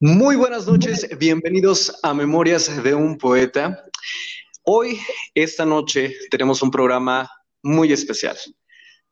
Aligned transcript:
Muy 0.00 0.34
buenas 0.34 0.66
noches, 0.66 1.08
bienvenidos 1.18 2.00
a 2.02 2.12
Memorias 2.12 2.82
de 2.82 2.96
un 2.96 3.16
Poeta. 3.16 3.84
Hoy, 4.64 4.98
esta 5.36 5.64
noche, 5.64 6.12
tenemos 6.32 6.62
un 6.62 6.70
programa 6.72 7.30
muy 7.62 7.92
especial. 7.92 8.36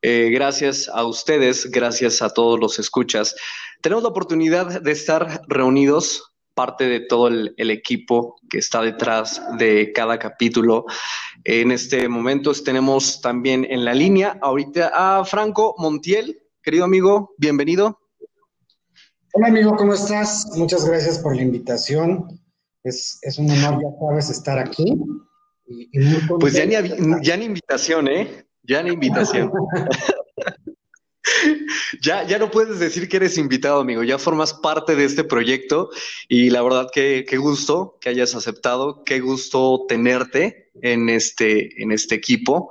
Eh, 0.03 0.30
gracias 0.32 0.88
a 0.92 1.04
ustedes, 1.04 1.71
gracias 1.71 2.21
a 2.21 2.30
todos 2.30 2.58
los 2.58 2.80
escuchas, 2.80 3.37
tenemos 3.80 4.03
la 4.03 4.09
oportunidad 4.11 4.82
de 4.82 4.91
estar 4.91 5.43
reunidos, 5.46 6.34
parte 6.53 6.89
de 6.89 6.99
todo 6.99 7.29
el, 7.29 7.55
el 7.59 7.71
equipo 7.71 8.41
que 8.51 8.59
está 8.59 8.83
detrás 8.83 9.41
de 9.59 9.93
cada 9.93 10.19
capítulo. 10.19 10.85
En 11.45 11.71
este 11.71 12.09
momento 12.09 12.53
tenemos 12.55 13.21
también 13.21 13.64
en 13.71 13.85
la 13.85 13.95
línea 13.95 14.37
ahorita 14.43 14.91
a 14.93 15.25
Franco 15.25 15.77
Montiel. 15.79 16.43
Querido 16.61 16.85
amigo, 16.85 17.35
bienvenido. 17.39 18.02
Hola 19.35 19.46
amigo, 19.46 19.75
¿cómo 19.77 19.95
estás? 19.95 20.46
Muchas 20.57 20.85
gracias 20.85 21.18
por 21.18 21.35
la 21.35 21.40
invitación. 21.40 22.39
Es, 22.85 23.18
es 23.23 23.39
un 23.39 23.50
honor, 23.50 23.81
ya 23.81 23.89
sabes, 23.99 24.29
estar 24.29 24.59
aquí. 24.59 24.85
Y, 25.67 25.89
y 25.90 26.00
muy 26.00 26.39
pues 26.39 26.53
ya 26.53 26.67
ni, 26.67 26.75
ya 27.23 27.39
ni 27.39 27.46
invitación, 27.46 28.09
¿eh? 28.09 28.45
Ya 28.63 28.82
ni 28.82 28.93
invitación. 28.93 29.50
ya, 32.03 32.25
ya 32.25 32.39
no 32.39 32.50
puedes 32.50 32.78
decir 32.78 33.09
que 33.09 33.17
eres 33.17 33.39
invitado, 33.39 33.81
amigo. 33.81 34.03
Ya 34.03 34.19
formas 34.19 34.53
parte 34.53 34.97
de 34.97 35.06
este 35.06 35.25
proyecto 35.25 35.89
y 36.28 36.51
la 36.51 36.61
verdad 36.61 36.91
que 36.92 37.25
qué 37.27 37.39
gusto 37.39 37.97
que 38.03 38.11
hayas 38.11 38.34
aceptado, 38.34 39.03
qué 39.03 39.20
gusto 39.20 39.87
tenerte 39.89 40.70
en 40.83 41.09
este, 41.09 41.83
en 41.83 41.91
este 41.91 42.17
equipo. 42.17 42.70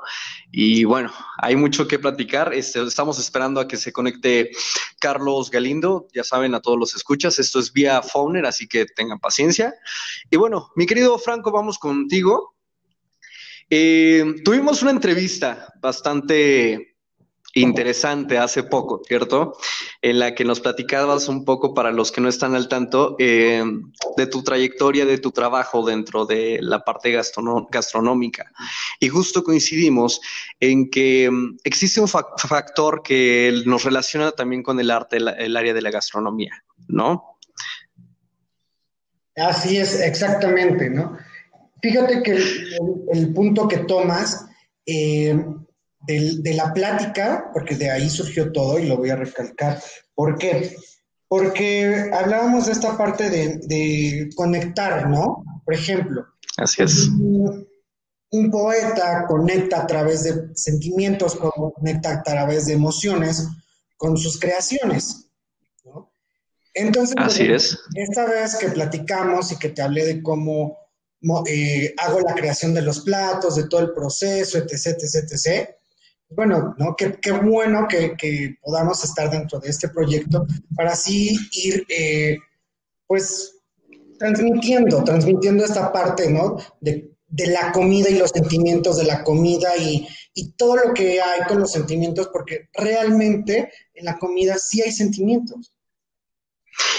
Y 0.52 0.84
bueno, 0.84 1.12
hay 1.38 1.56
mucho 1.56 1.88
que 1.88 1.98
platicar. 1.98 2.54
Este, 2.54 2.82
estamos 2.84 3.18
esperando 3.20 3.62
a 3.62 3.68
que 3.68 3.78
se 3.78 3.94
conecte 3.94 4.52
Carlos 5.00 5.50
Galindo. 5.50 6.08
Ya 6.14 6.24
saben, 6.24 6.54
a 6.54 6.60
todos 6.60 6.78
los 6.78 6.94
escuchas, 6.94 7.40
esto 7.40 7.60
es 7.60 7.72
vía 7.72 8.02
Fauner, 8.02 8.46
así 8.46 8.68
que 8.68 8.86
tengan 8.86 9.20
paciencia. 9.20 9.74
Y 10.30 10.36
bueno, 10.36 10.70
mi 10.76 10.86
querido 10.86 11.18
Franco, 11.18 11.52
vamos 11.52 11.80
contigo. 11.80 12.56
Eh, 13.70 14.42
tuvimos 14.44 14.82
una 14.82 14.92
entrevista 14.92 15.74
bastante 15.80 16.91
interesante 17.54 18.38
hace 18.38 18.64
poco, 18.64 19.02
¿cierto? 19.06 19.58
En 20.02 20.20
la 20.20 20.34
que 20.34 20.46
nos 20.46 20.60
platicabas 20.60 21.28
un 21.28 21.44
poco 21.44 21.74
para 21.74 21.92
los 21.92 22.12
que 22.12 22.22
no 22.22 22.30
están 22.30 22.56
al 22.56 22.68
tanto 22.68 23.16
eh, 23.20 23.64
de 24.18 24.28
tu 24.28 24.44
trayectoria, 24.44 25.06
de 25.06 25.18
tu 25.18 25.32
trabajo 25.32 25.86
dentro 25.86 26.26
de 26.26 26.60
la 26.62 26.84
parte 26.84 27.12
gastronómica. 27.12 28.52
Y 29.00 29.10
justo 29.10 29.44
coincidimos 29.44 30.22
en 30.60 30.90
que 30.90 31.30
mm, 31.30 31.58
existe 31.64 32.02
un 32.02 32.08
factor 32.08 33.02
que 33.04 33.62
nos 33.66 33.84
relaciona 33.84 34.32
también 34.32 34.64
con 34.64 34.80
el 34.80 34.92
arte, 34.92 35.18
el, 35.18 35.58
área 35.58 35.74
de 35.74 35.82
la 35.82 35.92
gastronomía, 35.92 36.64
¿no? 36.88 37.38
Así 39.36 39.78
es, 39.78 40.00
exactamente, 40.00 40.90
¿no? 40.90 41.18
Fíjate 41.82 42.22
que 42.22 42.38
el, 43.12 43.34
punto 43.34 43.68
que 43.68 43.78
tomas 43.78 44.46
eh, 44.86 45.36
de 46.08 46.54
la 46.56 46.74
plática, 46.74 47.50
porque 47.54 47.76
de 47.76 47.92
ahí 47.92 48.10
surgió 48.10 48.52
todo 48.52 48.80
y 48.80 48.88
lo 48.88 48.98
voy 48.98 49.10
a 49.10 49.16
recalcar. 49.16 49.82
¿Por 50.16 50.38
qué? 50.38 50.76
Porque 51.28 52.10
hablábamos 52.14 52.66
de 52.66 52.74
esta 52.74 52.98
parte 52.98 53.30
de, 53.30 54.30
conectar, 54.36 55.10
¿no? 55.10 55.44
Por 55.64 55.74
ejemplo. 55.74 56.26
Así 56.58 56.84
es. 56.84 57.08
Un, 57.08 58.50
poeta 58.50 59.26
conecta 59.28 59.82
a 59.82 59.88
través 59.88 60.24
de 60.24 60.56
sentimientos, 60.56 61.36
conecta 61.36 62.14
a 62.14 62.24
través 62.24 62.66
de 62.66 62.74
emociones 62.74 63.48
con 63.98 64.18
sus 64.18 64.40
creaciones. 64.40 65.28
¿no? 65.84 66.12
Entonces, 66.74 67.16
Así 67.18 67.44
es. 67.44 67.78
esta 67.96 68.26
vez 68.26 68.56
que 68.56 68.70
platicamos 68.70 69.52
y 69.52 69.58
que 69.58 69.70
te 69.70 69.82
hablé 69.82 70.06
de 70.06 70.24
cómo 70.24 70.78
eh, 71.48 71.94
hago 71.98 72.20
la 72.22 72.34
creación 72.34 72.74
de 72.74 72.82
los 72.82 73.02
platos, 73.02 73.56
de 73.56 73.68
todo 73.68 73.82
el 73.82 73.94
proceso, 73.94 74.58
etc., 74.58 74.98
etc., 74.98 75.32
etc., 75.32 75.70
bueno, 76.32 76.76
¿no? 76.78 76.96
Qué, 76.96 77.18
qué 77.22 77.32
bueno 77.32 77.88
que, 77.88 78.16
que, 78.18 78.56
podamos 78.62 79.04
estar 79.04 79.30
dentro 79.30 79.60
de 79.60 79.70
este 79.70 79.90
proyecto 79.90 80.46
para 80.76 80.92
así 80.92 81.38
ir, 81.52 81.86
eh, 81.90 82.38
pues, 83.06 83.58
transmitiendo, 84.18 85.04
transmitiendo 85.04 85.66
esta 85.66 85.92
parte, 85.92 86.30
¿no? 86.30 86.58
De, 86.80 87.12
de, 87.28 87.48
la 87.48 87.72
comida 87.72 88.10
y 88.10 88.18
los 88.18 88.30
sentimientos 88.32 88.98
de 88.98 89.06
la 89.06 89.24
comida 89.24 89.76
y, 89.78 90.08
y 90.34 90.52
todo 90.54 90.76
lo 90.78 90.94
que 90.94 91.22
hay 91.22 91.42
con 91.48 91.60
los 91.60 91.72
sentimientos, 91.72 92.30
porque 92.32 92.70
realmente 92.74 93.72
en 93.94 94.06
la 94.06 94.18
comida 94.18 94.58
sí 94.58 94.82
hay 94.82 94.92
sentimientos. 94.92 95.74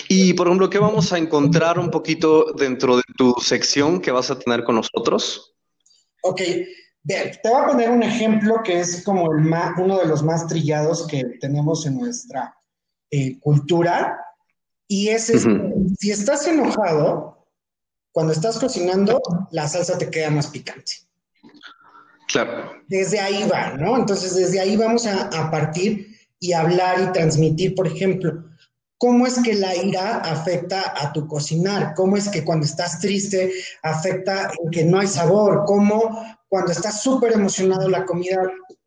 Y, 0.09 0.34
por 0.34 0.47
ejemplo, 0.47 0.69
¿qué 0.69 0.78
vamos 0.78 1.12
a 1.12 1.19
encontrar 1.19 1.78
un 1.78 1.91
poquito 1.91 2.53
dentro 2.53 2.97
de 2.97 3.03
tu 3.16 3.34
sección 3.41 4.00
que 4.00 4.10
vas 4.10 4.31
a 4.31 4.38
tener 4.38 4.64
con 4.64 4.75
nosotros? 4.75 5.54
Ok, 6.22 6.43
te 7.06 7.38
voy 7.44 7.60
a 7.60 7.66
poner 7.66 7.90
un 7.90 8.02
ejemplo 8.02 8.62
que 8.62 8.80
es 8.80 9.02
como 9.04 9.32
el 9.32 9.40
más, 9.40 9.72
uno 9.78 9.98
de 9.98 10.06
los 10.06 10.22
más 10.22 10.46
trillados 10.46 11.06
que 11.06 11.22
tenemos 11.40 11.84
en 11.86 11.98
nuestra 11.98 12.56
eh, 13.10 13.38
cultura. 13.40 14.18
Y 14.86 15.08
es, 15.08 15.32
si 15.98 16.10
estás 16.10 16.46
enojado, 16.46 17.46
cuando 18.12 18.32
estás 18.32 18.58
cocinando, 18.58 19.20
la 19.50 19.66
salsa 19.66 19.96
te 19.98 20.10
queda 20.10 20.30
más 20.30 20.48
picante. 20.48 20.92
Claro. 22.28 22.72
Desde 22.88 23.19
ahí 23.19 23.48
va, 23.48 23.74
¿no? 23.74 23.96
Entonces, 23.96 24.34
desde 24.34 24.60
ahí 24.60 24.76
vamos 24.76 25.06
a, 25.06 25.28
a 25.28 25.50
partir 25.50 26.16
y 26.38 26.52
hablar 26.52 27.00
y 27.00 27.12
transmitir, 27.12 27.74
por 27.74 27.86
ejemplo, 27.86 28.44
cómo 28.98 29.26
es 29.26 29.40
que 29.42 29.54
la 29.54 29.74
ira 29.74 30.19
afecta 30.19 30.94
a 30.96 31.12
tu 31.12 31.26
cocinar, 31.26 31.94
cómo 31.94 32.16
es 32.16 32.28
que 32.28 32.44
cuando 32.44 32.66
estás 32.66 33.00
triste 33.00 33.52
afecta 33.82 34.50
en 34.62 34.70
que 34.70 34.84
no 34.84 35.00
hay 35.00 35.08
sabor, 35.08 35.64
cómo 35.66 36.24
cuando 36.52 36.72
estás 36.72 37.00
súper 37.00 37.32
emocionado 37.32 37.88
la 37.88 38.04
comida 38.04 38.42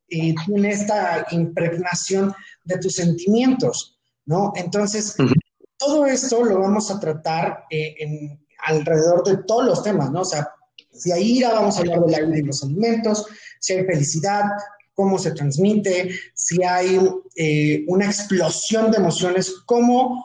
eh, 0.07 0.35
tiene 0.45 0.69
esta 0.69 1.25
impregnación 1.31 2.31
de 2.63 2.77
tus 2.77 2.93
sentimientos, 2.93 3.97
¿no? 4.23 4.53
Entonces, 4.55 5.15
todo 5.75 6.05
esto 6.05 6.45
lo 6.45 6.59
vamos 6.59 6.91
a 6.91 6.99
tratar 6.99 7.63
eh, 7.71 7.95
en, 7.97 8.45
alrededor 8.65 9.23
de 9.23 9.37
todos 9.37 9.65
los 9.65 9.81
temas, 9.81 10.11
¿no? 10.11 10.21
O 10.21 10.25
sea, 10.25 10.47
si 10.91 11.11
hay 11.11 11.37
ira, 11.37 11.53
vamos 11.53 11.77
a 11.77 11.79
hablar 11.79 12.01
del 12.01 12.13
aire 12.13 12.37
y 12.37 12.43
los 12.43 12.63
alimentos, 12.63 13.25
si 13.59 13.73
hay 13.73 13.83
felicidad, 13.83 14.43
cómo 14.93 15.17
se 15.17 15.31
transmite, 15.31 16.11
si 16.35 16.61
hay 16.61 16.99
eh, 17.35 17.83
una 17.87 18.05
explosión 18.05 18.91
de 18.91 18.97
emociones, 18.97 19.63
cómo 19.65 20.23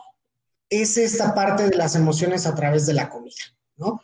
es 0.69 0.95
esta 0.95 1.33
parte 1.33 1.71
de 1.71 1.75
las 1.75 1.95
emociones 1.95 2.45
a 2.45 2.53
través 2.53 2.85
de 2.85 2.93
la 2.93 3.09
comida, 3.09 3.33
¿no? 3.77 3.99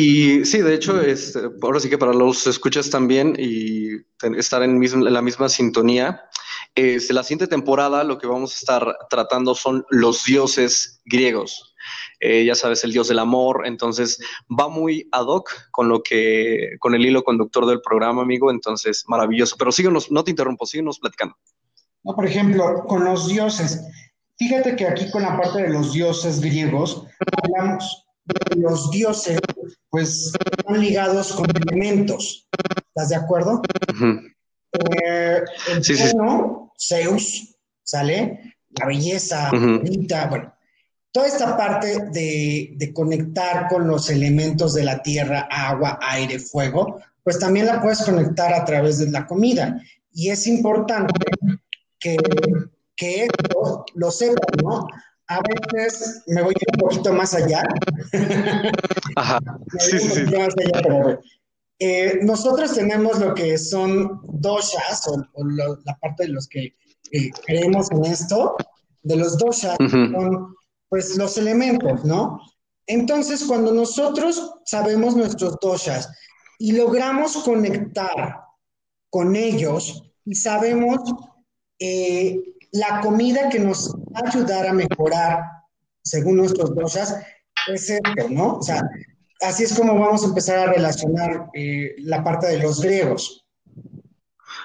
Y 0.00 0.44
sí, 0.44 0.62
de 0.62 0.74
hecho, 0.74 1.00
es, 1.00 1.36
ahora 1.60 1.80
sí 1.80 1.90
que 1.90 1.98
para 1.98 2.12
los 2.12 2.46
escuchas 2.46 2.88
también 2.88 3.34
y 3.36 3.96
estar 4.36 4.62
en, 4.62 4.78
la 5.12 5.20
misma 5.20 5.48
sintonía, 5.48 6.22
es, 6.76 7.10
la 7.10 7.24
siguiente 7.24 7.48
temporada 7.48 8.04
lo 8.04 8.16
que 8.16 8.28
vamos 8.28 8.52
a 8.52 8.58
estar 8.58 8.96
tratando 9.10 9.56
son 9.56 9.84
los 9.90 10.22
dioses 10.22 11.00
griegos. 11.04 11.74
Eh, 12.20 12.44
ya 12.44 12.54
sabes, 12.54 12.84
el 12.84 12.92
dios 12.92 13.08
del 13.08 13.18
amor, 13.18 13.62
entonces 13.66 14.20
va 14.48 14.68
muy 14.68 15.08
ad 15.10 15.26
hoc 15.26 15.50
con 15.72 15.88
lo 15.88 16.00
que, 16.00 16.76
con 16.78 16.94
el 16.94 17.04
hilo 17.04 17.24
conductor 17.24 17.66
del 17.66 17.80
programa, 17.80 18.22
amigo, 18.22 18.52
entonces 18.52 19.02
maravilloso. 19.08 19.56
Pero 19.58 19.72
síguenos, 19.72 20.12
no 20.12 20.22
te 20.22 20.30
interrumpo, 20.30 20.64
síguenos 20.64 21.00
platicando. 21.00 21.34
No, 22.04 22.14
por 22.14 22.24
ejemplo, 22.24 22.84
con 22.86 23.04
los 23.04 23.26
dioses. 23.26 23.82
Fíjate 24.36 24.76
que 24.76 24.86
aquí 24.86 25.10
con 25.10 25.22
la 25.22 25.36
parte 25.36 25.62
de 25.62 25.70
los 25.70 25.92
dioses 25.92 26.40
griegos, 26.40 27.02
hablamos 27.42 28.07
de 28.50 28.56
los 28.60 28.90
dioses, 28.90 29.40
pues 29.90 30.32
están 30.38 30.80
ligados 30.80 31.32
con 31.32 31.46
elementos. 31.50 32.48
¿Estás 32.88 33.08
de 33.10 33.16
acuerdo? 33.16 33.62
Eh, 34.72 35.42
el 35.70 35.84
sí, 35.84 35.94
Zeus, 36.78 37.56
¿sale? 37.82 38.54
La 38.70 38.86
belleza, 38.86 39.50
bueno, 40.28 40.54
toda 41.10 41.26
esta 41.26 41.56
parte 41.56 42.10
de, 42.10 42.92
conectar 42.94 43.68
con 43.68 43.88
los 43.88 44.10
elementos 44.10 44.74
de 44.74 44.84
la 44.84 45.02
tierra, 45.02 45.48
agua, 45.50 45.98
aire, 46.02 46.38
fuego, 46.38 47.00
pues 47.22 47.38
también 47.38 47.66
la 47.66 47.80
puedes 47.80 48.02
conectar 48.02 48.52
a 48.52 48.64
través 48.64 48.98
de 48.98 49.10
la 49.10 49.26
comida. 49.26 49.80
Y 50.12 50.30
es 50.30 50.46
importante 50.46 51.14
que, 51.98 52.16
que 52.94 53.24
esto 53.24 53.84
lo 53.94 54.10
sepan, 54.10 54.56
¿no? 54.62 54.86
A 55.28 55.40
veces 55.72 56.22
me 56.26 56.42
voy 56.42 56.54
un 56.72 56.80
poquito 56.80 57.12
más 57.12 57.34
allá. 57.34 57.62
Ajá. 59.16 59.38
sí, 59.78 59.98
sí, 59.98 60.08
sí. 60.08 60.24
Eh, 61.80 62.18
nosotros 62.22 62.74
tenemos 62.74 63.20
lo 63.20 63.34
que 63.34 63.56
son 63.56 64.20
doshas, 64.24 65.06
o, 65.06 65.44
la 65.44 65.94
parte 66.00 66.24
de 66.24 66.30
los 66.30 66.48
que 66.48 66.74
eh, 67.12 67.30
creemos 67.46 67.90
en 67.92 68.04
esto, 68.06 68.56
de 69.02 69.16
los 69.16 69.38
doshas, 69.38 69.76
son 69.78 70.54
pues 70.88 71.16
los 71.16 71.38
elementos, 71.38 72.04
¿no? 72.04 72.40
Entonces, 72.86 73.44
cuando 73.44 73.72
nosotros 73.72 74.54
sabemos 74.64 75.14
nuestros 75.14 75.56
doshas 75.60 76.08
y 76.58 76.72
logramos 76.72 77.36
conectar 77.44 78.40
con 79.10 79.36
ellos 79.36 80.02
y 80.24 80.34
sabemos 80.34 80.98
eh, 81.78 82.40
la 82.72 83.00
comida 83.00 83.48
que 83.48 83.58
nos 83.58 83.94
va 83.94 84.20
a 84.24 84.28
ayudar 84.28 84.66
a 84.66 84.72
mejorar 84.72 85.42
según 86.02 86.36
nuestros 86.36 86.74
dosas, 86.74 87.16
es 87.66 87.90
esto, 87.90 88.28
¿no? 88.30 88.56
O 88.56 88.62
sea, 88.62 88.82
así 89.42 89.64
es 89.64 89.74
como 89.74 89.98
vamos 89.98 90.24
a 90.24 90.28
empezar 90.28 90.58
a 90.58 90.72
relacionar 90.72 91.48
eh, 91.54 91.94
la 91.98 92.24
parte 92.24 92.46
de 92.46 92.58
los 92.58 92.80
griegos. 92.80 93.46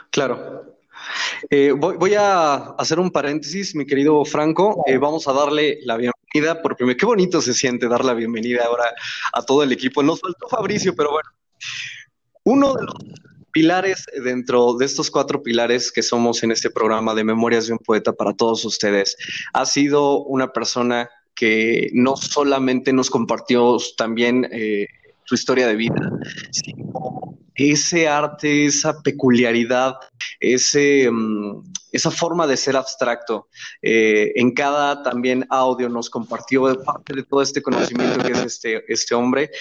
Claro. 0.10 0.78
Eh, 1.50 1.74
voy, 1.74 2.16
a 2.16 2.56
hacer 2.78 3.00
un 3.00 3.12
paréntesis, 3.12 3.76
mi 3.76 3.86
querido 3.86 4.24
Franco. 4.24 4.84
Eh, 4.88 4.98
vamos 4.98 5.28
a 5.28 5.34
darle 5.34 5.80
la 5.84 5.98
bienvenida 5.98 6.62
por 6.62 6.78
primero. 6.78 6.98
Qué 6.98 7.06
bonito 7.06 7.42
se 7.42 7.54
siente 7.54 7.90
dar 7.90 8.06
la 8.06 8.14
bienvenida 8.14 8.64
ahora 8.66 8.86
a 9.34 9.42
todo 9.42 9.64
el 9.64 9.72
equipo. 9.72 10.02
Nos 10.02 10.22
faltó 10.22 10.48
Fabricio, 10.48 10.96
pero 10.96 11.12
bueno. 11.12 11.30
Uno 12.46 12.74
de 12.74 12.84
los 12.84 12.96
pilares 13.54 14.06
dentro 14.24 14.74
de 14.74 14.86
estos 14.86 15.10
cuatro 15.10 15.42
pilares 15.42 15.92
que 15.92 16.02
somos 16.02 16.44
en 16.44 16.52
este 16.52 16.70
programa 16.70 17.14
de 17.14 17.24
Memorias 17.24 17.68
de 17.68 17.74
un 17.74 17.80
Poeta 17.80 18.12
para 18.12 18.34
todos 18.34 18.66
ustedes, 18.66 19.16
ha 19.54 19.66
sido 19.66 20.24
una 20.24 20.52
persona 20.52 21.10
que 21.36 21.90
no 21.94 22.18
solamente 22.18 22.92
nos 22.92 23.10
compartió 23.10 23.78
también 23.96 24.50
eh, 24.52 24.88
su 25.26 25.36
historia 25.36 25.68
de 25.68 25.76
vida, 25.76 25.96
sino 26.52 27.38
ese 27.56 28.08
arte, 28.08 28.66
esa 28.66 29.02
peculiaridad, 29.02 29.96
ese, 30.40 31.10
mm, 31.12 31.64
esa 31.92 32.10
forma 32.10 32.48
de 32.48 32.58
ser 32.58 32.76
abstracto. 32.76 33.48
Eh, 33.82 34.32
en 34.36 34.52
cada 34.52 35.04
también 35.04 35.46
audio 35.50 35.90
nos 35.90 36.10
compartió 36.10 36.64
parte 36.84 37.16
de 37.16 37.24
todo 37.24 37.42
este 37.44 37.62
conocimiento 37.62 38.24
que 38.24 38.32
es 38.32 38.40
este, 38.40 38.92
este 38.92 39.14
hombre. 39.14 39.52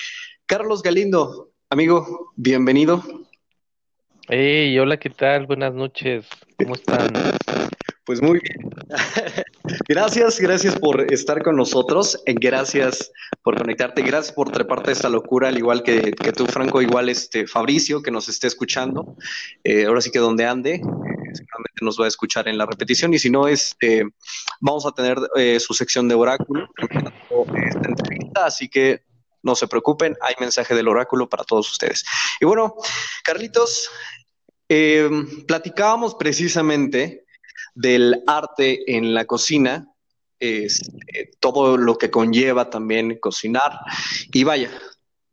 Carlos 0.46 0.82
Galindo, 0.82 1.50
amigo, 1.68 2.32
bienvenido. 2.36 3.02
Hey, 4.34 4.78
hola, 4.78 4.96
¿qué 4.96 5.10
tal? 5.10 5.44
Buenas 5.44 5.74
noches. 5.74 6.24
¿Cómo 6.56 6.74
están? 6.74 7.12
Pues 8.04 8.20
muy 8.20 8.40
bien. 8.40 8.70
gracias, 9.88 10.40
gracias 10.40 10.76
por 10.76 11.12
estar 11.12 11.40
con 11.42 11.54
nosotros. 11.54 12.20
Eh, 12.26 12.34
gracias 12.34 13.12
por 13.42 13.56
conectarte. 13.56 14.02
Gracias 14.02 14.34
por 14.34 14.50
treparte 14.50 14.90
esta 14.90 15.08
locura, 15.08 15.48
al 15.48 15.58
igual 15.58 15.84
que, 15.84 16.12
tú, 16.36 16.46
Franco, 16.46 16.82
igual 16.82 17.10
este 17.10 17.46
Fabricio, 17.46 18.02
que 18.02 18.10
nos 18.10 18.28
esté 18.28 18.48
escuchando. 18.48 19.16
Eh, 19.62 19.84
ahora 19.84 20.00
sí 20.00 20.10
que 20.10 20.18
donde 20.18 20.46
ande, 20.46 20.74
eh, 20.76 20.80
seguramente 20.80 21.78
nos 21.82 22.00
va 22.00 22.06
a 22.06 22.08
escuchar 22.08 22.48
en 22.48 22.58
la 22.58 22.66
repetición. 22.66 23.14
Y 23.14 23.20
si 23.20 23.30
no, 23.30 23.46
este, 23.46 24.04
vamos 24.60 24.84
a 24.84 24.92
tener 24.92 25.18
su 25.60 25.74
sección 25.74 26.08
de 26.08 26.14
oráculo 26.16 26.68
esta 26.78 27.88
entrevista. 27.88 28.46
Así 28.46 28.68
que 28.68 29.02
no 29.42 29.54
se 29.54 29.68
preocupen, 29.68 30.16
hay 30.20 30.34
mensaje 30.40 30.74
del 30.74 30.88
oráculo 30.88 31.28
para 31.28 31.44
todos 31.44 31.70
ustedes. 31.70 32.04
Y 32.40 32.46
bueno, 32.46 32.74
Carlitos, 33.24 33.90
eh, 34.74 35.10
platicábamos 35.46 36.14
precisamente 36.14 37.24
del 37.74 38.22
arte 38.26 38.96
en 38.96 39.12
la 39.14 39.24
cocina, 39.24 39.88
todo 41.38 41.76
lo 41.76 41.98
que 41.98 42.10
conlleva 42.10 42.68
también 42.68 43.18
cocinar. 43.20 43.78
Y 44.32 44.42
vaya, 44.42 44.70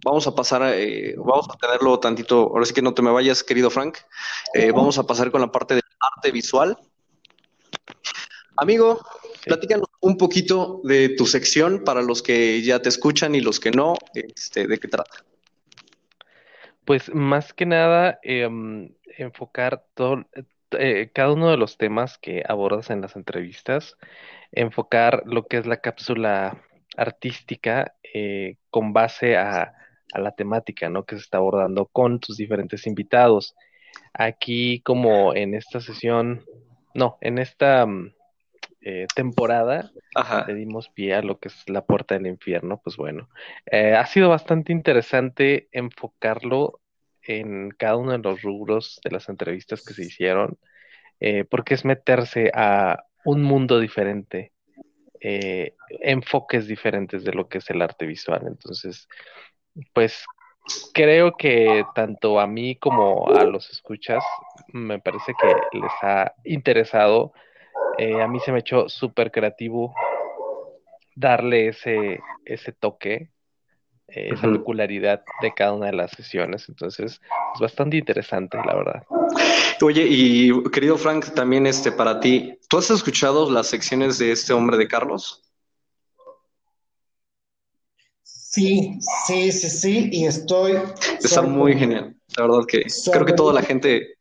vamos 0.03 0.27
a 0.27 0.35
pasar, 0.35 0.61
eh, 0.75 1.15
vamos 1.17 1.47
a 1.49 1.57
tenerlo 1.57 1.99
tantito, 1.99 2.41
ahora 2.41 2.65
sí 2.65 2.73
que 2.73 2.81
no 2.81 2.93
te 2.93 3.01
me 3.01 3.11
vayas, 3.11 3.43
querido 3.43 3.69
Frank, 3.69 3.97
eh, 4.53 4.71
vamos 4.71 4.97
a 4.97 5.03
pasar 5.03 5.31
con 5.31 5.41
la 5.41 5.51
parte 5.51 5.75
del 5.75 5.83
arte 5.99 6.31
visual. 6.31 6.77
Amigo, 8.55 8.99
platícanos 9.45 9.87
un 10.01 10.17
poquito 10.17 10.81
de 10.83 11.09
tu 11.09 11.25
sección 11.25 11.83
para 11.83 12.01
los 12.01 12.21
que 12.21 12.61
ya 12.61 12.81
te 12.81 12.89
escuchan 12.89 13.35
y 13.35 13.41
los 13.41 13.59
que 13.59 13.71
no, 13.71 13.95
este, 14.13 14.67
¿de 14.67 14.77
qué 14.79 14.87
trata? 14.87 15.23
Pues 16.89 17.13
más 17.13 17.53
que 17.53 17.67
nada, 17.67 18.19
em, 18.23 18.95
enfocar 19.15 19.85
todo, 19.93 20.25
eh, 20.71 21.11
cada 21.13 21.33
uno 21.33 21.51
de 21.51 21.57
los 21.57 21.77
temas 21.77 22.17
que 22.17 22.43
abordas 22.47 22.89
en 22.89 23.01
las 23.01 23.15
entrevistas, 23.15 23.95
enfocar 24.51 25.21
lo 25.27 25.45
que 25.45 25.57
es 25.57 25.67
la 25.67 25.81
cápsula 25.81 26.63
artística 26.97 27.93
eh, 28.11 28.57
con 28.71 28.91
base 28.91 29.37
a, 29.37 29.75
la 30.15 30.31
temática 30.31 30.89
¿no? 30.89 31.05
que 31.05 31.17
se 31.17 31.21
está 31.21 31.37
abordando 31.37 31.85
con 31.85 32.19
tus 32.19 32.37
diferentes 32.37 32.87
invitados. 32.87 33.55
Aquí, 34.11 34.81
como 34.81 35.35
en 35.35 35.53
esta 35.53 35.81
sesión, 35.81 36.43
no, 36.95 37.19
en 37.21 37.37
esta 37.37 37.85
mm, 37.85 38.13
eh, 38.81 39.07
temporada 39.13 39.91
le 40.47 40.53
dimos 40.53 40.87
pie 40.89 41.15
a 41.15 41.21
lo 41.21 41.37
que 41.37 41.49
es 41.49 41.69
la 41.69 41.85
puerta 41.85 42.15
del 42.15 42.27
infierno, 42.27 42.79
pues 42.81 42.95
bueno, 42.95 43.29
eh, 43.65 43.93
ha 43.93 44.05
sido 44.05 44.29
bastante 44.29 44.71
interesante 44.71 45.67
enfocarlo 45.73 46.79
en 47.21 47.71
cada 47.71 47.97
uno 47.97 48.13
de 48.13 48.19
los 48.19 48.41
rubros 48.41 49.01
de 49.03 49.11
las 49.11 49.27
entrevistas 49.27 49.83
que 49.83 49.93
se 49.93 50.05
hicieron, 50.05 50.57
eh, 51.19 51.43
porque 51.43 51.73
es 51.73 51.83
meterse 51.83 52.51
a 52.53 53.03
un 53.25 53.43
mundo 53.43 53.79
diferente, 53.79 54.53
enfoques 55.19 56.65
diferentes 56.65 57.25
de 57.25 57.33
lo 57.33 57.49
que 57.49 57.57
es 57.57 57.69
el 57.69 57.81
arte 57.81 58.05
visual. 58.05 58.43
Entonces, 58.47 59.09
pues 59.93 60.23
creo 60.93 61.35
que 61.35 61.83
tanto 61.93 62.39
a 62.39 62.47
mí 62.47 62.77
como 62.77 63.29
a 63.29 63.43
los 63.43 63.69
escuchas 63.69 64.23
me 64.71 64.99
parece 64.99 65.33
que 65.33 65.77
les 65.77 65.91
ha 66.01 66.33
interesado 66.45 67.33
eh, 67.99 68.21
a 68.21 68.27
mí 68.27 68.39
se 68.39 68.53
me 68.53 68.59
echó 68.59 68.87
súper 68.87 69.29
creativo 69.29 69.93
darle 71.15 71.67
ese, 71.67 72.21
ese 72.45 72.71
toque, 72.71 73.31
eh, 74.07 74.29
esa 74.31 74.49
peculiaridad 74.49 75.21
de 75.41 75.53
cada 75.53 75.73
una 75.73 75.87
de 75.87 75.93
las 75.93 76.11
sesiones. 76.11 76.69
Entonces, 76.69 77.19
es 77.53 77.59
bastante 77.59 77.97
interesante, 77.97 78.57
la 78.65 78.73
verdad. 78.73 79.03
Oye, 79.81 80.05
y 80.09 80.63
querido 80.71 80.97
Frank, 80.97 81.33
también 81.33 81.67
este 81.67 81.91
para 81.91 82.21
ti, 82.21 82.57
¿tú 82.69 82.77
has 82.77 82.89
escuchado 82.89 83.51
las 83.51 83.67
secciones 83.67 84.17
de 84.17 84.31
este 84.31 84.53
hombre 84.53 84.77
de 84.77 84.87
Carlos? 84.87 85.43
Sí, 88.23 88.97
sí, 89.27 89.51
sí, 89.51 89.69
sí, 89.69 90.09
y 90.13 90.25
estoy... 90.25 90.77
Está 91.21 91.41
muy 91.41 91.77
genial, 91.77 92.15
la 92.37 92.43
verdad 92.43 92.65
que 92.65 92.83
creo 93.11 93.25
que 93.25 93.33
toda 93.33 93.53
la 93.53 93.61
gente 93.61 94.18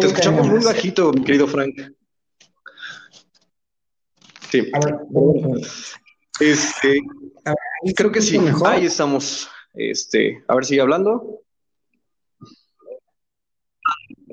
te 0.00 0.06
escuchamos 0.06 0.48
muy 0.48 0.64
bajito, 0.64 1.12
mi 1.12 1.24
querido 1.24 1.46
Frank. 1.46 1.74
Sí. 4.50 4.70
Este, 6.40 6.98
creo 7.94 8.12
que 8.12 8.22
sí. 8.22 8.38
Ahí 8.64 8.86
estamos. 8.86 9.48
Este, 9.74 10.42
a 10.48 10.54
ver, 10.54 10.64
sigue 10.64 10.80
hablando. 10.80 11.42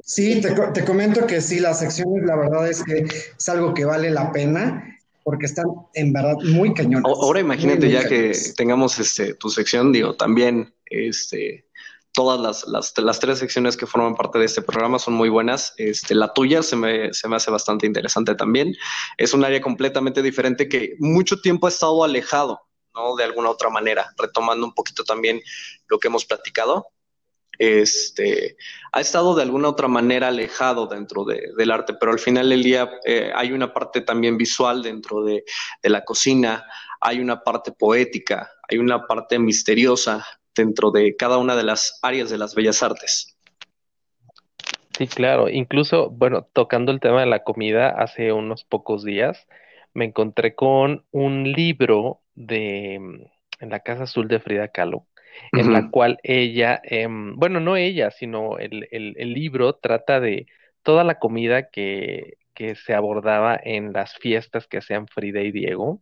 Sí, 0.01 0.41
te, 0.41 0.53
te, 0.74 0.83
comento 0.83 1.25
que 1.25 1.39
sí, 1.39 1.59
las 1.59 1.80
secciones, 1.80 2.24
la 2.25 2.35
verdad 2.35 2.69
es 2.69 2.83
que 2.83 3.06
es 3.38 3.50
algo 3.50 3.74
que 3.74 3.85
vale 3.85 4.09
la 4.09 4.31
pena 4.33 4.94
porque 5.24 5.45
están 5.45 5.66
en 5.94 6.11
verdad 6.11 6.35
muy 6.44 6.73
cañones. 6.73 7.06
Ahora 7.06 7.40
imagínate 7.40 7.90
ya 7.90 8.07
que 8.07 8.33
tengamos 8.57 8.99
este 8.99 9.33
tu 9.35 9.49
sección, 9.49 9.92
digo, 9.92 10.16
también 10.16 10.73
este 10.85 11.66
todas 12.13 12.39
las, 12.67 12.93
las, 12.97 13.19
tres 13.19 13.39
secciones 13.39 13.75
que 13.75 13.87
forman 13.87 14.15
parte 14.15 14.39
de 14.39 14.45
este 14.45 14.61
programa 14.61 14.99
son 14.99 15.15
muy 15.15 15.29
buenas. 15.29 15.73
Este, 15.77 16.13
la 16.13 16.31
tuya 16.31 16.61
se 16.61 16.75
me, 16.75 17.13
se 17.13 17.27
me 17.27 17.35
hace 17.35 17.51
bastante 17.51 17.87
interesante 17.87 18.35
también. 18.35 18.75
Es 19.17 19.33
un 19.33 19.43
área 19.43 19.61
completamente 19.61 20.21
diferente 20.21 20.69
que 20.69 20.95
mucho 20.99 21.41
tiempo 21.41 21.65
ha 21.65 21.69
estado 21.69 22.03
alejado, 22.03 22.61
¿no? 22.93 23.15
De 23.15 23.23
alguna 23.23 23.49
otra 23.49 23.69
manera, 23.69 24.13
retomando 24.17 24.65
un 24.65 24.73
poquito 24.73 25.03
también 25.03 25.41
lo 25.87 25.97
que 25.97 26.07
hemos 26.07 26.23
platicado. 26.23 26.87
Este, 27.57 28.57
ha 28.91 29.01
estado 29.01 29.35
de 29.35 29.43
alguna 29.43 29.69
otra 29.69 29.87
manera 29.87 30.27
alejado 30.27 30.87
dentro 30.87 31.23
de, 31.25 31.51
del 31.57 31.71
arte, 31.71 31.95
pero 31.99 32.11
al 32.11 32.19
final 32.19 32.49
del 32.49 32.63
día 32.63 32.89
eh, 33.05 33.31
hay 33.35 33.51
una 33.51 33.73
parte 33.73 34.01
también 34.01 34.37
visual 34.37 34.81
dentro 34.83 35.23
de, 35.23 35.43
de 35.81 35.89
la 35.89 36.03
cocina, 36.03 36.65
hay 36.99 37.19
una 37.19 37.43
parte 37.43 37.71
poética, 37.71 38.51
hay 38.67 38.77
una 38.77 39.05
parte 39.05 39.37
misteriosa, 39.37 40.25
dentro 40.56 40.92
de 40.92 41.16
cada 41.16 41.38
una 41.38 41.56
de 41.56 41.64
las 41.64 42.00
áreas 42.02 42.30
de 42.30 42.38
las 42.38 42.56
bellas 42.56 42.83
artes. 42.83 43.38
Sí, 44.98 45.07
claro. 45.07 45.50
Incluso, 45.50 46.10
bueno, 46.10 46.48
tocando 46.54 46.92
el 46.92 47.00
tema 47.00 47.22
de 47.22 47.26
la 47.26 47.44
comida, 47.44 47.90
hace 47.90 48.31
unos 48.31 48.64
pocos 48.64 49.04
días 49.04 49.48
me 49.94 50.06
encontré 50.06 50.56
con 50.56 51.06
un 51.12 51.52
libro 51.52 52.22
de 52.36 52.95
en 52.95 53.69
la 53.69 53.80
Casa 53.80 54.04
Azul 54.04 54.28
de 54.28 54.40
Frida 54.40 54.68
Kahlo, 54.68 55.07
en 55.54 55.72
la 55.72 55.90
cual 55.90 56.19
ella, 56.24 56.81
em, 56.83 57.36
bueno, 57.36 57.60
no 57.60 57.78
ella, 57.78 58.12
sino 58.12 58.57
el, 58.57 58.88
el, 58.92 59.33
libro 59.33 59.76
trata 59.76 60.19
de 60.19 60.48
toda 60.83 61.04
la 61.04 61.18
comida 61.18 61.69
que, 61.69 62.38
que 62.54 62.76
se 62.76 62.94
abordaba 62.94 63.57
en 63.64 63.94
las 63.94 64.16
fiestas 64.16 64.68
que 64.68 64.80
hacían 64.80 65.07
Frida 65.07 65.42
y 65.42 65.52
Diego. 65.52 66.02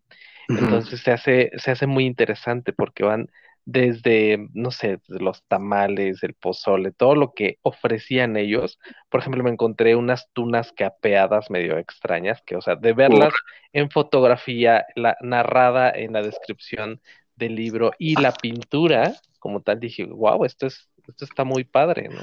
Entonces 0.50 1.01
se 1.01 1.12
hace, 1.12 1.51
se 1.58 1.72
hace 1.72 1.86
muy 1.86 2.05
interesante 2.05 2.74
porque 2.74 3.03
van 3.03 3.29
desde, 3.65 4.47
no 4.53 4.71
sé, 4.71 4.99
los 5.07 5.43
tamales, 5.47 6.23
el 6.23 6.33
pozole, 6.33 6.91
todo 6.91 7.15
lo 7.15 7.33
que 7.33 7.57
ofrecían 7.61 8.37
ellos. 8.37 8.79
Por 9.09 9.19
ejemplo, 9.19 9.43
me 9.43 9.51
encontré 9.51 9.95
unas 9.95 10.27
tunas 10.33 10.73
capeadas 10.73 11.49
medio 11.49 11.77
extrañas, 11.77 12.41
que, 12.45 12.55
o 12.55 12.61
sea, 12.61 12.75
de 12.75 12.93
verlas 12.93 13.33
en 13.73 13.89
fotografía, 13.89 14.85
la, 14.95 15.15
narrada 15.21 15.91
en 15.91 16.13
la 16.13 16.21
descripción 16.21 17.01
del 17.35 17.55
libro 17.55 17.91
y 17.97 18.15
la 18.19 18.33
pintura, 18.33 19.15
como 19.39 19.61
tal, 19.61 19.79
dije, 19.79 20.05
wow, 20.05 20.43
esto, 20.45 20.67
es, 20.67 20.89
esto 21.07 21.25
está 21.25 21.43
muy 21.43 21.63
padre, 21.63 22.09
¿no? 22.09 22.21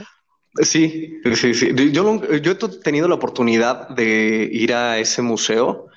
Sí, 0.63 1.21
sí, 1.35 1.55
sí. 1.55 1.71
Yo, 1.93 2.23
yo 2.39 2.53
he 2.53 2.79
tenido 2.83 3.07
la 3.07 3.15
oportunidad 3.15 3.89
de 3.91 4.49
ir 4.51 4.75
a 4.75 4.99
ese 4.99 5.23
museo 5.23 5.89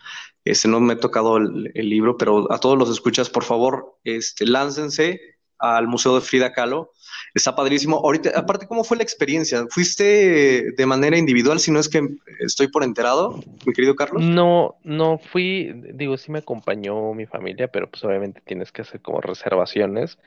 Este, 0.43 0.67
no 0.67 0.79
me 0.79 0.93
he 0.93 0.97
tocado 0.97 1.37
el, 1.37 1.71
libro, 1.75 2.17
pero 2.17 2.51
a 2.51 2.59
todos 2.59 2.77
los 2.77 2.89
escuchas, 2.89 3.29
por 3.29 3.43
favor, 3.43 3.97
este, 4.03 4.45
láncense 4.45 5.21
al 5.59 5.87
Museo 5.87 6.15
de 6.15 6.21
Frida 6.21 6.51
Kahlo. 6.51 6.91
Está 7.35 7.55
padrísimo. 7.55 7.97
Ahorita, 7.97 8.31
aparte, 8.35 8.67
¿cómo 8.67 8.83
fue 8.83 8.97
la 8.97 9.03
experiencia? 9.03 9.65
¿Fuiste 9.69 10.71
de 10.75 10.85
manera 10.85 11.17
individual, 11.17 11.59
si 11.59 11.71
no 11.71 11.79
es 11.79 11.87
que 11.87 12.01
estoy 12.39 12.67
por 12.67 12.83
enterado, 12.83 13.39
mi 13.65 13.73
querido 13.73 13.95
Carlos? 13.95 14.23
No, 14.23 14.75
no 14.83 15.19
fui, 15.19 15.71
digo, 15.93 16.17
sí 16.17 16.31
me 16.31 16.39
acompañó 16.39 17.13
mi 17.13 17.27
familia, 17.27 17.67
pero 17.67 17.89
pues 17.89 18.03
obviamente 18.03 18.41
tienes 18.43 18.71
que 18.71 18.81
hacer 18.81 19.01
como 19.01 19.21
reservaciones. 19.21 20.17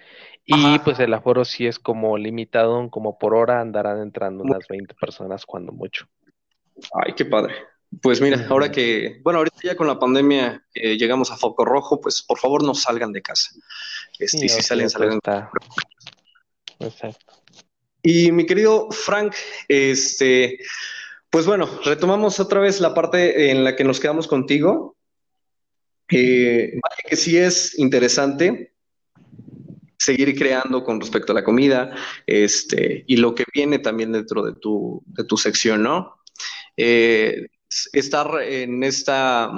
Y 0.46 0.78
pues 0.80 1.00
el 1.00 1.12
aforo 1.12 1.44
sí 1.44 1.66
es 1.66 1.78
como 1.78 2.16
limitado, 2.16 2.88
como 2.90 3.18
por 3.18 3.34
hora 3.34 3.60
andarán 3.60 4.00
entrando 4.00 4.44
unas 4.44 4.68
20 4.68 4.94
personas 4.94 5.44
cuando 5.44 5.72
mucho. 5.72 6.06
Ay, 6.92 7.14
qué 7.14 7.24
padre. 7.24 7.54
Pues 8.00 8.20
mira, 8.20 8.46
ahora 8.48 8.70
que, 8.70 9.20
bueno, 9.22 9.38
ahorita 9.38 9.58
ya 9.62 9.76
con 9.76 9.86
la 9.86 9.98
pandemia 9.98 10.64
llegamos 10.74 11.30
a 11.30 11.36
foco 11.36 11.64
rojo, 11.64 12.00
pues 12.00 12.22
por 12.22 12.38
favor 12.38 12.62
no 12.62 12.74
salgan 12.74 13.12
de 13.12 13.22
casa. 13.22 13.50
Este, 14.18 14.46
y 14.46 14.48
si 14.48 14.62
salen, 14.62 14.90
salen. 14.90 15.20
Exacto. 16.80 17.34
Y 18.02 18.32
mi 18.32 18.44
querido 18.46 18.90
Frank, 18.90 19.34
este, 19.68 20.58
pues 21.30 21.46
bueno, 21.46 21.68
retomamos 21.84 22.38
otra 22.38 22.60
vez 22.60 22.80
la 22.80 22.94
parte 22.94 23.50
en 23.50 23.64
la 23.64 23.76
que 23.76 23.84
nos 23.84 23.98
quedamos 23.98 24.26
contigo. 24.26 24.96
Eh, 26.10 26.78
que 27.08 27.16
sí 27.16 27.38
es 27.38 27.78
interesante 27.78 28.74
seguir 29.96 30.38
creando 30.38 30.84
con 30.84 31.00
respecto 31.00 31.32
a 31.32 31.34
la 31.34 31.44
comida, 31.44 31.96
este, 32.26 33.04
y 33.06 33.16
lo 33.16 33.34
que 33.34 33.44
viene 33.54 33.78
también 33.78 34.12
dentro 34.12 34.44
de 34.44 34.52
tu, 34.54 35.02
de 35.06 35.24
tu 35.24 35.38
sección, 35.38 35.82
¿no? 35.82 36.16
Eh, 36.76 37.46
estar 37.92 38.42
en 38.42 38.82
esta, 38.84 39.50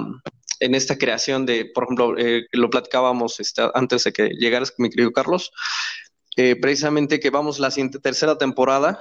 en 0.59 0.75
esta 0.75 0.97
creación 0.97 1.45
de, 1.45 1.65
por 1.65 1.83
ejemplo, 1.83 2.17
eh, 2.17 2.47
lo 2.51 2.69
platicábamos 2.69 3.39
antes 3.73 4.03
de 4.03 4.13
que 4.13 4.29
llegaras, 4.29 4.73
mi 4.77 4.89
querido 4.89 5.11
Carlos, 5.11 5.51
eh, 6.35 6.55
precisamente 6.55 7.19
que 7.19 7.29
vamos 7.29 7.59
la 7.59 7.71
siguiente, 7.71 7.99
tercera 7.99 8.37
temporada 8.37 8.99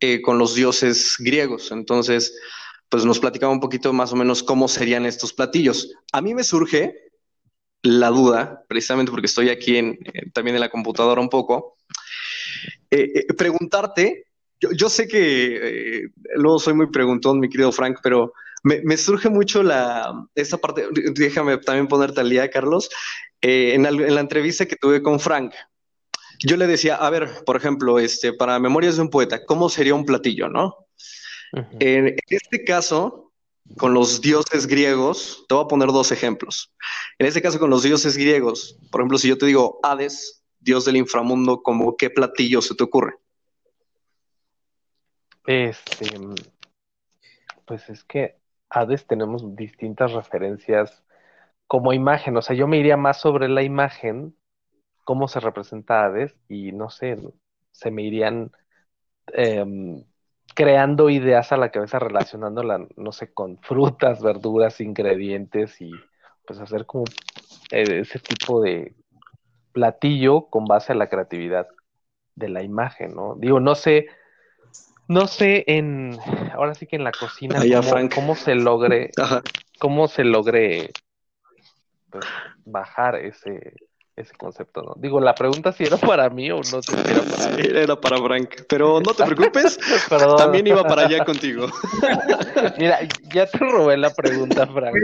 eh, 0.00 0.20
con 0.22 0.38
los 0.38 0.54
dioses 0.54 1.16
griegos. 1.18 1.72
Entonces, 1.72 2.34
pues 2.88 3.04
nos 3.04 3.18
platicaba 3.18 3.52
un 3.52 3.60
poquito 3.60 3.92
más 3.92 4.12
o 4.12 4.16
menos 4.16 4.42
cómo 4.42 4.68
serían 4.68 5.06
estos 5.06 5.32
platillos. 5.32 5.92
A 6.12 6.20
mí 6.20 6.34
me 6.34 6.44
surge 6.44 6.94
la 7.82 8.08
duda, 8.08 8.64
precisamente 8.68 9.10
porque 9.10 9.26
estoy 9.26 9.48
aquí 9.48 9.76
en, 9.76 9.98
también 10.34 10.56
en 10.56 10.60
la 10.60 10.70
computadora 10.70 11.20
un 11.20 11.30
poco, 11.30 11.78
preguntarte, 13.38 14.26
yo, 14.58 14.90
sé 14.90 15.08
que 15.08 16.10
luego 16.34 16.58
soy 16.58 16.74
muy 16.74 16.90
preguntón, 16.90 17.40
mi 17.40 17.48
querido 17.48 17.72
Frank, 17.72 18.00
pero 18.02 18.34
me, 18.62 18.96
surge 18.96 19.28
mucho 19.28 19.62
la, 19.62 20.26
esta 20.34 20.58
parte, 20.58 20.86
déjame 21.14 21.58
también 21.58 21.88
ponerte 21.88 22.20
al 22.20 22.30
día, 22.30 22.50
Carlos, 22.50 22.90
en, 23.40 23.86
en, 23.86 24.14
la 24.14 24.20
entrevista 24.20 24.66
que 24.66 24.76
tuve 24.76 25.02
con 25.02 25.18
Frank, 25.20 25.54
yo 26.42 26.56
le 26.56 26.66
decía, 26.66 26.96
a 26.96 27.10
ver, 27.10 27.28
por 27.44 27.56
ejemplo, 27.56 27.98
este, 27.98 28.32
para 28.32 28.58
Memorias 28.58 28.96
de 28.96 29.02
un 29.02 29.10
Poeta, 29.10 29.44
¿cómo 29.44 29.68
sería 29.68 29.94
un 29.94 30.06
platillo, 30.06 30.48
no? 30.48 30.86
en, 31.80 32.16
este 32.28 32.64
caso, 32.64 33.32
con 33.76 33.92
los 33.92 34.20
dioses 34.20 34.66
griegos, 34.66 35.44
te 35.48 35.54
voy 35.54 35.64
a 35.64 35.68
poner 35.68 35.88
dos 35.88 36.12
ejemplos. 36.12 36.72
En 37.18 37.26
este 37.26 37.42
caso, 37.42 37.58
con 37.58 37.70
los 37.70 37.82
dioses 37.82 38.16
griegos, 38.16 38.78
por 38.90 39.00
ejemplo, 39.00 39.18
si 39.18 39.28
yo 39.28 39.36
te 39.36 39.46
digo 39.46 39.80
Hades, 39.82 40.42
dios 40.60 40.84
del 40.84 40.96
inframundo, 40.96 41.62
¿cómo 41.62 41.96
qué 41.96 42.08
platillo 42.08 42.62
se 42.62 42.74
te 42.74 42.84
ocurre? 42.84 43.16
Este, 45.46 46.06
pues 47.66 47.88
es 47.88 48.04
que 48.04 48.39
Hades 48.70 49.06
tenemos 49.06 49.56
distintas 49.56 50.12
referencias 50.12 51.04
como 51.66 51.92
imagen. 51.92 52.36
O 52.36 52.42
sea, 52.42 52.56
yo 52.56 52.66
me 52.66 52.78
iría 52.78 52.96
más 52.96 53.20
sobre 53.20 53.48
la 53.48 53.62
imagen 53.62 54.34
cómo 55.04 55.28
se 55.28 55.40
representa 55.40 56.04
Hades 56.04 56.36
y 56.48 56.72
no 56.72 56.88
sé, 56.90 57.18
se 57.72 57.90
me 57.90 58.02
irían 58.02 58.52
em, 59.32 60.04
creando 60.54 61.10
ideas 61.10 61.52
a 61.52 61.56
la 61.56 61.70
cabeza 61.70 61.98
relacionándola, 61.98 62.86
no 62.96 63.12
sé, 63.12 63.32
con 63.32 63.58
frutas, 63.58 64.22
verduras, 64.22 64.80
ingredientes 64.80 65.80
y 65.80 65.90
pues 66.46 66.60
hacer 66.60 66.86
como 66.86 67.04
eh, 67.70 68.00
ese 68.00 68.18
tipo 68.18 68.60
de 68.60 68.94
platillo 69.72 70.46
con 70.46 70.64
base 70.64 70.92
a 70.92 70.96
la 70.96 71.08
creatividad 71.08 71.68
de 72.34 72.48
la 72.48 72.62
imagen, 72.62 73.14
¿no? 73.14 73.34
Digo, 73.36 73.60
no 73.60 73.74
sé, 73.74 74.06
no 75.10 75.26
sé 75.26 75.64
en, 75.66 76.16
ahora 76.54 76.72
sí 76.76 76.86
que 76.86 76.94
en 76.94 77.02
la 77.02 77.10
cocina, 77.10 77.60
cómo, 78.14 78.36
se 78.36 78.54
logre, 78.54 79.10
cómo 79.80 80.06
se 80.06 80.22
logre 80.22 80.92
pues, 82.10 82.24
bajar 82.64 83.16
ese, 83.16 83.74
ese 84.14 84.32
concepto, 84.34 84.82
¿no? 84.82 84.94
Digo, 84.98 85.20
la 85.20 85.34
pregunta 85.34 85.72
si 85.72 85.82
era 85.82 85.96
para 85.96 86.30
mí 86.30 86.52
o 86.52 86.58
no 86.58 86.80
sé 86.80 86.92
si 86.92 87.10
era 87.10 87.22
para 87.22 87.56
Era 87.58 88.00
para 88.00 88.18
Frank, 88.18 88.50
pero 88.68 89.00
no 89.00 89.12
te 89.12 89.24
preocupes, 89.24 89.80
también 90.38 90.68
iba 90.68 90.84
para 90.84 91.06
allá 91.06 91.24
contigo. 91.24 91.66
Mira, 92.78 93.00
ya 93.34 93.46
te 93.46 93.58
robé 93.58 93.96
la 93.96 94.10
pregunta, 94.10 94.64
Frank. 94.68 94.94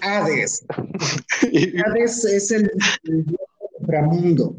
Hades. 0.00 0.64
Hades 1.84 2.24
es 2.24 2.52
el, 2.52 2.70
inframundo. 3.80 4.54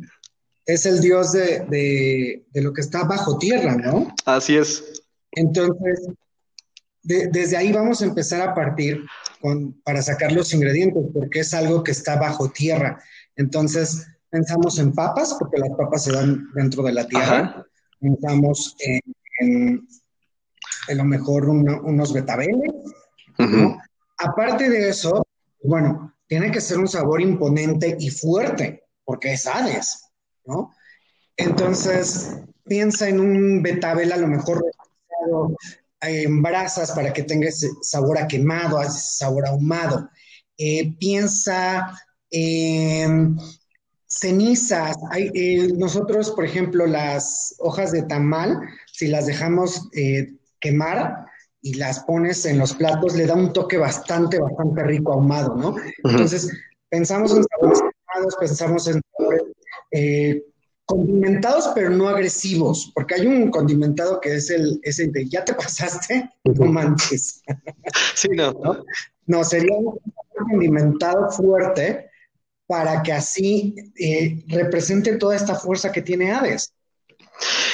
Es 0.65 0.85
el 0.85 1.01
dios 1.01 1.31
de, 1.31 1.65
de, 1.69 2.45
de 2.51 2.61
lo 2.61 2.73
que 2.73 2.81
está 2.81 3.03
bajo 3.03 3.37
tierra, 3.37 3.75
¿no? 3.75 4.13
Así 4.25 4.55
es. 4.55 5.03
Entonces, 5.31 6.07
desde 7.03 7.57
ahí 7.57 7.71
vamos 7.71 8.01
a 8.01 8.05
empezar 8.05 8.47
a 8.47 8.53
partir 8.53 9.05
para 9.83 10.01
sacar 10.01 10.31
los 10.31 10.53
ingredientes, 10.53 11.03
porque 11.13 11.39
es 11.39 11.53
algo 11.53 11.83
que 11.83 11.91
está 11.91 12.17
bajo 12.17 12.49
tierra. 12.49 13.01
Entonces, 13.35 14.07
pensamos 14.29 14.77
en 14.79 14.93
papas, 14.93 15.35
porque 15.39 15.57
las 15.57 15.71
papas 15.77 16.03
se 16.03 16.11
dan 16.11 16.47
dentro 16.53 16.83
de 16.83 16.93
la 16.93 17.07
tierra. 17.07 17.65
Pensamos 17.99 18.75
en, 18.79 19.01
en, 19.39 20.97
lo 20.97 21.03
mejor 21.05 21.49
unos 21.49 22.13
betabeles. 22.13 22.71
Aparte 24.17 24.69
de 24.69 24.89
eso, 24.89 25.25
bueno, 25.63 26.13
tiene 26.27 26.51
que 26.51 26.61
ser 26.61 26.77
un 26.77 26.87
sabor 26.87 27.21
imponente 27.21 27.97
y 27.99 28.09
fuerte, 28.11 28.83
porque 29.03 29.33
es 29.33 29.47
Hades, 29.47 30.10
¿no? 30.45 30.73
Entonces, 31.37 32.37
piensa 32.65 33.09
en 33.09 33.19
un 33.19 33.61
betabel 33.61 34.11
a 34.11 34.17
lo 34.17 34.27
mejor 34.27 34.63
en 36.01 36.41
brasas 36.41 36.91
para 36.91 37.13
que 37.13 37.23
tenga 37.23 37.47
ese 37.47 37.69
sabor 37.81 38.17
a 38.17 38.27
quemado, 38.27 38.81
sabor 38.89 39.47
ahumado. 39.47 40.09
Eh, 40.57 40.95
piensa 40.99 41.97
en 42.29 43.37
cenizas. 44.07 44.95
Eh, 45.15 45.73
nosotros, 45.75 46.31
por 46.31 46.45
ejemplo, 46.45 46.85
las 46.85 47.55
hojas 47.59 47.91
de 47.91 48.03
tamal, 48.03 48.59
si 48.91 49.07
las 49.07 49.25
dejamos 49.25 49.89
eh, 49.93 50.33
quemar 50.59 51.25
y 51.61 51.75
las 51.75 51.99
pones 52.01 52.45
en 52.45 52.57
los 52.57 52.73
platos, 52.73 53.15
le 53.15 53.25
da 53.25 53.35
un 53.35 53.53
toque 53.53 53.77
bastante, 53.77 54.39
bastante 54.39 54.83
rico 54.83 55.13
ahumado, 55.13 55.55
¿no? 55.55 55.75
Entonces, 56.03 56.51
pensamos 56.89 57.35
en 57.35 57.43
sabores 57.43 57.79
quemados, 57.79 58.35
pensamos 58.39 58.87
en 58.87 59.01
sabores 59.91 60.51
condimentados 60.91 61.69
pero 61.73 61.89
no 61.89 62.09
agresivos, 62.09 62.91
porque 62.93 63.15
hay 63.15 63.25
un 63.25 63.49
condimentado 63.49 64.19
que 64.19 64.35
es 64.35 64.49
el 64.49 64.79
ese 64.83 65.07
de 65.07 65.27
ya 65.29 65.45
te 65.45 65.53
pasaste, 65.53 66.29
no 66.43 66.65
manches. 66.65 67.41
Sí, 68.15 68.27
no. 68.35 68.53
no. 69.25 69.43
sería 69.43 69.75
un 69.75 69.97
condimentado 70.49 71.31
fuerte 71.31 72.09
para 72.67 73.01
que 73.03 73.13
así 73.13 73.75
eh, 73.97 74.43
represente 74.47 75.15
toda 75.15 75.35
esta 75.35 75.55
fuerza 75.55 75.91
que 75.91 76.01
tiene 76.01 76.31
Hades. 76.31 76.73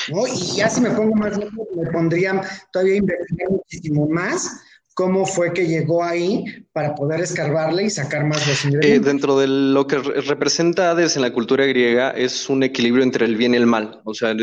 Y 0.08 0.58
ya 0.58 0.70
si 0.70 0.82
me 0.82 0.92
pongo 0.92 1.16
más 1.16 1.38
lejos, 1.38 1.68
me 1.76 1.92
pondría 1.92 2.42
todavía 2.72 2.98
investigar 2.98 3.50
muchísimo 3.50 4.08
más 4.08 4.62
cómo 4.98 5.28
fue 5.28 5.54
que 5.54 5.68
llegó 5.68 6.04
ahí 6.04 6.44
para 6.74 6.96
poder 6.96 7.22
escarbarle 7.22 7.84
y 7.84 7.90
sacar 7.92 8.26
más 8.26 8.48
los 8.48 8.66
eh, 8.66 8.68
ingredientes. 8.68 9.06
dentro 9.06 9.38
de 9.38 9.48
lo 9.48 9.86
que 9.86 10.00
representa 10.00 10.90
Hades 10.90 11.16
en 11.16 11.22
la 11.22 11.32
cultura 11.32 11.68
griega 11.68 12.10
es 12.10 12.50
un 12.50 12.64
equilibrio 12.64 13.04
entre 13.04 13.28
el 13.28 13.36
bien 13.36 13.54
y 13.54 13.58
el 13.58 13.68
mal. 13.68 14.02
O 14.06 14.16
sea, 14.16 14.36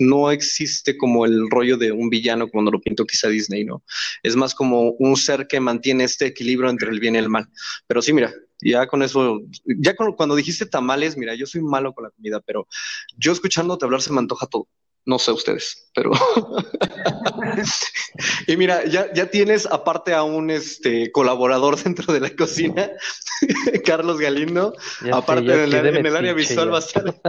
no 0.00 0.30
existe 0.30 0.98
como 0.98 1.24
el 1.24 1.48
rollo 1.48 1.78
de 1.78 1.92
un 1.92 2.10
villano 2.10 2.50
como 2.50 2.70
lo 2.70 2.78
pintó 2.78 3.06
quizá 3.06 3.28
Disney, 3.28 3.64
¿no? 3.64 3.82
Es 4.22 4.36
más 4.36 4.54
como 4.54 4.90
un 4.98 5.16
ser 5.16 5.46
que 5.46 5.60
mantiene 5.60 6.04
este 6.04 6.26
equilibrio 6.26 6.68
entre 6.68 6.90
el 6.90 7.00
bien 7.00 7.14
y 7.14 7.18
el 7.18 7.30
mal. 7.30 7.48
Pero 7.86 8.02
sí, 8.02 8.12
mira, 8.12 8.34
ya 8.60 8.86
con 8.86 9.02
eso, 9.02 9.40
ya 9.64 9.94
cuando 9.96 10.36
dijiste 10.36 10.66
tamales, 10.66 11.16
mira, 11.16 11.34
yo 11.34 11.46
soy 11.46 11.62
malo 11.62 11.94
con 11.94 12.04
la 12.04 12.10
comida, 12.10 12.38
pero 12.44 12.68
yo 13.16 13.32
escuchándote 13.32 13.86
hablar 13.86 14.02
se 14.02 14.12
me 14.12 14.18
antoja 14.18 14.46
todo. 14.46 14.68
No 15.04 15.18
sé 15.18 15.32
ustedes, 15.32 15.90
pero. 15.94 16.12
y 18.46 18.56
mira, 18.56 18.84
ya, 18.84 19.12
ya 19.12 19.30
tienes 19.30 19.66
aparte 19.66 20.14
a 20.14 20.22
un 20.22 20.50
este 20.50 21.10
colaborador 21.10 21.82
dentro 21.82 22.12
de 22.12 22.20
la 22.20 22.30
cocina, 22.30 22.90
Carlos 23.84 24.20
Galindo. 24.20 24.76
aparte 25.12 25.64
en, 25.64 26.06
el 26.06 26.16
área 26.16 26.34
visual 26.34 26.72
va 26.72 26.76
a 26.76 26.80
estar. 26.80 27.14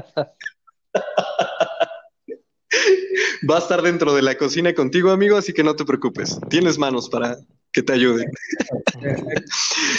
Va 3.50 3.58
a 3.58 3.60
estar 3.60 3.82
dentro 3.82 4.13
de 4.13 4.22
la 4.22 4.36
cocina 4.36 4.74
contigo, 4.74 5.12
amigo, 5.12 5.38
así 5.38 5.53
que 5.53 5.63
no 5.63 5.75
te 5.75 5.84
preocupes. 5.84 6.39
Tienes 6.50 6.77
manos 6.77 7.10
para 7.10 7.38
que 7.74 7.84
te 7.84 7.94
ayuden. 7.94 8.32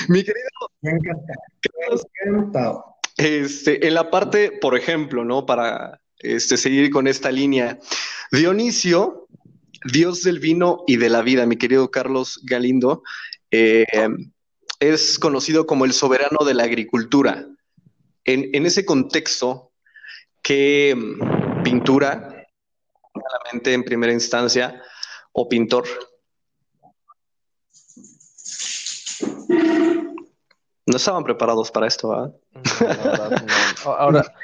Mi 0.08 0.24
querido. 0.24 0.48
Me 0.80 0.92
encanta. 0.92 1.34
Este, 3.16 3.86
en 3.86 3.94
la 3.94 4.10
parte, 4.10 4.50
por 4.50 4.76
ejemplo, 4.76 5.24
¿no? 5.24 5.46
Para 5.46 6.00
este, 6.24 6.56
seguir 6.56 6.90
con 6.90 7.06
esta 7.06 7.30
línea. 7.30 7.78
Dionisio, 8.32 9.28
Dios 9.84 10.22
del 10.22 10.40
vino 10.40 10.84
y 10.86 10.96
de 10.96 11.10
la 11.10 11.22
vida, 11.22 11.46
mi 11.46 11.56
querido 11.56 11.90
Carlos 11.90 12.40
Galindo, 12.44 13.02
eh, 13.50 13.84
es 14.80 15.18
conocido 15.18 15.66
como 15.66 15.84
el 15.84 15.92
soberano 15.92 16.44
de 16.44 16.54
la 16.54 16.64
agricultura. 16.64 17.46
En, 18.24 18.66
ese 18.66 18.84
contexto, 18.86 19.70
¿qué 20.42 20.96
pintura 21.62 22.34
en 23.64 23.84
primera 23.84 24.12
instancia 24.12 24.82
o 25.32 25.48
pintor. 25.48 25.84
No 30.86 30.96
estaban 30.96 31.24
preparados 31.24 31.70
para 31.70 31.86
esto, 31.86 32.08
¿verdad? 32.10 32.34
ahora, 33.84 34.34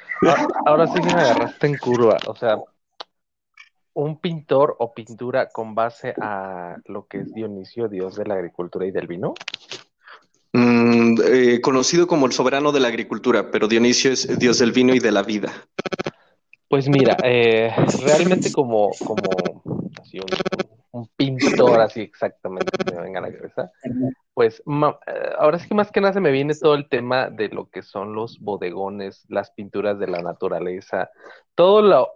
ahora, 0.67 0.87
sí 0.87 1.00
que 1.00 1.15
me 1.15 1.21
agarraste 1.21 1.67
en 1.67 1.77
curva. 1.79 2.17
O 2.27 2.35
sea, 2.35 2.59
un 3.95 4.21
pintor 4.21 4.77
o 4.79 4.93
pintura 4.95 5.49
con 5.49 5.75
base 5.75 6.15
a 6.21 6.77
lo 6.87 7.07
que 7.07 7.19
es 7.19 7.33
Dionisio, 7.33 7.89
dios 7.89 8.17
de 8.17 8.25
la 8.27 8.35
agricultura 8.35 8.87
y 8.87 8.91
del 8.91 9.07
vino. 9.07 9.35
Mm, 10.53 11.15
eh, 11.25 11.61
conocido 11.61 12.07
como 12.07 12.27
el 12.27 12.33
soberano 12.33 12.73
de 12.73 12.81
la 12.81 12.89
agricultura, 12.89 13.50
pero 13.50 13.69
Dionisio 13.69 14.12
es 14.12 14.39
dios 14.39 14.59
del 14.59 14.73
vino 14.73 14.95
y 14.95 14.99
de 14.99 15.12
la 15.12 15.23
vida. 15.23 15.53
Pues 16.69 16.89
mira, 16.89 17.17
eh, 17.25 17.73
realmente 18.05 18.53
como, 18.53 18.91
como 19.05 19.23
un, 19.65 19.91
pintor 21.17 21.81
así 21.81 22.01
exactamente 22.01 22.71
que 22.85 22.95
me 22.95 23.03
venga 23.03 23.21
a 23.21 23.23
la 23.23 23.33
cabeza, 23.33 23.71
pues 24.35 24.61
eh, 24.61 25.33
ahora 25.39 25.59
sí 25.59 25.69
que 25.69 25.75
más 25.75 25.91
que 25.91 26.01
nada 26.01 26.13
se 26.13 26.21
me 26.21 26.33
viene 26.33 26.55
todo 26.55 26.75
el 26.75 26.89
tema 26.89 27.31
de 27.31 27.49
lo 27.49 27.69
que 27.69 27.83
son 27.83 28.15
los 28.15 28.39
bodegones, 28.41 29.25
las 29.29 29.51
pinturas 29.51 29.99
de 29.99 30.09
la 30.09 30.23
naturaleza, 30.23 31.11
todo 31.55 31.83
lo 31.83 32.09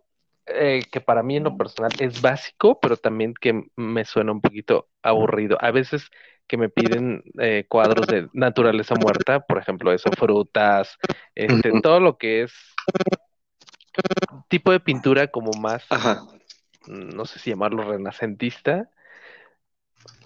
eh, 0.46 0.82
que 0.90 1.00
para 1.00 1.22
mí 1.22 1.36
en 1.36 1.44
lo 1.44 1.56
personal 1.56 1.92
es 1.98 2.20
básico, 2.20 2.78
pero 2.80 2.96
también 2.96 3.34
que 3.34 3.64
me 3.76 4.04
suena 4.04 4.32
un 4.32 4.40
poquito 4.40 4.88
aburrido. 5.02 5.56
A 5.60 5.70
veces 5.70 6.10
que 6.46 6.58
me 6.58 6.68
piden 6.68 7.22
cuadros 7.68 8.06
de 8.06 8.28
naturaleza 8.34 8.94
muerta, 8.96 9.40
por 9.40 9.56
ejemplo, 9.56 9.92
eso, 9.92 10.10
frutas, 10.10 10.98
este, 11.34 11.80
todo 11.80 12.00
lo 12.00 12.18
que 12.18 12.42
es 12.42 12.52
tipo 14.48 14.72
de 14.72 14.80
pintura 14.80 15.28
como 15.28 15.52
más, 15.60 15.84
no 16.86 17.24
sé 17.26 17.38
si 17.38 17.50
llamarlo 17.50 17.84
renacentista, 17.84 18.90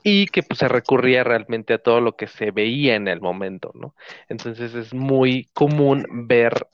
y 0.03 0.27
que 0.27 0.43
pues 0.43 0.59
se 0.61 0.69
recurría 0.69 1.25
realmente 1.25 1.75
a 1.75 1.79
todo 1.79 2.01
lo 2.01 2.17
que 2.17 2.27
se 2.27 2.51
veía 2.51 2.95
en 2.95 3.09
el 3.09 3.21
momento, 3.21 3.73
¿no? 3.75 3.95
Entonces 4.29 4.75
es 4.75 4.95
muy 4.95 5.49
común 5.53 6.07
ver 6.27 6.67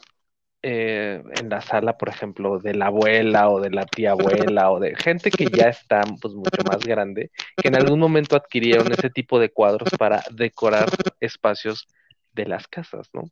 eh, 0.63 1.23
en 1.39 1.51
la 1.51 1.61
sala, 1.61 1.99
por 1.99 2.09
ejemplo, 2.09 2.59
de 2.59 2.75
la 2.75 2.87
abuela 2.87 3.51
o 3.51 3.61
de 3.61 3.71
la 3.71 3.85
tía 3.85 4.13
abuela 4.13 4.71
o 4.71 4.81
de 4.81 4.95
gente 4.97 5.31
que 5.31 5.47
ya 5.47 5.69
está 5.69 6.03
pues 6.21 6.35
mucho 6.35 6.63
más 6.67 6.79
grande, 6.79 7.31
que 7.57 7.69
en 7.69 7.77
algún 7.77 7.99
momento 8.01 8.37
adquirieron 8.37 8.91
ese 8.93 9.11
tipo 9.11 9.39
de 9.39 9.51
cuadros 9.51 9.91
para 9.99 10.23
decorar 10.31 10.89
espacios 11.21 11.87
de 12.35 12.47
las 12.47 12.69
casas, 12.69 13.09
¿no? 13.13 13.23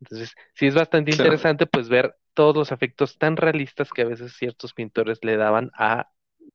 Entonces, 0.00 0.34
sí 0.54 0.66
es 0.66 0.74
bastante 0.74 1.10
interesante 1.10 1.66
pues 1.66 1.88
ver 1.88 2.16
todos 2.34 2.56
los 2.56 2.72
efectos 2.72 3.18
tan 3.18 3.36
realistas 3.36 3.90
que 3.90 4.02
a 4.02 4.06
veces 4.06 4.34
ciertos 4.34 4.72
pintores 4.72 5.18
le 5.22 5.36
daban 5.36 5.70
a 5.74 6.08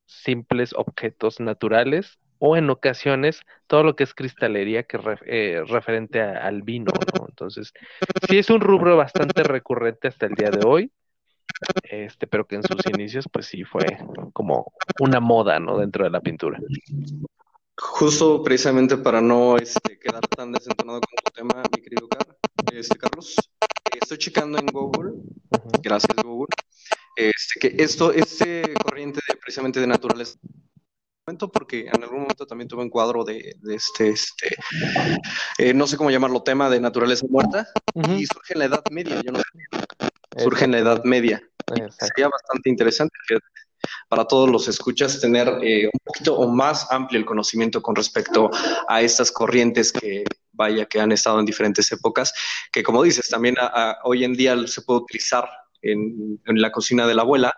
simples 0.06 0.72
objetos 0.74 1.40
naturales 1.40 2.18
o 2.38 2.56
en 2.56 2.70
ocasiones 2.70 3.42
todo 3.66 3.82
lo 3.82 3.96
que 3.96 4.04
es 4.04 4.14
cristalería 4.14 4.84
que 4.84 4.98
eh, 5.26 5.62
referente 5.66 6.20
al 6.20 6.62
vino, 6.62 6.92
¿no? 7.14 7.26
Entonces, 7.28 7.72
sí 8.28 8.38
es 8.38 8.48
un 8.50 8.60
rubro 8.60 8.96
bastante 8.96 9.42
recurrente 9.42 10.08
hasta 10.08 10.26
el 10.26 10.34
día 10.34 10.50
de 10.50 10.66
hoy, 10.66 10.92
este, 11.82 12.26
pero 12.26 12.46
que 12.46 12.56
en 12.56 12.62
sus 12.62 12.86
inicios 12.94 13.28
pues 13.32 13.46
sí 13.46 13.64
fue 13.64 13.84
como 14.32 14.72
una 15.00 15.20
moda, 15.20 15.58
¿no? 15.58 15.78
Dentro 15.78 16.04
de 16.04 16.10
la 16.10 16.20
pintura. 16.20 16.58
Justo 17.80 18.42
precisamente 18.42 18.96
para 18.96 19.20
no 19.20 19.56
este, 19.56 19.98
quedar 19.98 20.26
tan 20.26 20.52
desentonado 20.52 21.00
con 21.00 21.14
tu 21.24 21.30
tema, 21.32 21.62
mi 21.74 21.82
querido 21.82 22.08
este, 22.72 22.98
Carlos, 22.98 23.36
estoy 24.00 24.18
checando 24.18 24.58
en 24.58 24.66
Google, 24.66 25.12
gracias 25.80 26.16
Google, 26.22 26.48
este, 27.16 27.60
que 27.60 27.82
esto, 27.82 28.12
este 28.12 28.74
corriente 28.82 29.20
de, 29.28 29.36
precisamente 29.36 29.80
de 29.80 29.86
naturaleza, 29.86 30.38
porque 31.52 31.88
en 31.92 32.02
algún 32.02 32.22
momento 32.22 32.46
también 32.46 32.68
tuve 32.68 32.82
un 32.82 32.90
cuadro 32.90 33.24
de, 33.24 33.54
este, 33.70 34.10
este 34.10 34.56
eh, 35.58 35.72
no 35.72 35.86
sé 35.86 35.96
cómo 35.96 36.10
llamarlo, 36.10 36.42
tema 36.42 36.68
de 36.68 36.80
naturaleza 36.80 37.26
muerta, 37.30 37.68
y 37.94 38.26
surge 38.26 38.54
en 38.54 38.58
la 38.58 38.64
Edad 38.64 38.84
Media, 38.90 39.20
yo 39.22 39.32
no 39.32 39.38
sé, 39.38 39.44
surge 40.42 40.64
en 40.64 40.72
la 40.72 40.78
Edad 40.78 41.04
Media. 41.04 41.42
Sería 41.98 42.28
bastante 42.28 42.70
interesante, 42.70 43.14
para 44.08 44.24
todos 44.24 44.48
los 44.48 44.68
escuchas 44.68 45.20
tener 45.20 45.48
eh, 45.62 45.86
un 45.86 46.00
poquito 46.04 46.36
o 46.36 46.48
más 46.48 46.90
amplio 46.90 47.20
el 47.20 47.26
conocimiento 47.26 47.82
con 47.82 47.94
respecto 47.94 48.50
a 48.88 49.02
estas 49.02 49.30
corrientes 49.30 49.92
que 49.92 50.24
vaya 50.52 50.86
que 50.86 51.00
han 51.00 51.12
estado 51.12 51.38
en 51.38 51.46
diferentes 51.46 51.90
épocas, 51.92 52.34
que 52.72 52.82
como 52.82 53.02
dices, 53.02 53.28
también 53.28 53.56
hoy 54.04 54.24
en 54.24 54.34
día 54.34 54.56
se 54.66 54.82
puede 54.82 55.00
utilizar 55.00 55.48
en, 55.82 56.40
la 56.46 56.72
cocina 56.72 57.06
de 57.06 57.14
la 57.14 57.22
abuela 57.22 57.54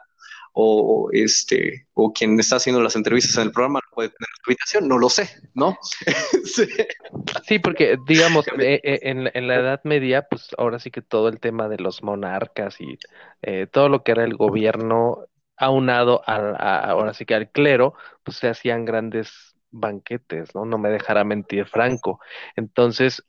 o 0.52 1.08
este 1.12 1.86
o 1.94 2.12
quien 2.12 2.38
está 2.38 2.56
haciendo 2.56 2.82
las 2.82 2.96
entrevistas 2.96 3.36
en 3.36 3.44
el 3.44 3.52
programa 3.52 3.80
puede 3.94 4.08
tener 4.08 4.28
su 4.34 4.50
habitación, 4.50 4.88
no 4.88 4.98
lo 4.98 5.08
sé, 5.08 5.30
¿no? 5.54 5.78
sí. 7.46 7.58
porque 7.60 7.96
digamos, 8.06 8.46
eh, 8.58 8.80
eh, 8.82 8.98
en, 9.02 9.46
la 9.46 9.54
Edad 9.54 9.80
Media, 9.84 10.26
pues 10.28 10.48
ahora 10.58 10.80
sí 10.80 10.90
que 10.90 11.02
todo 11.02 11.28
el 11.28 11.38
tema 11.38 11.68
de 11.68 11.78
los 11.78 12.02
monarcas 12.02 12.76
y 12.80 12.98
todo 13.70 13.88
lo 13.88 14.02
que 14.02 14.12
era 14.12 14.24
el 14.24 14.36
gobierno 14.36 15.24
aunado 15.60 16.22
al, 16.26 16.56
ahora 16.58 17.12
sí 17.12 17.26
que 17.26 17.34
al 17.34 17.50
clero, 17.50 17.94
pues 18.24 18.38
se 18.38 18.48
hacían 18.48 18.86
grandes 18.86 19.54
banquetes, 19.70 20.54
¿no? 20.54 20.64
No 20.64 20.78
me 20.78 20.88
dejará 20.88 21.22
mentir 21.22 21.66
Franco. 21.66 22.18
Entonces, 22.56 23.22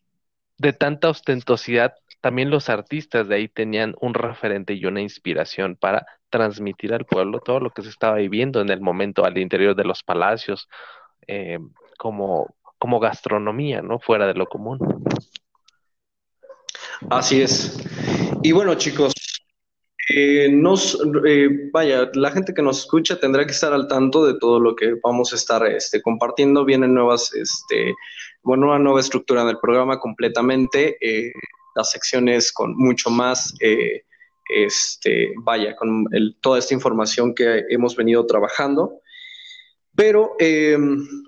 de 0.57 0.71
tanta 0.71 1.09
ostentosidad, 1.09 1.93
también 2.21 2.49
los 2.49 2.69
artistas 2.69 3.27
de 3.27 3.35
ahí 3.35 3.47
tenían 3.49 3.95
un 3.99 4.13
referente 4.13 4.73
y 4.73 4.85
una 4.85 5.01
inspiración 5.01 5.75
para 5.75 6.05
transmitir 6.29 6.93
al 6.93 7.05
pueblo 7.05 7.41
todo 7.41 7.59
lo 7.59 7.71
que 7.71 7.81
se 7.81 7.89
estaba 7.89 8.15
viviendo 8.15 8.61
en 8.61 8.69
el 8.69 8.79
momento 8.79 9.25
al 9.25 9.37
interior 9.37 9.75
de 9.75 9.83
los 9.83 10.01
palacios, 10.01 10.69
eh, 11.27 11.59
como, 11.97 12.55
como 12.77 13.01
gastronomía, 13.01 13.81
¿no? 13.81 13.99
Fuera 13.99 14.25
de 14.25 14.35
lo 14.35 14.45
común. 14.45 14.79
Así 17.09 17.41
es. 17.41 17.77
Y 18.41 18.53
bueno, 18.53 18.75
chicos, 18.75 19.13
eh, 20.13 20.49
nos, 20.51 20.97
eh, 21.25 21.69
vaya, 21.71 22.09
la 22.13 22.31
gente 22.31 22.53
que 22.53 22.61
nos 22.61 22.79
escucha 22.79 23.19
tendrá 23.19 23.45
que 23.45 23.51
estar 23.51 23.71
al 23.73 23.87
tanto 23.87 24.25
de 24.25 24.37
todo 24.39 24.59
lo 24.59 24.75
que 24.75 24.95
vamos 25.03 25.31
a 25.31 25.35
estar 25.35 25.65
este, 25.65 26.01
compartiendo. 26.01 26.65
Vienen 26.65 26.93
nuevas, 26.93 27.33
este, 27.33 27.93
bueno, 28.43 28.67
una 28.67 28.79
nueva 28.79 28.99
estructura 28.99 29.45
del 29.45 29.59
programa 29.59 29.99
completamente, 29.99 30.97
eh, 31.01 31.31
las 31.75 31.91
secciones 31.91 32.51
con 32.51 32.75
mucho 32.75 33.09
más, 33.09 33.53
este, 34.49 35.31
vaya, 35.37 35.75
con 35.75 36.05
toda 36.41 36.59
esta 36.59 36.73
información 36.73 37.33
que 37.33 37.63
hemos 37.69 37.95
venido 37.95 38.25
trabajando. 38.25 38.99
Pero, 39.95 40.35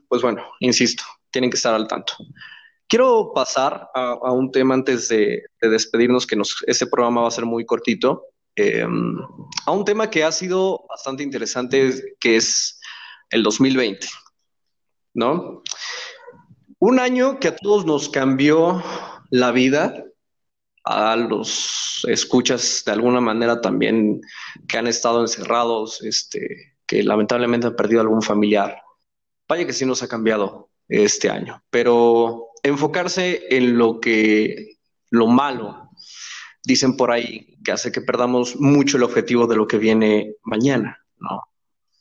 pues 0.09 0.21
bueno, 0.21 0.43
insisto, 0.59 1.03
tienen 1.31 1.49
que 1.49 1.57
estar 1.57 1.73
al 1.73 1.87
tanto. 1.87 2.13
Quiero 2.87 3.31
pasar 3.33 3.89
a, 3.95 4.31
un 4.31 4.51
tema 4.51 4.75
antes 4.75 5.09
de, 5.09 5.43
despedirnos, 5.61 6.27
que 6.27 6.35
nos, 6.35 6.63
ese 6.67 6.85
programa 6.85 7.21
va 7.21 7.27
a 7.27 7.31
ser 7.31 7.45
muy 7.45 7.65
cortito. 7.65 8.27
Em, 8.55 9.17
a 9.65 9.71
un 9.71 9.83
tema 9.83 10.09
que 10.09 10.23
ha 10.23 10.31
sido 10.31 10.85
bastante 10.87 11.23
interesante, 11.23 12.15
que 12.19 12.35
es 12.35 12.79
el 13.29 13.41
2020, 13.41 14.07
¿no? 15.15 15.63
Un 16.77 16.99
año 16.99 17.39
que 17.39 17.47
a 17.47 17.55
todos 17.55 17.85
nos 17.85 18.09
cambió 18.09 18.83
la 19.31 19.51
vida, 19.51 20.03
a 20.83 21.15
los 21.15 22.05
escuchas 22.07 22.83
de 22.85 22.91
alguna 22.91 23.21
manera 23.21 23.61
también 23.61 24.21
que 24.67 24.77
han 24.77 24.87
estado 24.87 25.21
encerrados, 25.21 26.03
este, 26.03 26.75
que 26.85 27.03
lamentablemente 27.03 27.67
han 27.67 27.75
perdido 27.75 28.01
algún 28.01 28.21
familiar. 28.21 28.81
Vaya 29.47 29.65
que 29.65 29.73
sí 29.73 29.85
nos 29.85 30.03
ha 30.03 30.07
cambiado 30.07 30.69
este 30.87 31.29
año, 31.29 31.63
pero 31.69 32.49
enfocarse 32.61 33.43
en 33.49 33.77
lo 33.77 33.99
que, 33.99 34.77
lo 35.09 35.27
malo, 35.27 35.82
dicen 36.63 36.95
por 36.95 37.11
ahí 37.11 37.57
que 37.63 37.71
hace 37.71 37.91
que 37.91 38.01
perdamos 38.01 38.55
mucho 38.59 38.97
el 38.97 39.03
objetivo 39.03 39.47
de 39.47 39.55
lo 39.55 39.67
que 39.67 39.77
viene 39.77 40.35
mañana, 40.43 41.03
¿no? 41.19 41.41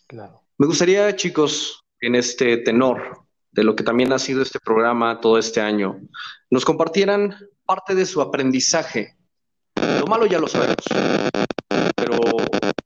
Claro. 0.07 0.43
Me 0.59 0.67
gustaría, 0.67 1.15
chicos, 1.17 1.85
en 2.01 2.15
este 2.15 2.59
tenor 2.59 3.25
de 3.51 3.65
lo 3.65 3.77
que 3.77 3.85
también 3.85 4.13
ha 4.13 4.19
sido 4.19 4.43
este 4.43 4.59
programa 4.61 5.21
todo 5.21 5.39
este 5.39 5.61
año, 5.61 6.01
nos 6.51 6.65
compartieran 6.65 7.37
parte 7.65 7.95
de 7.95 8.07
su 8.07 8.21
aprendizaje 8.21 9.17
Lo 10.01 10.07
malo 10.07 10.27
ya 10.27 10.39
lo 10.39 10.49
sabemos, 10.49 10.85
pero 11.97 12.19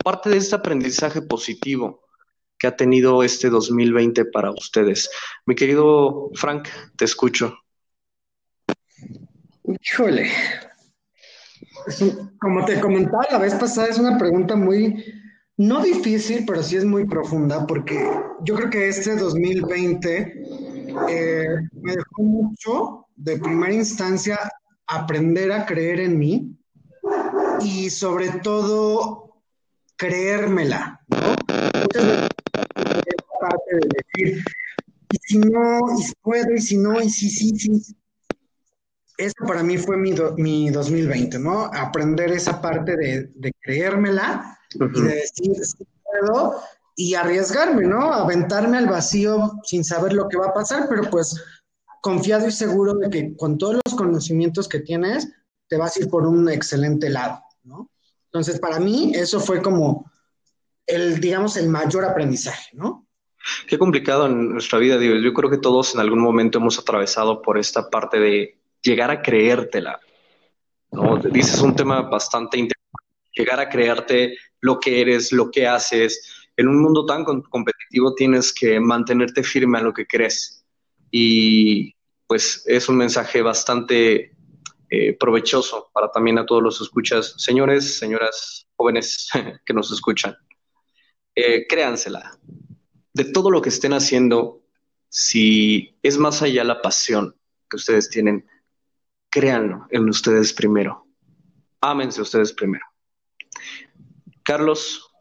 parte 0.04 0.30
de 0.30 0.36
este 0.36 0.54
aprendizaje 0.54 1.22
positivo 1.22 2.04
que 2.58 2.66
ha 2.66 2.76
tenido 2.76 3.22
este 3.22 3.50
2020 3.50 4.26
para 4.26 4.50
ustedes. 4.50 5.10
Mi 5.44 5.54
querido 5.54 6.30
Frank, 6.34 6.68
te 6.96 7.04
escucho. 7.04 7.58
Híjole. 9.64 10.30
Como 12.40 12.64
te 12.64 12.80
comentaba 12.80 13.26
la 13.30 13.38
vez 13.38 13.54
pasada, 13.54 13.88
es 13.88 13.98
una 13.98 14.18
pregunta 14.18 14.56
muy, 14.56 15.04
no 15.56 15.82
difícil, 15.82 16.44
pero 16.46 16.62
sí 16.62 16.76
es 16.76 16.84
muy 16.84 17.06
profunda, 17.06 17.66
porque 17.66 18.10
yo 18.42 18.54
creo 18.54 18.70
que 18.70 18.88
este 18.88 19.16
2020 19.16 20.42
eh, 21.08 21.46
me 21.72 21.92
dejó 21.92 22.22
mucho 22.22 23.06
de 23.16 23.38
primera 23.38 23.72
instancia 23.72 24.38
aprender 24.86 25.52
a 25.52 25.66
creer 25.66 26.00
en 26.00 26.18
mí 26.18 26.56
y 27.60 27.90
sobre 27.90 28.30
todo 28.42 29.42
creérmela, 29.96 31.00
¿no? 31.08 31.36
parte 33.38 33.74
de 33.74 33.88
decir, 33.96 34.44
y 35.10 35.18
si 35.22 35.38
no, 35.38 35.78
y 35.98 36.02
si 36.02 36.12
puedo, 36.22 36.54
y 36.54 36.60
si 36.60 36.76
no, 36.78 37.00
y 37.00 37.10
si 37.10 37.30
sí, 37.30 37.50
sí. 37.56 37.96
Eso 39.18 39.34
para 39.46 39.62
mí 39.62 39.78
fue 39.78 39.96
mi, 39.96 40.14
mi 40.36 40.70
2020, 40.70 41.38
¿no? 41.38 41.70
Aprender 41.72 42.32
esa 42.32 42.60
parte 42.60 42.96
de, 42.96 43.30
de 43.34 43.52
creérmela 43.60 44.58
y 44.74 45.00
de 45.00 45.14
decir, 45.14 45.54
sí 45.64 45.86
puedo, 46.02 46.56
y 46.94 47.14
arriesgarme, 47.14 47.86
¿no? 47.86 48.12
Aventarme 48.12 48.78
al 48.78 48.88
vacío 48.88 49.60
sin 49.64 49.84
saber 49.84 50.12
lo 50.12 50.28
que 50.28 50.38
va 50.38 50.46
a 50.46 50.54
pasar, 50.54 50.86
pero 50.88 51.10
pues 51.10 51.42
confiado 52.00 52.46
y 52.46 52.52
seguro 52.52 52.94
de 52.94 53.10
que 53.10 53.36
con 53.36 53.58
todos 53.58 53.80
los 53.84 53.94
conocimientos 53.94 54.68
que 54.68 54.80
tienes, 54.80 55.28
te 55.68 55.76
vas 55.76 55.96
a 55.96 56.00
ir 56.00 56.08
por 56.08 56.26
un 56.26 56.48
excelente 56.48 57.10
lado, 57.10 57.42
¿no? 57.64 57.90
Entonces, 58.26 58.60
para 58.60 58.78
mí, 58.78 59.12
eso 59.14 59.40
fue 59.40 59.60
como 59.62 60.10
el, 60.86 61.20
digamos, 61.20 61.56
el 61.56 61.68
mayor 61.68 62.04
aprendizaje, 62.04 62.70
¿no? 62.74 63.06
Qué 63.66 63.78
complicado 63.78 64.26
en 64.26 64.52
nuestra 64.52 64.78
vida, 64.78 64.98
Dios. 64.98 65.22
Yo 65.22 65.32
creo 65.32 65.50
que 65.50 65.58
todos 65.58 65.94
en 65.94 66.00
algún 66.00 66.20
momento 66.20 66.58
hemos 66.58 66.78
atravesado 66.78 67.42
por 67.42 67.58
esta 67.58 67.90
parte 67.90 68.18
de 68.18 68.58
llegar 68.86 69.10
a 69.10 69.20
creértela. 69.20 69.98
¿no? 70.92 71.16
Dices 71.18 71.60
un 71.60 71.74
tema 71.74 72.02
bastante 72.02 72.58
interesante. 72.58 72.76
Llegar 73.32 73.60
a 73.60 73.68
creerte 73.68 74.38
lo 74.60 74.78
que 74.78 75.00
eres, 75.00 75.32
lo 75.32 75.50
que 75.50 75.66
haces. 75.66 76.46
En 76.56 76.68
un 76.68 76.80
mundo 76.80 77.04
tan 77.04 77.24
competitivo 77.24 78.14
tienes 78.14 78.52
que 78.52 78.80
mantenerte 78.80 79.42
firme 79.42 79.78
a 79.78 79.82
lo 79.82 79.92
que 79.92 80.06
crees. 80.06 80.64
Y 81.10 81.94
pues 82.26 82.64
es 82.66 82.88
un 82.88 82.96
mensaje 82.96 83.42
bastante 83.42 84.32
eh, 84.88 85.16
provechoso 85.18 85.90
para 85.92 86.10
también 86.10 86.38
a 86.38 86.46
todos 86.46 86.62
los 86.62 86.80
escuchas, 86.80 87.34
señores, 87.36 87.98
señoras, 87.98 88.66
jóvenes 88.76 89.28
que 89.66 89.74
nos 89.74 89.92
escuchan. 89.92 90.36
Eh, 91.34 91.66
créansela, 91.68 92.38
de 93.12 93.24
todo 93.24 93.50
lo 93.50 93.60
que 93.60 93.68
estén 93.68 93.92
haciendo, 93.92 94.62
si 95.10 95.98
es 96.02 96.16
más 96.16 96.40
allá 96.40 96.64
la 96.64 96.80
pasión 96.80 97.36
que 97.68 97.76
ustedes 97.76 98.08
tienen, 98.08 98.46
créanlo 99.36 99.86
en 99.90 100.08
ustedes 100.08 100.54
primero. 100.54 101.06
Ámense 101.82 102.22
ustedes 102.22 102.54
primero. 102.54 102.86
Carlos, 104.42 105.12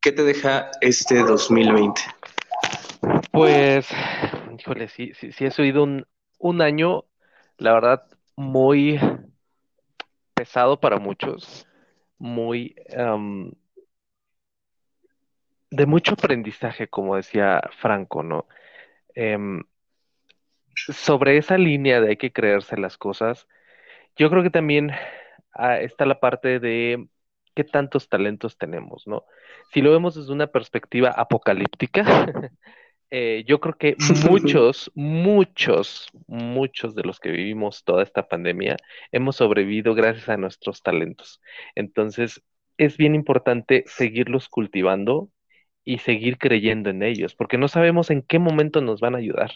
¿qué 0.00 0.10
te 0.10 0.24
deja 0.24 0.68
este 0.80 1.22
2020? 1.22 2.00
Pues, 3.30 3.86
híjole, 4.58 4.88
sí, 4.88 5.12
sí, 5.14 5.30
sí 5.30 5.44
he 5.44 5.52
sido 5.52 5.84
un, 5.84 6.04
un 6.40 6.60
año, 6.60 7.04
la 7.56 7.74
verdad, 7.74 8.02
muy 8.34 8.98
pesado 10.34 10.80
para 10.80 10.98
muchos, 10.98 11.68
muy 12.18 12.74
de 15.70 15.86
mucho 15.86 16.14
aprendizaje, 16.14 16.88
como 16.88 17.14
decía 17.14 17.62
Franco, 17.78 18.24
¿no? 18.24 18.48
Em, 19.14 19.62
sobre 20.74 21.36
esa 21.36 21.58
línea 21.58 22.00
de 22.00 22.10
hay 22.10 22.16
que 22.16 22.32
creerse 22.32 22.76
las 22.76 22.96
cosas, 22.98 23.48
yo 24.16 24.30
creo 24.30 24.42
que 24.42 24.50
también 24.50 24.92
ah, 25.54 25.78
está 25.80 26.06
la 26.06 26.20
parte 26.20 26.60
de 26.60 27.08
qué 27.54 27.64
tantos 27.64 28.08
talentos 28.08 28.58
tenemos, 28.58 29.06
¿no? 29.06 29.24
Si 29.72 29.82
lo 29.82 29.92
vemos 29.92 30.14
desde 30.14 30.32
una 30.32 30.46
perspectiva 30.48 31.10
apocalíptica, 31.10 32.04
eh, 33.10 33.44
yo 33.46 33.60
creo 33.60 33.76
que 33.76 33.96
muchos, 34.30 34.90
muchos, 34.94 36.08
muchos 36.26 36.94
de 36.94 37.04
los 37.04 37.20
que 37.20 37.30
vivimos 37.30 37.84
toda 37.84 38.02
esta 38.02 38.28
pandemia 38.28 38.76
hemos 39.12 39.36
sobrevivido 39.36 39.94
gracias 39.94 40.28
a 40.28 40.36
nuestros 40.36 40.82
talentos. 40.82 41.40
Entonces, 41.74 42.42
es 42.78 42.96
bien 42.96 43.14
importante 43.14 43.84
seguirlos 43.86 44.48
cultivando, 44.48 45.30
y 45.84 45.98
seguir 45.98 46.38
creyendo 46.38 46.90
en 46.90 47.02
ellos, 47.02 47.34
porque 47.34 47.58
no 47.58 47.68
sabemos 47.68 48.10
en 48.10 48.22
qué 48.22 48.38
momento 48.38 48.80
nos 48.80 49.00
van 49.00 49.14
a 49.14 49.18
ayudar. 49.18 49.52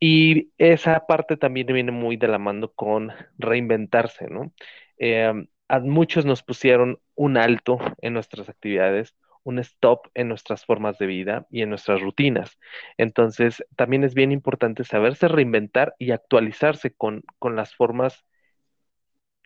Y 0.00 0.52
esa 0.58 1.06
parte 1.06 1.36
también 1.36 1.66
viene 1.68 1.92
muy 1.92 2.16
de 2.16 2.28
la 2.28 2.38
mano 2.38 2.72
con 2.72 3.12
reinventarse, 3.38 4.28
¿no? 4.28 4.52
Em, 4.98 5.48
a 5.68 5.80
muchos 5.80 6.24
nos 6.24 6.42
pusieron 6.42 7.00
un 7.14 7.36
alto 7.36 7.78
en 8.00 8.14
nuestras 8.14 8.48
actividades, 8.48 9.14
un 9.44 9.58
stop 9.58 10.08
en 10.14 10.28
nuestras 10.28 10.64
formas 10.64 10.98
de 10.98 11.06
vida 11.06 11.46
y 11.50 11.62
en 11.62 11.70
nuestras 11.70 12.00
rutinas. 12.00 12.58
Entonces, 12.98 13.64
también 13.76 14.04
es 14.04 14.14
bien 14.14 14.32
importante 14.32 14.84
saberse 14.84 15.28
reinventar 15.28 15.94
y 15.98 16.12
actualizarse 16.12 16.92
con, 16.94 17.22
con 17.38 17.56
las 17.56 17.74
formas, 17.74 18.24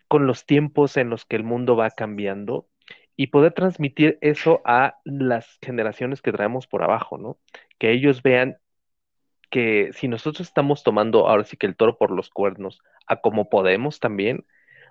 con 0.07 0.27
los 0.27 0.45
tiempos 0.45 0.97
en 0.97 1.09
los 1.09 1.25
que 1.25 1.35
el 1.35 1.43
mundo 1.43 1.75
va 1.75 1.89
cambiando 1.91 2.67
y 3.15 3.27
poder 3.27 3.53
transmitir 3.53 4.17
eso 4.21 4.61
a 4.65 4.97
las 5.05 5.57
generaciones 5.61 6.21
que 6.21 6.31
traemos 6.31 6.67
por 6.67 6.83
abajo, 6.83 7.17
¿no? 7.17 7.39
Que 7.79 7.91
ellos 7.91 8.21
vean 8.23 8.57
que 9.47 9.91
si 9.93 10.07
nosotros 10.07 10.47
estamos 10.47 10.83
tomando 10.83 11.27
ahora 11.27 11.43
sí 11.43 11.57
que 11.57 11.67
el 11.67 11.75
toro 11.75 11.97
por 11.97 12.11
los 12.11 12.29
cuernos, 12.29 12.81
a 13.07 13.17
como 13.17 13.49
podemos 13.49 13.99
también, 13.99 14.45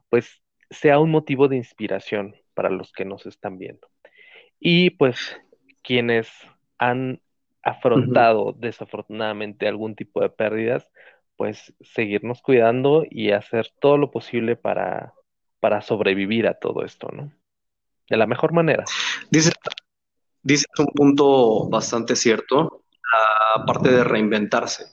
pues 0.09 0.43
sea 0.71 0.99
un 0.99 1.11
motivo 1.11 1.49
de 1.49 1.57
inspiración 1.57 2.37
para 2.55 2.71
los 2.71 2.93
que 2.93 3.05
nos 3.05 3.27
están 3.27 3.59
viendo. 3.59 3.89
Y 4.61 4.91
pues 4.91 5.41
quienes 5.83 6.31
han 6.79 7.21
afrontado 7.63 8.55
desafortunadamente 8.57 9.69
algún 9.69 9.95
tipo 9.95 10.21
de 10.21 10.31
pérdidas, 10.31 10.89
pues 11.37 11.75
seguirnos 11.81 12.43
cuidando 12.43 13.05
y 13.09 13.33
hacer 13.33 13.69
todo 13.81 13.99
lo 13.99 14.11
posible 14.11 14.57
para, 14.57 15.15
para 15.61 15.81
sobrevivir 15.81 16.47
a 16.47 16.55
todo 16.55 16.85
esto, 16.85 17.09
¿no? 17.13 17.33
de 18.09 18.17
la 18.17 18.27
mejor 18.27 18.53
manera. 18.53 18.85
Dices, 19.31 19.55
dices 20.43 20.67
un 20.79 20.87
punto 20.87 21.69
bastante 21.69 22.17
cierto, 22.17 22.84
aparte 23.55 23.91
de 23.91 24.05
reinventarse. 24.05 24.87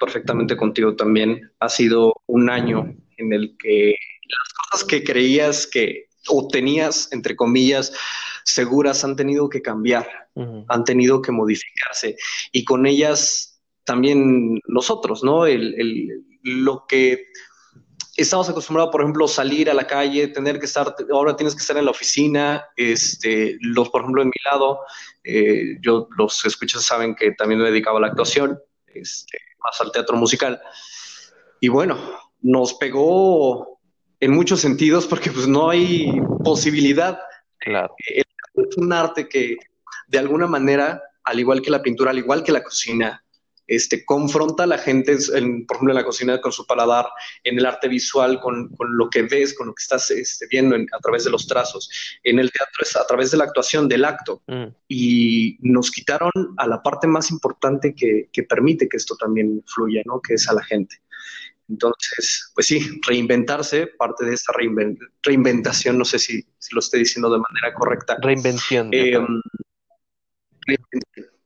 perfectamente 0.00 0.56
contigo 0.56 0.94
también. 0.96 1.52
Ha 1.60 1.68
sido 1.68 2.14
un 2.26 2.50
año 2.50 2.94
en 3.16 3.32
el 3.32 3.56
que 3.58 3.94
las 4.22 4.52
cosas 4.70 4.86
que 4.86 5.04
creías 5.04 5.66
que 5.66 6.08
o 6.28 6.48
tenías, 6.48 7.12
entre 7.12 7.36
comillas, 7.36 7.92
seguras 8.44 9.04
han 9.04 9.16
tenido 9.16 9.48
que 9.48 9.62
cambiar, 9.62 10.08
han 10.68 10.84
tenido 10.84 11.22
que 11.22 11.32
modificarse 11.32 12.16
y 12.50 12.64
con 12.64 12.86
ellas 12.86 13.60
también 13.84 14.60
nosotros, 14.66 15.22
¿no? 15.22 15.46
El, 15.46 15.74
el, 15.78 16.24
lo 16.42 16.86
que 16.88 17.26
estamos 18.16 18.48
acostumbrados, 18.48 18.92
por 18.92 19.00
ejemplo, 19.00 19.26
salir 19.26 19.70
a 19.70 19.74
la 19.74 19.86
calle, 19.86 20.28
tener 20.28 20.58
que 20.58 20.66
estar, 20.66 20.94
ahora 21.10 21.36
tienes 21.36 21.54
que 21.54 21.60
estar 21.60 21.76
en 21.76 21.84
la 21.84 21.90
oficina, 21.90 22.66
este, 22.76 23.56
los, 23.60 23.90
por 23.90 24.02
ejemplo, 24.02 24.22
en 24.22 24.28
mi 24.28 24.50
lado, 24.50 24.80
eh, 25.24 25.76
yo, 25.80 26.08
los 26.16 26.44
escuchas 26.44 26.84
saben 26.84 27.14
que 27.14 27.32
también 27.32 27.60
me 27.60 27.70
dedicaba 27.70 27.98
a 27.98 28.02
la 28.02 28.06
actuación, 28.08 28.58
este, 28.86 29.38
más 29.58 29.80
al 29.80 29.90
teatro 29.90 30.16
musical, 30.16 30.60
y 31.60 31.68
bueno, 31.68 31.98
nos 32.40 32.74
pegó 32.74 33.80
en 34.20 34.32
muchos 34.32 34.60
sentidos 34.60 35.06
porque 35.06 35.30
pues 35.30 35.48
no 35.48 35.70
hay 35.70 36.20
posibilidad. 36.44 37.18
Claro. 37.58 37.94
es 38.06 38.76
un 38.76 38.92
arte 38.92 39.28
que 39.28 39.56
de 40.06 40.18
alguna 40.18 40.46
manera, 40.46 41.02
al 41.24 41.40
igual 41.40 41.62
que 41.62 41.70
la 41.70 41.82
pintura, 41.82 42.10
al 42.10 42.18
igual 42.18 42.44
que 42.44 42.52
la 42.52 42.62
cocina, 42.62 43.23
este, 43.66 44.04
confronta 44.04 44.64
a 44.64 44.66
la 44.66 44.78
gente, 44.78 45.16
en, 45.34 45.66
por 45.66 45.76
ejemplo, 45.76 45.92
en 45.92 45.96
la 45.96 46.04
cocina 46.04 46.40
con 46.40 46.52
su 46.52 46.66
paladar, 46.66 47.06
en 47.42 47.58
el 47.58 47.66
arte 47.66 47.88
visual, 47.88 48.40
con, 48.40 48.74
lo 48.78 49.10
que 49.10 49.22
ves, 49.22 49.54
con 49.54 49.68
lo 49.68 49.74
que 49.74 49.82
estás 49.82 50.10
este, 50.10 50.46
viendo 50.50 50.76
a 50.76 50.98
través 51.00 51.24
de 51.24 51.30
los 51.30 51.46
trazos. 51.46 51.90
En 52.22 52.38
el 52.38 52.52
teatro 52.52 52.82
es 52.82 52.96
a 52.96 53.06
través 53.06 53.30
de 53.30 53.38
la 53.38 53.44
actuación, 53.44 53.88
del 53.88 54.04
acto. 54.04 54.42
Mm. 54.46 54.64
Y 54.88 55.58
nos 55.60 55.90
quitaron 55.90 56.30
a 56.58 56.66
la 56.66 56.82
parte 56.82 57.06
más 57.06 57.30
importante 57.30 57.94
que, 57.94 58.28
permite 58.48 58.88
que 58.88 58.98
esto 58.98 59.16
también 59.16 59.62
fluya, 59.66 60.02
¿no? 60.04 60.20
Que 60.20 60.34
es 60.34 60.48
a 60.48 60.54
la 60.54 60.62
gente. 60.62 60.96
Entonces, 61.68 62.52
pues 62.54 62.66
sí, 62.66 63.00
reinventarse, 63.06 63.86
parte 63.86 64.26
de 64.26 64.34
esta 64.34 64.52
reinventación, 65.22 65.96
no 65.96 66.04
sé 66.04 66.18
si, 66.18 66.44
lo 66.72 66.80
estoy 66.80 67.00
diciendo 67.00 67.30
de 67.30 67.38
manera 67.38 67.74
correcta. 67.74 68.18
Reinvención. 68.20 68.90
Eh, 68.92 69.18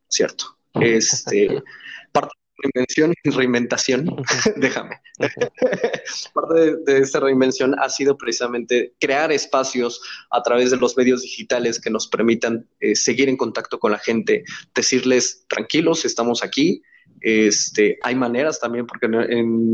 cierto. 0.08 0.56
Este, 0.80 1.62
reinvención, 2.58 3.14
reinventación, 3.24 4.16
déjame. 4.56 5.00
Parte 6.34 6.76
de, 6.84 6.98
esta 6.98 7.20
reinvención 7.20 7.74
ha 7.78 7.88
sido 7.88 8.16
precisamente 8.16 8.94
crear 9.00 9.32
espacios 9.32 10.00
a 10.30 10.42
través 10.42 10.70
de 10.70 10.76
los 10.76 10.96
medios 10.96 11.22
digitales 11.22 11.80
que 11.80 11.90
nos 11.90 12.08
permitan 12.08 12.66
eh, 12.80 12.96
seguir 12.96 13.28
en 13.28 13.36
contacto 13.36 13.78
con 13.78 13.92
la 13.92 13.98
gente, 13.98 14.44
decirles 14.74 15.44
tranquilos, 15.48 16.04
estamos 16.04 16.42
aquí. 16.42 16.82
Este, 17.20 17.98
hay 18.02 18.14
maneras 18.14 18.60
también, 18.60 18.86
porque 18.86 19.08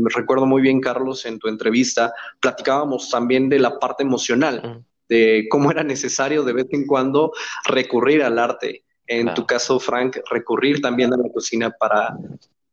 recuerdo 0.05 0.45
muy 0.45 0.61
bien, 0.61 0.81
Carlos, 0.81 1.25
en 1.25 1.37
tu 1.39 1.47
entrevista, 1.47 2.13
platicábamos 2.39 3.09
también 3.09 3.49
de 3.49 3.59
la 3.59 3.77
parte 3.77 4.03
emocional, 4.03 4.83
de 5.09 5.45
cómo 5.49 5.69
era 5.69 5.83
necesario 5.83 6.43
de 6.43 6.53
vez 6.53 6.67
en 6.71 6.87
cuando 6.87 7.31
recurrir 7.65 8.23
al 8.23 8.39
arte. 8.39 8.83
En 9.07 9.31
tu 9.35 9.45
caso, 9.45 9.79
Frank, 9.79 10.17
recurrir 10.31 10.81
también 10.81 11.13
a 11.13 11.17
la 11.17 11.29
cocina 11.31 11.69
para 11.69 12.17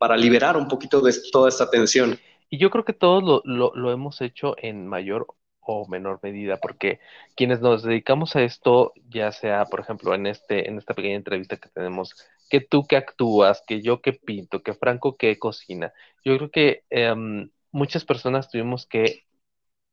para 0.03 0.17
liberar 0.17 0.57
un 0.57 0.67
poquito 0.67 1.01
de 1.01 1.15
toda 1.31 1.49
esta 1.49 1.71
tensión. 1.71 2.19
Y 2.51 2.59
yo 2.59 2.71
creo 2.71 2.85
que 2.85 2.93
todos 2.93 3.41
lo, 3.45 3.93
hemos 3.93 4.21
hecho 4.21 4.57
en 4.59 4.89
mayor 4.89 5.29
o 5.61 5.87
menor 5.87 6.19
medida, 6.25 6.57
porque 6.57 6.99
quienes 7.37 7.61
nos 7.61 7.85
dedicamos 7.85 8.35
a 8.35 8.43
esto, 8.43 8.95
ya 9.09 9.31
sea, 9.31 9.65
por 9.67 9.79
ejemplo, 9.79 10.13
en 10.13 10.27
este, 10.27 10.69
en 10.69 10.77
esta 10.77 10.95
pequeña 10.95 11.15
entrevista 11.15 11.57
que 11.57 11.69
tenemos, 11.69 12.17
que 12.51 12.61
tú 12.61 12.85
que 12.85 12.97
actúas, 12.97 13.63
que 13.65 13.81
yo 13.81 14.03
que 14.03 14.13
pinto, 14.13 14.65
que 14.65 14.75
Franco 14.75 15.17
que 15.17 15.39
cocina, 15.39 15.93
yo 16.25 16.37
creo 16.37 16.51
que 16.51 16.83
em, 16.91 17.49
muchas 17.71 18.05
personas 18.05 18.51
tuvimos 18.51 18.87
que 18.87 19.23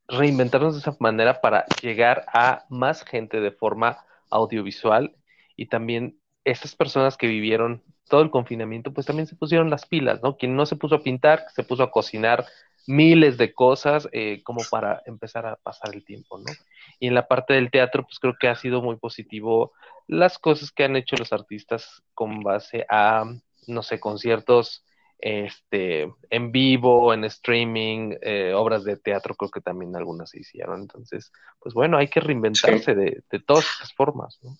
reinventarnos 0.08 0.74
de 0.74 0.80
esa 0.80 0.98
manera 1.00 1.40
para 1.40 1.68
llegar 1.84 2.26
a 2.34 2.66
más 2.70 3.04
gente 3.04 3.42
de 3.42 3.52
forma 3.52 4.04
audiovisual 4.32 5.16
y 5.56 5.68
también 5.68 6.20
esas 6.46 6.76
personas 6.76 7.16
que 7.16 7.28
vivieron 7.28 7.84
todo 8.10 8.22
el 8.22 8.32
confinamiento, 8.32 8.92
pues 8.92 9.06
también 9.06 9.28
se 9.28 9.36
pusieron 9.36 9.70
las 9.70 9.86
pilas, 9.86 10.22
¿no? 10.22 10.36
Quien 10.36 10.56
no 10.56 10.66
se 10.66 10.76
puso 10.76 10.96
a 10.96 11.04
pintar, 11.04 11.46
se 11.56 11.64
puso 11.64 11.84
a 11.84 11.92
cocinar 11.92 12.46
miles 12.88 13.38
de 13.38 13.54
cosas 13.54 14.10
eh, 14.12 14.42
como 14.44 14.62
para 14.70 15.02
empezar 15.06 15.46
a 15.46 15.56
pasar 15.56 15.94
el 15.94 16.04
tiempo, 16.04 16.40
¿no? 16.40 16.52
Y 17.00 17.08
en 17.08 17.14
la 17.14 17.28
parte 17.28 17.54
del 17.54 17.72
teatro, 17.72 18.04
pues 18.04 18.20
creo 18.20 18.36
que 18.40 18.48
ha 18.48 18.56
sido 18.56 18.82
muy 18.82 18.98
positivo 18.98 19.72
las 20.08 20.40
cosas 20.40 20.72
que 20.72 20.84
han 20.84 20.96
hecho 20.96 21.16
los 21.16 21.32
artistas 21.32 22.02
con 22.16 22.42
base 22.42 22.86
a, 22.90 23.26
no 23.68 23.84
sé, 23.84 24.00
conciertos 24.00 24.84
este, 25.20 26.12
en 26.30 26.52
vivo, 26.52 27.14
en 27.14 27.26
streaming, 27.26 28.16
eh, 28.22 28.54
obras 28.56 28.86
de 28.86 28.98
teatro, 28.98 29.36
creo 29.36 29.52
que 29.52 29.62
también 29.62 29.96
algunas 29.96 30.32
se 30.32 30.40
hicieron. 30.40 30.82
Entonces, 30.82 31.32
pues 31.60 31.76
bueno, 31.76 31.98
hay 31.98 32.08
que 32.08 32.22
reinventarse 32.22 32.96
de, 32.96 33.24
de 33.30 33.40
todas 33.40 33.66
estas 33.70 33.94
formas, 33.94 34.40
¿no? 34.42 34.58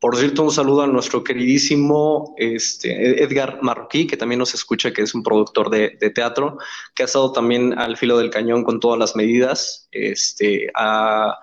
Por 0.00 0.16
cierto, 0.16 0.42
un 0.42 0.52
saludo 0.52 0.82
a 0.82 0.86
nuestro 0.86 1.24
queridísimo 1.24 2.34
este, 2.36 3.22
Edgar 3.22 3.60
Marroquí, 3.62 4.06
que 4.06 4.18
también 4.18 4.38
nos 4.38 4.52
escucha, 4.52 4.92
que 4.92 5.02
es 5.02 5.14
un 5.14 5.22
productor 5.22 5.70
de, 5.70 5.96
teatro, 6.14 6.58
que 6.94 7.02
ha 7.02 7.06
estado 7.06 7.32
también 7.32 7.78
al 7.78 7.96
filo 7.96 8.18
del 8.18 8.30
cañón 8.30 8.62
con 8.62 8.78
todas 8.78 8.98
las 8.98 9.16
medidas. 9.16 9.88
Este, 9.92 10.70
a 10.74 11.38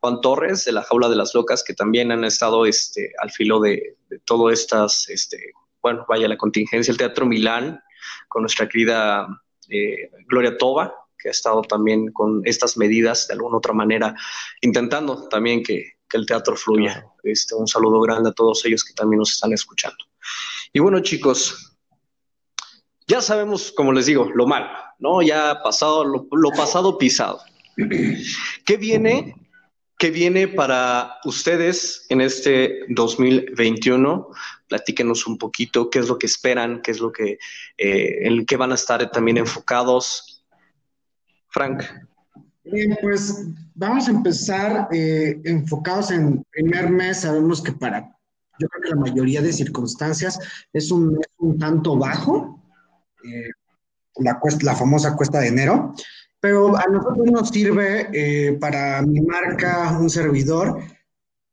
Juan 0.00 0.20
Torres 0.20 0.66
de 0.66 0.72
la 0.72 0.82
Jaula 0.82 1.08
de 1.08 1.16
las 1.16 1.34
Locas, 1.34 1.64
que 1.64 1.72
también 1.72 2.12
han 2.12 2.24
estado 2.24 2.66
este, 2.66 3.12
al 3.20 3.30
filo 3.30 3.58
de, 3.58 3.96
todo 4.26 4.50
estas, 4.50 5.08
este, 5.08 5.54
bueno, 5.80 6.04
vaya 6.06 6.28
la 6.28 6.36
contingencia, 6.36 6.92
el 6.92 6.98
Teatro 6.98 7.24
Milán, 7.24 7.80
con 8.28 8.42
nuestra 8.42 8.68
querida 8.68 9.26
eh, 9.70 10.10
Gloria 10.28 10.58
Toba, 10.58 10.94
que 11.18 11.28
ha 11.28 11.30
estado 11.30 11.62
también 11.62 12.12
con 12.12 12.42
estas 12.44 12.76
medidas 12.76 13.28
de 13.28 13.32
alguna 13.32 13.56
otra 13.56 13.72
manera, 13.72 14.14
intentando 14.60 15.26
también 15.28 15.62
que, 15.62 15.93
el 16.16 16.26
teatro 16.26 16.56
fluya. 16.56 17.06
Este, 17.22 17.54
un 17.54 17.66
saludo 17.66 18.00
grande 18.00 18.30
a 18.30 18.32
todos 18.32 18.64
ellos 18.64 18.84
que 18.84 18.94
también 18.94 19.18
nos 19.18 19.32
están 19.32 19.52
escuchando. 19.52 19.98
Y 20.72 20.80
bueno, 20.80 21.00
chicos, 21.00 21.76
ya 23.06 23.20
sabemos, 23.20 23.72
como 23.72 23.92
les 23.92 24.06
digo, 24.06 24.30
lo 24.34 24.46
malo, 24.46 24.68
¿no? 24.98 25.22
Ya 25.22 25.60
pasado, 25.62 26.04
lo, 26.04 26.50
pasado 26.56 26.96
pisado. 26.96 27.40
¿Qué 27.76 28.76
viene? 28.76 29.34
¿Qué 29.98 30.10
viene 30.10 30.48
para 30.48 31.18
ustedes 31.24 32.06
en 32.08 32.20
este 32.20 32.80
2021? 32.88 34.28
Platíquenos 34.68 35.26
un 35.26 35.38
poquito 35.38 35.90
qué 35.90 36.00
es 36.00 36.08
lo 36.08 36.18
que 36.18 36.26
esperan, 36.26 36.82
qué 36.82 36.90
es 36.90 37.00
lo 37.00 37.12
que, 37.12 37.38
eh, 37.78 38.26
en 38.26 38.44
qué 38.46 38.56
van 38.56 38.72
a 38.72 38.76
estar 38.76 39.10
también 39.10 39.36
enfocados. 39.36 40.44
Frank. 41.48 41.84
Bien, 42.64 42.96
pues 43.02 43.44
vamos 43.74 44.08
a 44.08 44.10
empezar 44.10 44.88
eh, 44.90 45.40
enfocados 45.44 46.10
en 46.10 46.42
primer 46.50 46.90
mes. 46.90 47.20
Sabemos 47.20 47.62
que 47.62 47.72
para, 47.72 48.16
yo 48.58 48.68
creo 48.68 48.82
que 48.82 48.88
la 48.90 48.96
mayoría 48.96 49.42
de 49.42 49.52
circunstancias 49.52 50.38
es 50.72 50.90
un 50.90 51.12
mes 51.12 51.26
un 51.38 51.58
tanto 51.58 51.96
bajo, 51.98 52.62
eh, 53.24 53.50
la, 54.16 54.40
la 54.62 54.76
famosa 54.76 55.14
cuesta 55.14 55.40
de 55.40 55.48
enero, 55.48 55.94
pero 56.40 56.76
a 56.76 56.84
nosotros 56.90 57.26
nos 57.30 57.48
sirve 57.50 58.08
eh, 58.12 58.52
para 58.54 59.02
mi 59.02 59.20
marca, 59.20 59.98
un 59.98 60.08
servidor, 60.08 60.78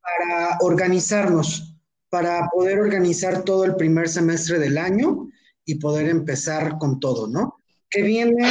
para 0.02 0.58
organizarnos, 0.62 1.78
para 2.10 2.48
poder 2.50 2.80
organizar 2.80 3.44
todo 3.44 3.66
el 3.66 3.76
primer 3.76 4.08
semestre 4.08 4.60
del 4.60 4.78
año 4.78 5.30
y 5.66 5.76
poder 5.76 6.08
empezar 6.08 6.78
con 6.78 7.00
todo, 7.00 7.28
¿no? 7.28 7.62
Que 7.90 8.02
viene 8.02 8.48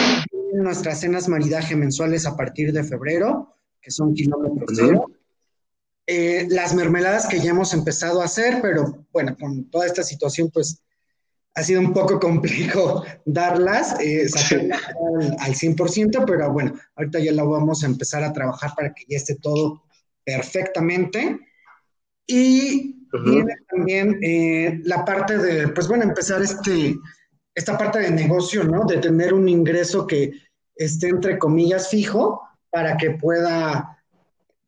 nuestras 0.52 1.00
cenas 1.00 1.28
maridaje 1.28 1.76
mensuales 1.76 2.26
a 2.26 2.36
partir 2.36 2.72
de 2.72 2.84
febrero, 2.84 3.54
que 3.80 3.90
son 3.90 4.14
kilómetros 4.14 4.70
cero. 4.74 5.06
Eh, 6.06 6.46
las 6.50 6.74
mermeladas 6.74 7.26
que 7.28 7.40
ya 7.40 7.50
hemos 7.50 7.72
empezado 7.72 8.20
a 8.20 8.24
hacer, 8.24 8.60
pero 8.60 9.06
bueno, 9.12 9.36
con 9.38 9.70
toda 9.70 9.86
esta 9.86 10.02
situación, 10.02 10.50
pues 10.52 10.82
ha 11.54 11.62
sido 11.62 11.80
un 11.80 11.92
poco 11.92 12.18
complejo 12.18 13.04
darlas, 13.24 13.98
eh, 14.00 14.26
al, 14.50 15.36
al, 15.38 15.54
100%, 15.54 16.24
pero 16.26 16.52
bueno, 16.52 16.74
ahorita 16.96 17.20
ya 17.20 17.32
la 17.32 17.44
vamos 17.44 17.82
a 17.82 17.86
empezar 17.86 18.24
a 18.24 18.32
trabajar 18.32 18.72
para 18.76 18.92
que 18.92 19.04
ya 19.08 19.16
esté 19.16 19.36
todo 19.36 19.84
perfectamente. 20.24 21.38
Y 22.26 23.06
viene 23.24 23.56
también 23.68 24.18
eh, 24.22 24.80
la 24.84 25.04
parte 25.04 25.36
de, 25.38 25.68
pues 25.68 25.88
bueno, 25.88 26.04
empezar 26.04 26.40
este, 26.42 26.96
esta 27.54 27.76
parte 27.76 27.98
de 28.00 28.10
negocio, 28.10 28.64
¿no? 28.64 28.84
De 28.84 28.98
tener 28.98 29.34
un 29.34 29.48
ingreso 29.48 30.06
que 30.06 30.32
esté 30.74 31.08
entre 31.08 31.38
comillas 31.38 31.88
fijo 31.88 32.42
para 32.70 32.96
que 32.96 33.10
pueda, 33.12 33.98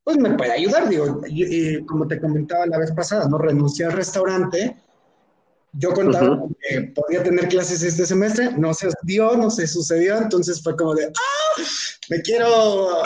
pues 0.04 0.18
me 0.18 0.34
pueda 0.36 0.54
ayudar, 0.54 0.88
digo, 0.88 1.22
y, 1.26 1.84
como 1.86 2.06
te 2.06 2.20
comentaba 2.20 2.66
la 2.66 2.78
vez 2.78 2.92
pasada, 2.92 3.28
¿no? 3.28 3.38
Renuncié 3.38 3.86
al 3.86 3.92
restaurante, 3.92 4.76
yo 5.72 5.94
contaba 5.94 6.42
que 6.60 6.92
podía 6.94 7.22
tener 7.22 7.48
clases 7.48 7.82
este 7.82 8.04
semestre, 8.04 8.52
no 8.58 8.74
se 8.74 8.88
dio, 9.04 9.36
no 9.36 9.50
se 9.50 9.66
sucedió, 9.66 10.18
entonces 10.18 10.62
fue 10.62 10.76
como 10.76 10.94
de, 10.94 11.06
¡ah! 11.06 11.62
Me 12.10 12.20
quiero... 12.20 13.02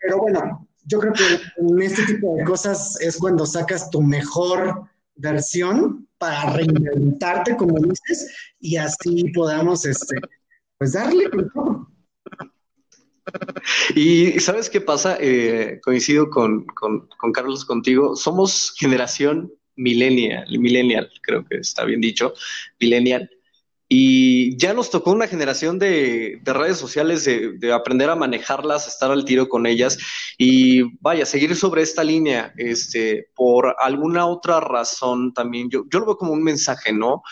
Pero 0.00 0.18
bueno, 0.18 0.68
yo 0.84 0.98
creo 0.98 1.12
que 1.12 1.40
en 1.56 1.80
este 1.80 2.04
tipo 2.04 2.36
de 2.36 2.44
cosas 2.44 3.00
es 3.00 3.16
cuando 3.16 3.46
sacas 3.46 3.88
tu 3.90 4.02
mejor 4.02 4.89
versión 5.20 6.08
para 6.18 6.52
reinventarte, 6.52 7.56
como 7.56 7.78
dices, 7.78 8.34
y 8.58 8.76
así 8.76 9.30
podamos, 9.32 9.84
este, 9.84 10.16
pues 10.78 10.92
darle 10.92 11.30
Y 13.94 14.40
¿sabes 14.40 14.68
qué 14.70 14.80
pasa? 14.80 15.16
Eh, 15.20 15.80
coincido 15.82 16.30
con, 16.30 16.66
Carlos 17.32 17.64
contigo. 17.64 18.16
Somos 18.16 18.74
generación 18.76 19.52
millennial, 19.76 20.46
millennial, 20.58 21.10
creo 21.22 21.44
que 21.44 21.58
está 21.58 21.84
bien 21.84 22.00
dicho, 22.00 22.34
millennial. 22.80 23.30
Y 23.92 24.56
ya 24.56 24.72
nos 24.72 24.88
tocó 24.88 25.10
una 25.10 25.26
generación 25.26 25.80
de, 25.80 26.40
redes 26.44 26.78
sociales, 26.78 27.24
de, 27.24 27.72
aprender 27.72 28.08
a 28.08 28.14
manejarlas, 28.14 28.86
estar 28.86 29.10
al 29.10 29.24
tiro 29.24 29.48
con 29.48 29.66
ellas 29.66 29.98
y 30.38 30.82
vaya, 31.00 31.26
seguir 31.26 31.56
sobre 31.56 31.82
esta 31.82 32.04
línea, 32.04 32.54
este, 32.56 33.30
por 33.34 33.74
alguna 33.80 34.26
otra 34.26 34.60
razón 34.60 35.34
también. 35.34 35.68
Yo, 35.70 35.86
yo 35.90 35.98
lo 35.98 36.06
veo 36.06 36.16
como 36.16 36.32
un 36.32 36.44
mensaje, 36.44 36.92
¿no? 36.92 37.24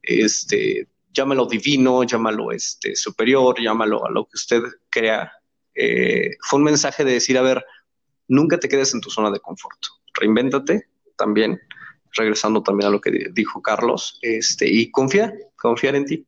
Este, 0.00 0.88
llámalo 1.12 1.44
divino, 1.44 2.02
llámalo 2.02 2.50
este, 2.50 2.96
superior, 2.96 3.60
llámalo 3.60 4.06
a 4.06 4.10
lo 4.10 4.24
que 4.24 4.36
usted 4.36 4.62
crea. 4.88 5.30
Eh, 5.74 6.30
fue 6.40 6.60
un 6.60 6.64
mensaje 6.64 7.04
de 7.04 7.12
decir, 7.12 7.36
a 7.36 7.42
ver, 7.42 7.62
nunca 8.26 8.58
te 8.58 8.70
quedes 8.70 8.94
en 8.94 9.02
tu 9.02 9.10
zona 9.10 9.30
de 9.30 9.40
confort, 9.40 9.78
reinvéntate 10.14 10.88
también, 11.18 11.60
regresando 12.12 12.62
también 12.62 12.88
a 12.88 12.92
lo 12.92 13.00
que 13.00 13.30
dijo 13.32 13.62
Carlos, 13.62 14.18
este, 14.22 14.68
y 14.68 14.90
confía, 14.90 15.32
confiar 15.56 15.94
en 15.94 16.04
ti. 16.04 16.26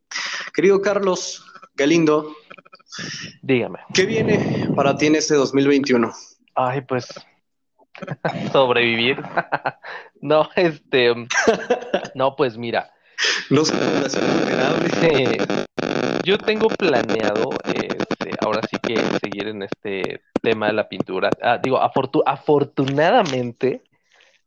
Querido 0.54 0.80
Carlos 0.80 1.44
Galindo, 1.74 2.34
dígame. 3.42 3.80
¿Qué 3.94 4.06
viene 4.06 4.70
para 4.74 4.96
ti 4.96 5.06
en 5.06 5.16
este 5.16 5.34
2021? 5.34 6.12
Ay, 6.54 6.80
pues 6.82 7.08
sobrevivir. 8.52 9.22
no, 10.20 10.48
este, 10.56 11.14
no, 12.14 12.36
pues 12.36 12.56
mira, 12.56 12.92
no 13.50 13.62
Yo 16.24 16.38
tengo 16.38 16.68
planeado, 16.68 17.50
este, 17.64 18.30
ahora 18.40 18.60
sí 18.70 18.78
que 18.82 18.96
seguir 19.22 19.48
en 19.48 19.62
este 19.62 20.22
tema 20.42 20.66
de 20.66 20.74
la 20.74 20.86
pintura. 20.88 21.30
Ah, 21.40 21.58
digo, 21.62 21.80
afortunadamente, 21.80 23.82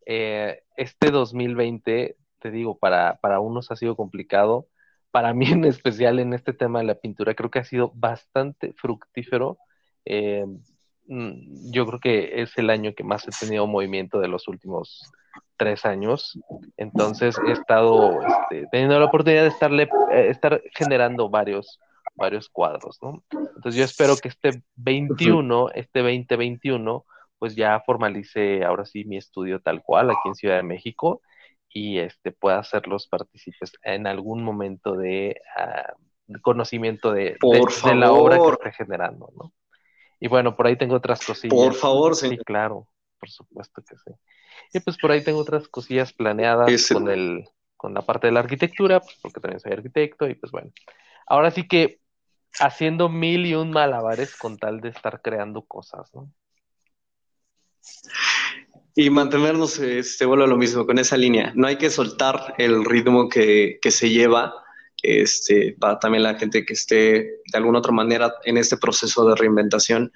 eh, 0.05 0.63
este 0.81 1.11
2020 1.11 2.17
te 2.41 2.51
digo, 2.51 2.77
para, 2.77 3.17
para 3.21 3.39
unos 3.39 3.71
ha 3.71 3.75
sido 3.75 3.95
complicado, 3.95 4.67
para 5.11 5.33
mí 5.33 5.45
en 5.51 5.63
especial 5.65 6.19
en 6.19 6.33
este 6.33 6.51
tema 6.51 6.79
de 6.79 6.85
la 6.85 6.95
pintura, 6.95 7.35
creo 7.35 7.51
que 7.51 7.59
ha 7.59 7.63
sido 7.63 7.91
bastante 7.95 8.73
fructífero. 8.73 9.57
Eh, 10.05 10.45
mm, 11.07 11.71
yo 11.71 11.85
creo 11.85 11.99
que 11.99 12.41
es 12.41 12.57
el 12.57 12.69
año 12.69 12.93
que 12.93 13.03
más 13.03 13.27
he 13.27 13.45
tenido 13.45 13.67
movimiento 13.67 14.19
de 14.19 14.27
los 14.27 14.47
últimos 14.47 15.11
tres 15.55 15.85
años. 15.85 16.37
Entonces 16.75 17.35
he 17.47 17.51
estado 17.51 18.19
este, 18.21 18.67
teniendo 18.71 18.99
la 18.99 19.05
oportunidad 19.05 19.43
de 19.43 19.49
estarle, 19.49 19.83
eh, 20.11 20.27
estar 20.29 20.61
generando 20.75 21.29
varios, 21.29 21.79
varios 22.15 22.49
cuadros, 22.49 22.97
¿no? 23.01 23.23
Entonces 23.55 23.75
yo 23.75 23.85
espero 23.85 24.17
que 24.17 24.29
este 24.29 24.63
21, 24.75 25.69
este 25.75 25.99
2021, 25.99 27.05
pues 27.41 27.55
ya 27.55 27.79
formalice 27.79 28.63
ahora 28.63 28.85
sí 28.85 29.03
mi 29.03 29.17
estudio 29.17 29.59
tal 29.61 29.81
cual 29.81 30.11
aquí 30.11 30.27
en 30.29 30.35
Ciudad 30.35 30.57
de 30.57 30.63
México 30.63 31.23
y 31.67 31.97
este 31.97 32.31
pueda 32.31 32.59
hacerlos 32.59 33.07
partícipes 33.07 33.71
en 33.81 34.05
algún 34.05 34.43
momento 34.43 34.95
de, 34.95 35.41
ah, 35.57 35.91
conocimiento 36.43 37.11
de, 37.11 37.39
de, 37.41 37.95
la 37.95 38.11
obra 38.11 38.37
que 38.37 38.51
esté 38.51 38.83
generando, 38.83 39.33
¿no? 39.35 39.53
Y 40.19 40.27
bueno, 40.27 40.55
por 40.55 40.67
ahí 40.67 40.75
tengo 40.75 40.93
otras 40.93 41.25
cosillas. 41.25 41.55
Por 41.55 41.73
favor, 41.73 42.15
sí. 42.15 42.37
claro, 42.45 42.87
por 43.19 43.31
supuesto 43.31 43.81
que 43.81 43.95
sí. 43.95 44.11
Y 44.73 44.79
pues 44.81 44.99
por 44.99 45.09
ahí 45.09 45.23
tengo 45.23 45.39
otras 45.39 45.67
cosillas 45.67 46.13
planeadas 46.13 46.89
con 46.89 47.09
el, 47.09 47.49
con 47.75 47.95
la 47.95 48.03
parte 48.03 48.27
de 48.27 48.33
la 48.33 48.41
arquitectura, 48.41 48.99
pues 48.99 49.17
porque 49.19 49.39
también 49.39 49.59
soy 49.59 49.71
arquitecto, 49.71 50.29
y 50.29 50.35
pues 50.35 50.51
bueno. 50.51 50.69
Ahora 51.25 51.49
sí 51.49 51.67
que 51.67 52.01
haciendo 52.59 53.09
mil 53.09 53.47
y 53.47 53.55
un 53.55 53.71
malabares 53.71 54.37
con 54.37 54.59
tal 54.59 54.79
de 54.79 54.89
estar 54.89 55.23
creando 55.23 55.63
cosas, 55.63 56.13
¿no? 56.13 56.31
Y 58.95 59.09
mantenernos, 59.09 59.79
vuelvo 60.25 60.43
a 60.43 60.47
lo 60.47 60.57
mismo, 60.57 60.85
con 60.85 60.99
esa 60.99 61.15
línea. 61.15 61.53
No 61.55 61.67
hay 61.67 61.77
que 61.77 61.89
soltar 61.89 62.55
el 62.57 62.83
ritmo 62.83 63.29
que, 63.29 63.79
que 63.81 63.89
se 63.89 64.09
lleva 64.09 64.53
este, 65.01 65.75
para 65.79 65.99
también 65.99 66.23
la 66.23 66.35
gente 66.35 66.65
que 66.65 66.73
esté 66.73 66.95
de 67.51 67.57
alguna 67.57 67.79
otra 67.79 67.91
manera 67.91 68.33
en 68.43 68.57
este 68.57 68.77
proceso 68.77 69.27
de 69.27 69.35
reinventación. 69.35 70.11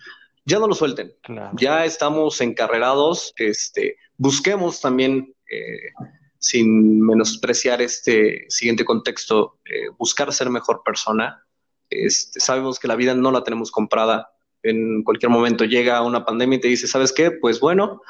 Ya 0.46 0.60
no 0.60 0.68
lo 0.68 0.76
suelten. 0.76 1.14
Ya 1.54 1.86
estamos 1.86 2.40
encarrerados. 2.42 3.34
Este, 3.38 3.98
busquemos 4.18 4.80
también, 4.80 5.34
eh, 5.52 5.92
sin 6.38 7.02
menospreciar 7.02 7.82
este 7.82 8.46
siguiente 8.50 8.86
contexto, 8.86 9.58
eh, 9.66 9.90
buscar 9.98 10.32
ser 10.32 10.52
mejor 10.52 10.84
persona. 10.86 11.44
Este, 11.90 12.40
sabemos 12.40 12.80
que 12.80 12.88
la 12.88 12.96
vida 12.96 13.16
no 13.16 13.32
la 13.32 13.44
tenemos 13.44 13.72
comprada 13.72 14.35
en 14.66 15.04
cualquier 15.04 15.30
momento 15.30 15.64
llega 15.64 16.02
una 16.02 16.26
pandemia 16.26 16.58
y 16.58 16.62
te 16.62 16.68
dice, 16.68 16.88
¿sabes 16.88 17.12
qué? 17.12 17.32
Pues 17.32 17.60
bueno, 17.60 18.02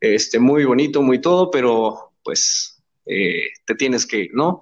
este, 0.00 0.38
muy 0.38 0.64
bonito, 0.64 1.02
muy 1.02 1.20
todo, 1.20 1.50
pero 1.50 2.12
pues 2.22 2.82
eh, 3.06 3.50
te 3.64 3.74
tienes 3.74 4.06
que, 4.06 4.28
¿no? 4.32 4.60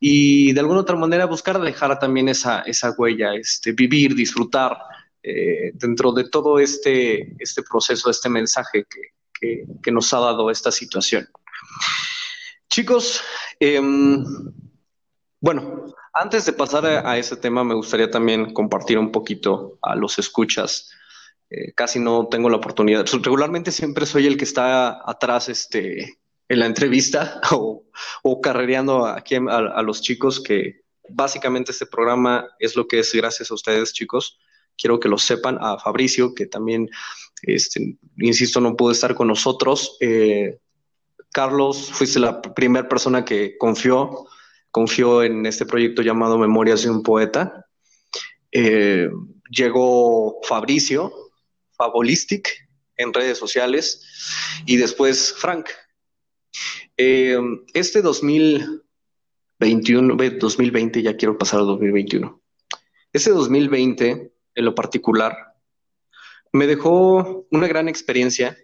Y 0.00 0.52
de 0.52 0.60
alguna 0.60 0.80
otra 0.80 0.96
manera 0.96 1.26
buscar 1.26 1.60
dejar 1.60 1.98
también 1.98 2.28
esa, 2.28 2.60
esa 2.60 2.92
huella, 2.92 3.34
este, 3.34 3.72
vivir, 3.72 4.14
disfrutar 4.14 4.76
eh, 5.22 5.72
dentro 5.74 6.12
de 6.12 6.28
todo 6.28 6.58
este, 6.58 7.34
este 7.38 7.62
proceso, 7.62 8.10
este 8.10 8.28
mensaje 8.28 8.86
que, 8.88 9.64
que, 9.82 9.92
nos 9.92 10.12
ha 10.14 10.20
dado 10.20 10.50
esta 10.50 10.72
situación. 10.72 11.28
Chicos, 12.70 13.22
em, 13.60 14.24
bueno, 15.40 15.94
antes 16.12 16.46
de 16.46 16.52
pasar 16.52 16.86
a, 16.86 17.18
ese 17.18 17.36
tema, 17.36 17.62
me 17.62 17.74
gustaría 17.74 18.10
también 18.10 18.52
compartir 18.54 18.98
un 18.98 19.12
poquito 19.12 19.78
a 19.82 19.94
los 19.94 20.18
escuchas. 20.18 20.90
Eh, 21.50 21.72
casi 21.74 22.00
no 22.00 22.28
tengo 22.28 22.48
la 22.48 22.56
oportunidad. 22.56 23.04
Pues, 23.08 23.22
regularmente 23.22 23.70
siempre 23.70 24.06
soy 24.06 24.26
el 24.26 24.36
que 24.36 24.44
está 24.44 25.02
atrás 25.08 25.48
este, 25.48 26.18
en 26.48 26.58
la 26.58 26.66
entrevista 26.66 27.40
o, 27.52 27.84
o 28.22 28.40
carrereando 28.40 29.06
aquí 29.06 29.34
a, 29.36 29.82
los 29.82 30.00
chicos, 30.00 30.40
que 30.40 30.80
básicamente 31.08 31.72
este 31.72 31.86
programa 31.86 32.48
es 32.58 32.74
lo 32.74 32.88
que 32.88 33.00
es 33.00 33.12
gracias 33.12 33.50
a 33.50 33.54
ustedes, 33.54 33.92
chicos. 33.92 34.38
Quiero 34.76 34.98
que 34.98 35.08
lo 35.08 35.18
sepan. 35.18 35.58
A 35.60 35.78
Fabricio, 35.78 36.34
que 36.34 36.46
también, 36.46 36.88
este, 37.42 37.98
insisto, 38.16 38.60
no 38.60 38.74
pudo 38.74 38.92
estar 38.92 39.14
con 39.14 39.28
nosotros. 39.28 39.96
Eh, 40.00 40.58
Carlos, 41.30 41.90
fuiste 41.92 42.20
la 42.20 42.40
primera 42.40 42.88
persona 42.88 43.24
que 43.24 43.58
confió 43.58 44.26
confió 44.70 45.22
en 45.22 45.46
este 45.46 45.66
proyecto 45.66 46.02
llamado 46.02 46.38
Memorias 46.38 46.82
de 46.82 46.90
un 46.90 47.02
Poeta. 47.02 47.66
Eh, 48.52 49.08
llegó 49.50 50.40
Fabricio, 50.42 51.12
Fabolistic, 51.76 52.66
en 52.96 53.12
redes 53.12 53.38
sociales, 53.38 54.02
y 54.66 54.76
después 54.76 55.34
Frank. 55.36 55.68
Eh, 56.96 57.38
este 57.74 58.00
2021, 58.00 60.16
2020, 60.16 61.02
ya 61.02 61.16
quiero 61.16 61.36
pasar 61.36 61.60
al 61.60 61.66
2021. 61.66 62.40
Este 63.12 63.30
2020, 63.30 64.32
en 64.54 64.64
lo 64.64 64.74
particular, 64.74 65.36
me 66.52 66.66
dejó 66.66 67.46
una 67.50 67.68
gran 67.68 67.88
experiencia. 67.88 68.56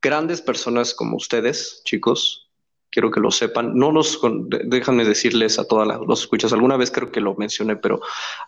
Grandes 0.00 0.42
personas 0.42 0.94
como 0.94 1.16
ustedes, 1.16 1.82
chicos, 1.84 2.51
quiero 2.92 3.10
que 3.10 3.20
lo 3.20 3.30
sepan. 3.30 3.74
No 3.74 3.90
los, 3.90 4.20
déjame 4.66 5.04
decirles 5.04 5.58
a 5.58 5.64
todas 5.64 5.88
los 6.06 6.20
escuchas, 6.20 6.52
alguna 6.52 6.76
vez 6.76 6.92
creo 6.92 7.10
que 7.10 7.20
lo 7.20 7.34
mencioné, 7.34 7.74
pero 7.74 8.00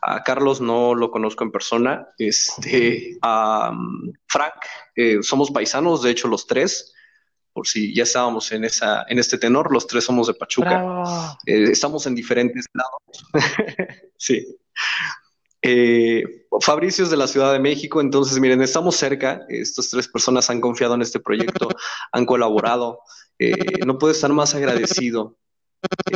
a 0.03 0.23
Carlos 0.23 0.61
no 0.61 0.95
lo 0.95 1.11
conozco 1.11 1.43
en 1.43 1.51
persona. 1.51 2.09
Este, 2.19 3.17
a 3.23 3.71
um, 3.71 4.13
Frank, 4.29 4.55
eh, 4.95 5.19
somos 5.23 5.51
paisanos, 5.51 6.03
de 6.03 6.11
hecho 6.11 6.29
los 6.29 6.47
tres, 6.47 6.93
por 7.53 7.67
si 7.67 7.95
ya 7.95 8.03
estábamos 8.03 8.53
en, 8.53 8.65
esa, 8.65 9.07
en 9.09 9.19
este 9.19 9.39
tenor, 9.39 9.73
los 9.73 9.87
tres 9.87 10.05
somos 10.05 10.27
de 10.27 10.35
Pachuca. 10.35 11.37
Eh, 11.47 11.71
estamos 11.71 12.07
en 12.07 12.15
diferentes 12.15 12.67
lados. 12.75 13.27
sí. 14.19 14.45
Eh, 15.63 16.23
Fabricio 16.61 17.05
es 17.05 17.11
de 17.11 17.17
la 17.17 17.27
Ciudad 17.27 17.51
de 17.51 17.59
México, 17.59 18.03
entonces 18.03 18.39
miren, 18.39 18.61
estamos 18.61 18.97
cerca, 18.97 19.41
estas 19.49 19.89
tres 19.89 20.07
personas 20.09 20.51
han 20.51 20.61
confiado 20.61 20.95
en 20.95 21.01
este 21.01 21.21
proyecto, 21.21 21.69
han 22.13 22.27
colaborado, 22.27 23.01
eh, 23.39 23.85
no 23.85 23.99
puedo 23.99 24.13
estar 24.13 24.33
más 24.33 24.55
agradecido 24.55 25.37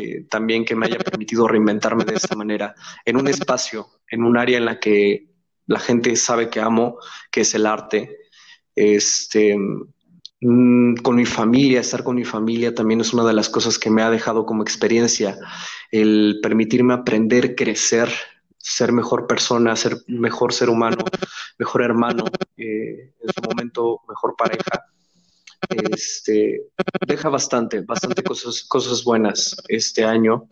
eh, 0.00 0.24
también 0.30 0.64
que 0.64 0.74
me 0.74 0.86
haya 0.86 0.98
permitido 0.98 1.46
reinventarme 1.46 2.04
de 2.04 2.14
esta 2.14 2.34
manera, 2.36 2.74
en 3.04 3.16
un 3.16 3.28
espacio, 3.28 3.88
en 4.10 4.22
un 4.24 4.36
área 4.36 4.58
en 4.58 4.64
la 4.64 4.80
que 4.80 5.28
la 5.66 5.78
gente 5.78 6.14
sabe 6.16 6.48
que 6.48 6.60
amo, 6.60 6.98
que 7.30 7.42
es 7.42 7.54
el 7.54 7.66
arte. 7.66 8.16
Este, 8.74 9.56
mm, 10.40 10.96
con 10.96 11.16
mi 11.16 11.26
familia, 11.26 11.80
estar 11.80 12.02
con 12.02 12.16
mi 12.16 12.24
familia 12.24 12.74
también 12.74 13.00
es 13.00 13.12
una 13.12 13.24
de 13.26 13.34
las 13.34 13.48
cosas 13.48 13.78
que 13.78 13.90
me 13.90 14.02
ha 14.02 14.10
dejado 14.10 14.46
como 14.46 14.62
experiencia, 14.62 15.38
el 15.90 16.38
permitirme 16.42 16.94
aprender, 16.94 17.54
crecer, 17.54 18.08
ser 18.56 18.92
mejor 18.92 19.26
persona, 19.26 19.76
ser 19.76 19.98
mejor 20.06 20.54
ser 20.54 20.70
humano, 20.70 21.04
mejor 21.58 21.82
hermano, 21.82 22.24
eh, 22.56 23.12
en 23.20 23.32
su 23.34 23.42
momento 23.42 24.00
mejor 24.08 24.34
pareja 24.36 24.86
este, 25.68 26.62
deja 27.06 27.28
bastante, 27.28 27.80
bastante 27.80 28.22
cosas, 28.22 28.62
cosas 28.62 29.04
buenas 29.04 29.56
este 29.68 30.04
año. 30.04 30.48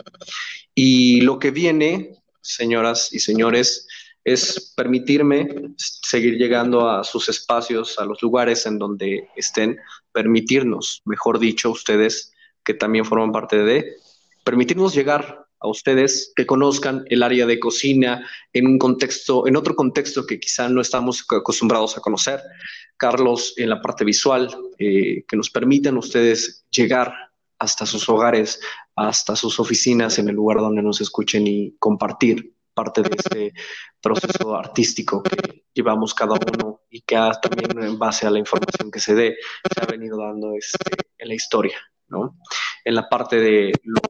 Y 0.75 1.21
lo 1.23 1.39
que 1.39 1.51
viene, 1.51 2.17
señoras 2.41 3.13
y 3.13 3.21
señores, 3.21 3.87
es 4.25 4.75
permitirme 4.77 5.75
seguir 5.77 6.35
llegando 6.37 6.91
a 6.91 7.05
sus 7.05 7.29
espacios, 7.29 7.99
a 7.99 8.05
los 8.05 8.21
lugares 8.23 8.67
en 8.67 8.79
donde 8.79 9.29
estén, 9.37 9.79
permitirnos, 10.13 11.03
mejor 11.05 11.39
dicho, 11.39 11.71
ustedes 11.71 12.33
que 12.65 12.75
también 12.75 13.05
forman 13.05 13.31
parte 13.31 13.59
de, 13.59 13.97
permitirnos 14.43 14.95
llegar 14.95 15.46
a 15.61 15.69
ustedes 15.69 16.33
que 16.37 16.47
conozcan 16.47 17.05
el 17.07 17.23
área 17.23 17.47
de 17.47 17.59
cocina 17.59 18.29
en 18.53 18.67
un 18.67 18.79
contexto, 18.79 19.47
en 19.47 19.57
otro 19.57 19.75
contexto 19.75 20.27
que 20.27 20.39
quizá 20.39 20.69
no 20.69 20.81
estamos 20.81 21.25
acostumbrados 21.31 21.97
a 21.97 22.01
conocer. 22.01 22.41
Carlos 22.97 23.55
en 23.57 23.71
la 23.71 23.81
parte 23.81 24.05
visual, 24.05 24.55
eh, 24.79 25.25
que 25.27 25.37
nos 25.37 25.51
permitan 25.51 25.97
ustedes 25.97 26.65
llegar 26.71 27.13
hasta 27.59 27.87
sus 27.87 28.09
hogares, 28.09 28.61
hasta 28.95 29.37
sus 29.37 29.59
oficinas, 29.61 30.19
en 30.19 30.29
el 30.29 30.35
lugar 30.35 30.59
donde 30.59 30.83
nos 30.83 31.01
escuchen 31.01 31.47
y 31.47 31.77
compartir 31.79 32.55
parte 32.75 33.03
de 33.03 33.11
este 33.17 33.55
proceso 34.03 34.55
artístico 34.55 35.23
que 35.23 35.65
llevamos 35.73 36.13
cada 36.13 36.35
uno 36.35 36.83
y 36.91 37.01
que 37.01 37.17
también 37.41 37.83
en 37.83 37.99
base 37.99 38.27
a 38.27 38.31
la 38.31 38.39
información 38.39 38.91
que 38.91 39.01
se 39.01 39.15
dé, 39.15 39.37
se 39.75 39.83
ha 39.83 39.87
venido 39.87 40.19
dando 40.19 40.53
este, 40.55 40.79
en 41.17 41.29
la 41.29 41.35
historia, 41.35 41.79
¿no? 42.09 42.39
En 42.85 42.95
la 42.95 43.09
parte 43.09 43.37
de 43.41 43.73
lo 43.85 44.01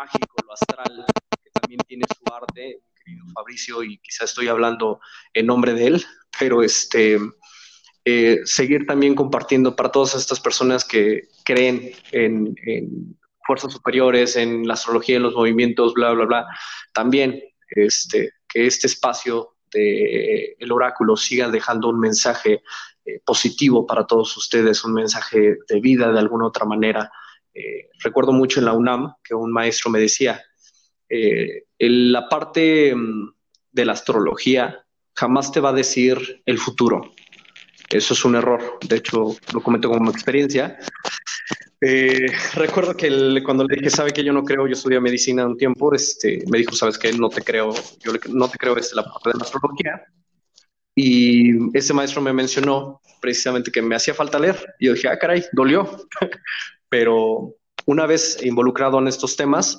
mágico, 0.00 0.34
lo 0.46 0.52
astral, 0.54 1.04
que 1.44 1.50
también 1.50 1.80
tiene 1.86 2.04
su 2.08 2.34
arte, 2.34 2.80
querido 2.96 3.24
Fabricio, 3.34 3.82
y 3.82 3.98
quizá 3.98 4.24
estoy 4.24 4.48
hablando 4.48 5.00
en 5.34 5.46
nombre 5.46 5.74
de 5.74 5.86
él, 5.88 6.04
pero 6.38 6.62
este, 6.62 7.18
eh, 8.06 8.40
seguir 8.44 8.86
también 8.86 9.14
compartiendo 9.14 9.76
para 9.76 9.90
todas 9.90 10.14
estas 10.14 10.40
personas 10.40 10.86
que 10.86 11.28
creen 11.44 11.92
en, 12.12 12.54
fuerzas 13.46 13.72
superiores, 13.72 14.36
en 14.36 14.66
la 14.66 14.74
astrología, 14.74 15.16
en 15.16 15.24
los 15.24 15.34
movimientos, 15.34 15.92
bla, 15.92 16.12
bla, 16.12 16.24
bla, 16.24 16.46
también 16.94 17.42
este, 17.68 18.32
que 18.48 18.66
este 18.66 18.86
espacio 18.86 19.56
de 19.72 20.56
el 20.58 20.72
oráculo 20.72 21.16
siga 21.16 21.48
dejando 21.48 21.88
un 21.88 22.00
mensaje 22.00 22.62
eh, 23.04 23.20
positivo 23.24 23.86
para 23.86 24.06
todos 24.06 24.36
ustedes, 24.36 24.82
un 24.84 24.94
mensaje 24.94 25.58
de 25.68 25.80
vida 25.80 26.10
de 26.10 26.18
alguna 26.18 26.46
otra 26.46 26.64
manera 26.64 27.10
Eh, 27.54 27.88
recuerdo 28.02 28.32
mucho 28.32 28.60
en 28.60 28.66
la 28.66 28.72
UNAM 28.72 29.14
que 29.22 29.34
un 29.34 29.52
maestro 29.52 29.90
me 29.90 30.00
decía, 30.00 30.42
eh, 31.08 31.64
la 31.78 32.28
parte 32.28 32.94
mm, 32.94 33.32
de 33.72 33.84
la 33.84 33.92
astrología 33.92 34.84
jamás 35.14 35.52
te 35.52 35.60
va 35.60 35.70
a 35.70 35.74
decir 35.74 36.42
el 36.46 36.58
futuro. 36.58 37.12
Eso 37.88 38.14
es 38.14 38.24
un 38.24 38.36
error. 38.36 38.78
De 38.86 38.96
hecho, 38.96 39.36
lo 39.52 39.62
comento 39.62 39.90
como 39.90 40.10
experiencia. 40.10 40.78
Eh, 41.80 42.26
recuerdo 42.54 42.94
que 42.94 43.08
cuando 43.42 43.64
le 43.64 43.76
dije, 43.76 43.90
sabe 43.90 44.12
que 44.12 44.22
yo 44.22 44.32
no 44.32 44.44
creo, 44.44 44.66
yo 44.66 44.74
estudié 44.74 45.00
medicina 45.00 45.46
un 45.46 45.56
tiempo, 45.56 45.92
este, 45.94 46.44
me 46.48 46.58
dijo, 46.58 46.74
sabes 46.74 46.98
que 46.98 47.12
no 47.12 47.30
te 47.30 47.40
creo, 47.40 47.72
yo 48.00 48.12
no 48.28 48.48
te 48.48 48.58
creo, 48.58 48.76
es 48.76 48.92
la 48.94 49.02
parte 49.02 49.30
de 49.30 49.38
la 49.38 49.44
astrología. 49.44 50.06
Y 50.94 51.76
ese 51.76 51.94
maestro 51.94 52.20
me 52.20 52.32
mencionó 52.32 53.00
precisamente 53.20 53.70
que 53.70 53.82
me 53.82 53.96
hacía 53.96 54.14
falta 54.14 54.38
leer. 54.38 54.56
Y 54.78 54.86
yo 54.86 54.94
dije, 54.94 55.08
ah, 55.08 55.18
caray, 55.18 55.44
dolió. 55.52 56.06
Pero 56.90 57.54
una 57.86 58.06
vez 58.06 58.38
involucrado 58.42 58.98
en 58.98 59.08
estos 59.08 59.36
temas 59.36 59.78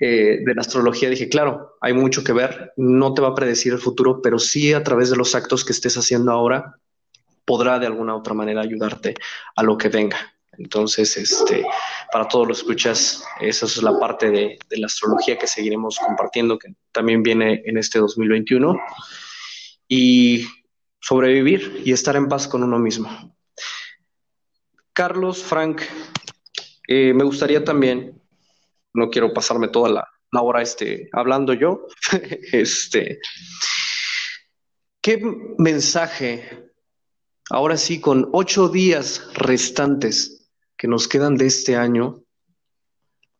eh, 0.00 0.38
de 0.44 0.54
la 0.54 0.62
astrología, 0.62 1.08
dije, 1.08 1.28
claro, 1.28 1.76
hay 1.80 1.92
mucho 1.92 2.24
que 2.24 2.32
ver, 2.32 2.72
no 2.76 3.14
te 3.14 3.22
va 3.22 3.28
a 3.28 3.34
predecir 3.34 3.72
el 3.72 3.78
futuro, 3.78 4.20
pero 4.20 4.38
sí 4.38 4.72
a 4.72 4.82
través 4.82 5.10
de 5.10 5.16
los 5.16 5.34
actos 5.36 5.64
que 5.64 5.72
estés 5.72 5.96
haciendo 5.96 6.32
ahora, 6.32 6.74
podrá 7.44 7.78
de 7.78 7.86
alguna 7.86 8.16
otra 8.16 8.34
manera 8.34 8.62
ayudarte 8.62 9.14
a 9.54 9.62
lo 9.62 9.78
que 9.78 9.88
venga. 9.88 10.18
Entonces, 10.52 11.16
este, 11.16 11.64
para 12.12 12.28
todos 12.28 12.48
los 12.48 12.58
escuchas, 12.58 13.24
esa 13.40 13.66
es 13.66 13.82
la 13.82 13.98
parte 13.98 14.30
de 14.30 14.58
la 14.70 14.86
astrología 14.86 15.38
que 15.38 15.46
seguiremos 15.46 15.98
compartiendo, 15.98 16.58
que 16.58 16.74
también 16.92 17.22
viene 17.22 17.62
en 17.64 17.78
este 17.78 17.98
2021 17.98 18.76
y 19.88 20.46
sobrevivir 21.00 21.82
y 21.84 21.92
estar 21.92 22.16
en 22.16 22.28
paz 22.28 22.46
con 22.46 22.62
uno 22.62 22.78
mismo. 22.78 23.36
Carlos, 24.92 25.42
Frank, 25.42 25.82
eh, 26.92 27.14
me 27.14 27.22
gustaría 27.22 27.64
también, 27.64 28.20
no 28.92 29.10
quiero 29.10 29.32
pasarme 29.32 29.68
toda 29.68 29.88
la, 29.88 30.42
hora 30.42 30.60
este, 30.60 31.08
hablando 31.12 31.54
yo, 31.54 31.86
este, 32.52 33.20
¿qué 35.00 35.22
mensaje, 35.56 36.72
ahora 37.48 37.76
sí, 37.76 38.00
con 38.00 38.28
ocho 38.32 38.68
días 38.68 39.22
restantes 39.34 40.50
que 40.76 40.88
nos 40.88 41.06
quedan 41.06 41.36
de 41.36 41.46
este 41.46 41.76
año, 41.76 42.24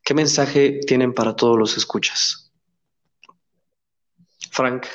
qué 0.05 0.15
mensaje 0.15 0.79
tienen 0.87 1.13
para 1.13 1.35
todos 1.35 1.59
los 1.59 1.77
escuchas? 1.77 2.53
Frank. 4.53 4.87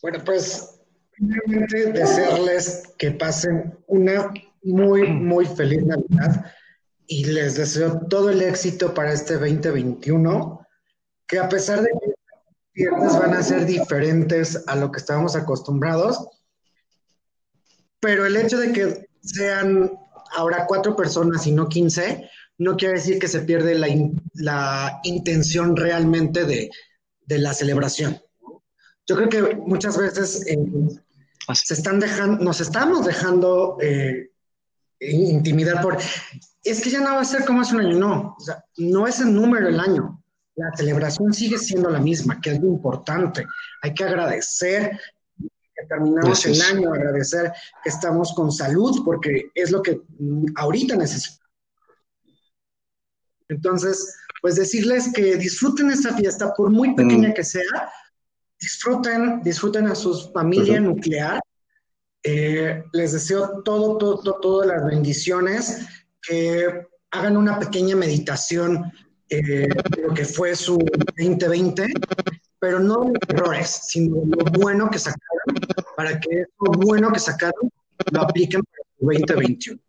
Bueno, 0.00 0.22
pues 0.24 0.76
Primeramente, 1.16 1.92
desearles 1.92 2.94
que 2.98 3.10
pasen 3.10 3.74
una 3.86 4.32
muy, 4.62 5.08
muy 5.08 5.46
feliz 5.46 5.82
Navidad 5.84 6.52
y 7.08 7.24
les 7.24 7.56
deseo 7.56 8.00
todo 8.08 8.30
el 8.30 8.42
éxito 8.42 8.94
para 8.94 9.12
este 9.12 9.34
2021, 9.34 10.66
que 11.26 11.38
a 11.38 11.48
pesar 11.48 11.82
de 11.82 11.88
que 11.88 12.12
viernes 12.74 13.18
van 13.18 13.34
a 13.34 13.42
ser 13.42 13.64
diferentes 13.64 14.62
a 14.66 14.76
lo 14.76 14.90
que 14.90 14.98
estábamos 14.98 15.36
acostumbrados, 15.36 16.28
pero 18.00 18.26
el 18.26 18.36
hecho 18.36 18.58
de 18.58 18.72
que 18.72 19.08
sean 19.22 19.90
ahora 20.34 20.66
cuatro 20.66 20.94
personas 20.94 21.46
y 21.46 21.52
no 21.52 21.68
quince, 21.68 22.28
no 22.58 22.76
quiere 22.76 22.94
decir 22.94 23.18
que 23.18 23.28
se 23.28 23.40
pierde 23.40 23.74
la, 23.74 23.88
la 24.34 25.00
intención 25.04 25.76
realmente 25.76 26.44
de, 26.44 26.70
de, 27.26 27.38
la 27.38 27.54
celebración. 27.54 28.20
Yo 29.06 29.16
creo 29.16 29.28
que 29.28 29.56
muchas 29.56 29.96
veces 29.96 30.44
se 31.54 31.74
están 31.74 32.00
dejando, 32.00 32.42
nos 32.42 32.60
estamos 32.60 33.06
dejando 33.06 33.78
eh, 33.80 34.30
intimidar 35.00 35.82
por, 35.82 35.98
es 36.64 36.80
que 36.80 36.90
ya 36.90 37.00
no 37.00 37.14
va 37.14 37.20
a 37.20 37.24
ser 37.24 37.44
como 37.44 37.60
hace 37.60 37.74
un 37.74 37.82
año, 37.82 37.98
no, 37.98 38.36
o 38.38 38.40
sea, 38.40 38.64
no 38.78 39.06
es 39.06 39.20
el 39.20 39.34
número 39.34 39.66
del 39.66 39.80
año, 39.80 40.22
la 40.56 40.74
celebración 40.74 41.32
sigue 41.32 41.58
siendo 41.58 41.90
la 41.90 42.00
misma, 42.00 42.40
que 42.40 42.50
es 42.50 42.60
lo 42.60 42.68
importante, 42.68 43.46
hay 43.82 43.94
que 43.94 44.04
agradecer 44.04 44.98
que 45.38 45.86
terminamos 45.86 46.46
el 46.46 46.60
año, 46.62 46.92
agradecer 46.92 47.52
que 47.82 47.90
estamos 47.90 48.32
con 48.34 48.50
salud, 48.50 49.02
porque 49.04 49.50
es 49.54 49.70
lo 49.70 49.82
que 49.82 50.00
ahorita 50.56 50.96
necesitamos. 50.96 51.46
Entonces, 53.48 54.16
pues 54.40 54.56
decirles 54.56 55.12
que 55.12 55.36
disfruten 55.36 55.90
esta 55.90 56.14
fiesta, 56.14 56.54
por 56.54 56.70
muy 56.70 56.94
pequeña 56.94 57.28
mm. 57.28 57.34
que 57.34 57.44
sea, 57.44 57.92
disfruten, 58.58 59.42
disfruten 59.42 59.86
a 59.86 59.94
su 59.94 60.30
familia 60.32 60.80
nuclear. 60.80 61.40
Eh, 62.28 62.82
les 62.92 63.12
deseo 63.12 63.62
todo, 63.62 63.98
todo, 63.98 64.40
todas 64.40 64.66
las 64.66 64.84
bendiciones, 64.84 65.86
que 66.20 66.88
hagan 67.12 67.36
una 67.36 67.56
pequeña 67.60 67.94
meditación 67.94 68.92
eh, 69.28 69.68
de 69.68 70.02
lo 70.02 70.12
que 70.12 70.24
fue 70.24 70.56
su 70.56 70.76
2020, 71.16 71.86
pero 72.58 72.80
no 72.80 73.04
de 73.04 73.18
errores, 73.28 73.80
sino 73.84 74.24
lo 74.26 74.44
bueno 74.58 74.90
que 74.90 74.98
sacaron, 74.98 75.54
para 75.96 76.18
que 76.18 76.46
lo 76.58 76.72
bueno 76.72 77.12
que 77.12 77.20
sacaron 77.20 77.70
lo 78.10 78.20
apliquen 78.20 78.60
para 78.64 78.82
su 78.98 79.06
2021. 79.06 79.80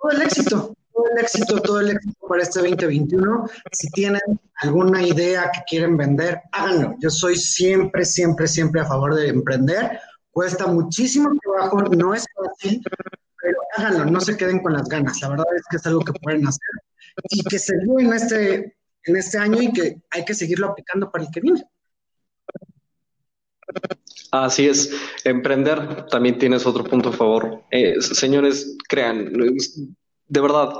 Todo 0.00 0.12
el 0.12 0.22
éxito 0.22 0.74
todo 0.94 1.06
el 1.12 1.18
éxito, 1.18 1.60
todo 1.60 1.80
el 1.80 1.90
éxito 1.90 2.26
para 2.28 2.42
este 2.42 2.60
2021. 2.60 3.48
Si 3.72 3.90
tienen 3.90 4.20
alguna 4.60 5.02
idea 5.02 5.50
que 5.52 5.60
quieren 5.68 5.96
vender, 5.96 6.40
háganlo. 6.52 6.94
Yo 7.00 7.10
soy 7.10 7.36
siempre, 7.36 8.04
siempre, 8.04 8.46
siempre 8.46 8.80
a 8.80 8.86
favor 8.86 9.14
de 9.14 9.28
emprender. 9.28 9.98
Cuesta 10.34 10.66
muchísimo 10.66 11.30
trabajo, 11.40 11.80
no 11.82 12.12
es 12.12 12.26
fácil, 12.34 12.82
pero 13.40 13.56
háganlo, 13.76 14.04
no 14.06 14.20
se 14.20 14.36
queden 14.36 14.58
con 14.58 14.72
las 14.72 14.88
ganas. 14.88 15.20
La 15.22 15.28
verdad 15.28 15.46
es 15.54 15.62
que 15.70 15.76
es 15.76 15.86
algo 15.86 16.00
que 16.00 16.12
pueden 16.14 16.44
hacer 16.44 16.68
y 17.30 17.44
que 17.44 17.56
se 17.56 17.78
dio 17.78 18.00
en 18.00 18.12
este, 18.12 18.76
en 19.04 19.16
este 19.16 19.38
año 19.38 19.62
y 19.62 19.72
que 19.72 20.02
hay 20.10 20.24
que 20.24 20.34
seguirlo 20.34 20.70
aplicando 20.70 21.08
para 21.12 21.22
el 21.22 21.30
que 21.30 21.40
viene. 21.40 21.62
Así 24.32 24.66
es, 24.66 24.90
emprender 25.22 26.06
también 26.06 26.36
tienes 26.36 26.66
otro 26.66 26.82
punto 26.82 27.10
a 27.10 27.12
favor. 27.12 27.62
Eh, 27.70 28.00
señores, 28.00 28.76
crean, 28.88 29.32
de 29.32 30.40
verdad, 30.40 30.72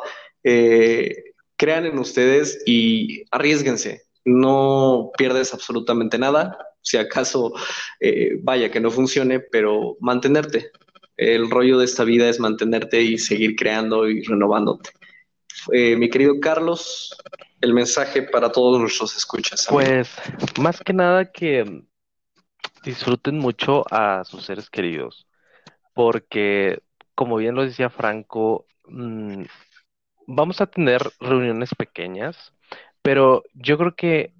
eh, 0.42 1.14
crean 1.54 1.86
en 1.86 1.96
ustedes 2.00 2.60
y 2.66 3.24
arriesguense. 3.30 4.02
No 4.24 5.12
pierdes 5.16 5.54
absolutamente 5.54 6.18
nada. 6.18 6.58
Si 6.84 6.96
acaso 6.96 7.52
eh, 7.98 8.38
vaya 8.40 8.70
que 8.70 8.78
no 8.78 8.92
funcione, 8.92 9.40
pero 9.40 9.96
mantenerte. 10.00 10.70
El 11.16 11.50
rollo 11.50 11.78
de 11.78 11.86
esta 11.86 12.04
vida 12.04 12.28
es 12.28 12.38
mantenerte 12.38 13.02
y 13.02 13.18
seguir 13.18 13.56
creando 13.56 14.08
y 14.08 14.22
renovándote. 14.22 14.90
Eh, 15.72 15.96
mi 15.96 16.08
querido 16.08 16.38
Carlos, 16.40 17.16
el 17.60 17.74
mensaje 17.74 18.22
para 18.22 18.52
todos 18.52 18.80
nuestros 18.80 19.16
escuchas. 19.16 19.66
Pues 19.68 20.10
más 20.60 20.80
que 20.80 20.92
nada 20.92 21.32
que 21.32 21.82
disfruten 22.84 23.38
mucho 23.38 23.84
a 23.90 24.24
sus 24.24 24.44
seres 24.44 24.70
queridos, 24.70 25.26
porque 25.94 26.82
como 27.16 27.36
bien 27.36 27.56
lo 27.56 27.64
decía 27.64 27.90
Franco, 27.90 28.66
Mm, 28.86 29.44
vamos 30.26 30.60
a 30.60 30.66
tener 30.66 31.02
reuniones 31.20 31.74
pequeñas, 31.74 32.52
pero 33.02 33.42
yo 33.54 33.78
creo 33.78 33.94
que 33.94 34.34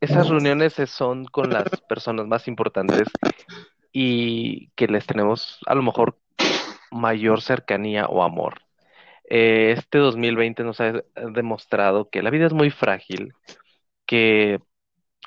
esas 0.00 0.28
reuniones 0.28 0.74
son 0.86 1.26
con 1.26 1.50
las 1.50 1.68
personas 1.88 2.26
más 2.26 2.48
importantes 2.48 3.08
y 3.92 4.68
que 4.70 4.86
les 4.86 5.06
tenemos 5.06 5.58
a 5.66 5.74
lo 5.74 5.82
mejor 5.82 6.18
mayor 6.90 7.42
cercanía 7.42 8.06
o 8.06 8.22
amor. 8.22 8.62
Eh, 9.28 9.74
este 9.76 9.98
2020 9.98 10.64
nos 10.64 10.80
ha 10.80 11.02
demostrado 11.14 12.10
que 12.10 12.22
la 12.22 12.30
vida 12.30 12.46
es 12.46 12.52
muy 12.52 12.70
frágil, 12.70 13.32
que 14.06 14.60